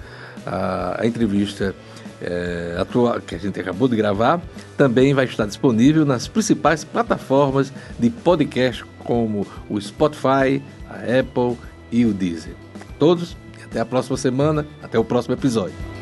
A, 0.46 1.02
entrevista 1.04 1.74
é, 2.22 2.78
atual, 2.80 3.22
que 3.22 3.34
a 3.34 3.40
gente 3.40 3.60
acabou 3.60 3.88
de 3.88 3.96
gravar 3.96 4.40
também 4.78 5.16
vai 5.16 5.26
estar 5.26 5.48
disponível 5.48 6.06
nas 6.06 6.28
principais 6.28 6.84
plataformas 6.84 7.74
de 7.98 8.12
podcast 8.12 8.86
como 9.00 9.48
o 9.68 9.82
Spotify, 9.82 10.62
a 10.88 11.20
Apple 11.20 11.58
e 11.92 12.06
o 12.06 12.14
Deezer. 12.14 12.54
Todos, 13.00 13.36
até 13.66 13.80
a 13.80 13.86
próxima 13.86 14.16
semana, 14.16 14.64
até 14.84 15.00
o 15.00 15.04
próximo 15.04 15.34
episódio. 15.34 15.97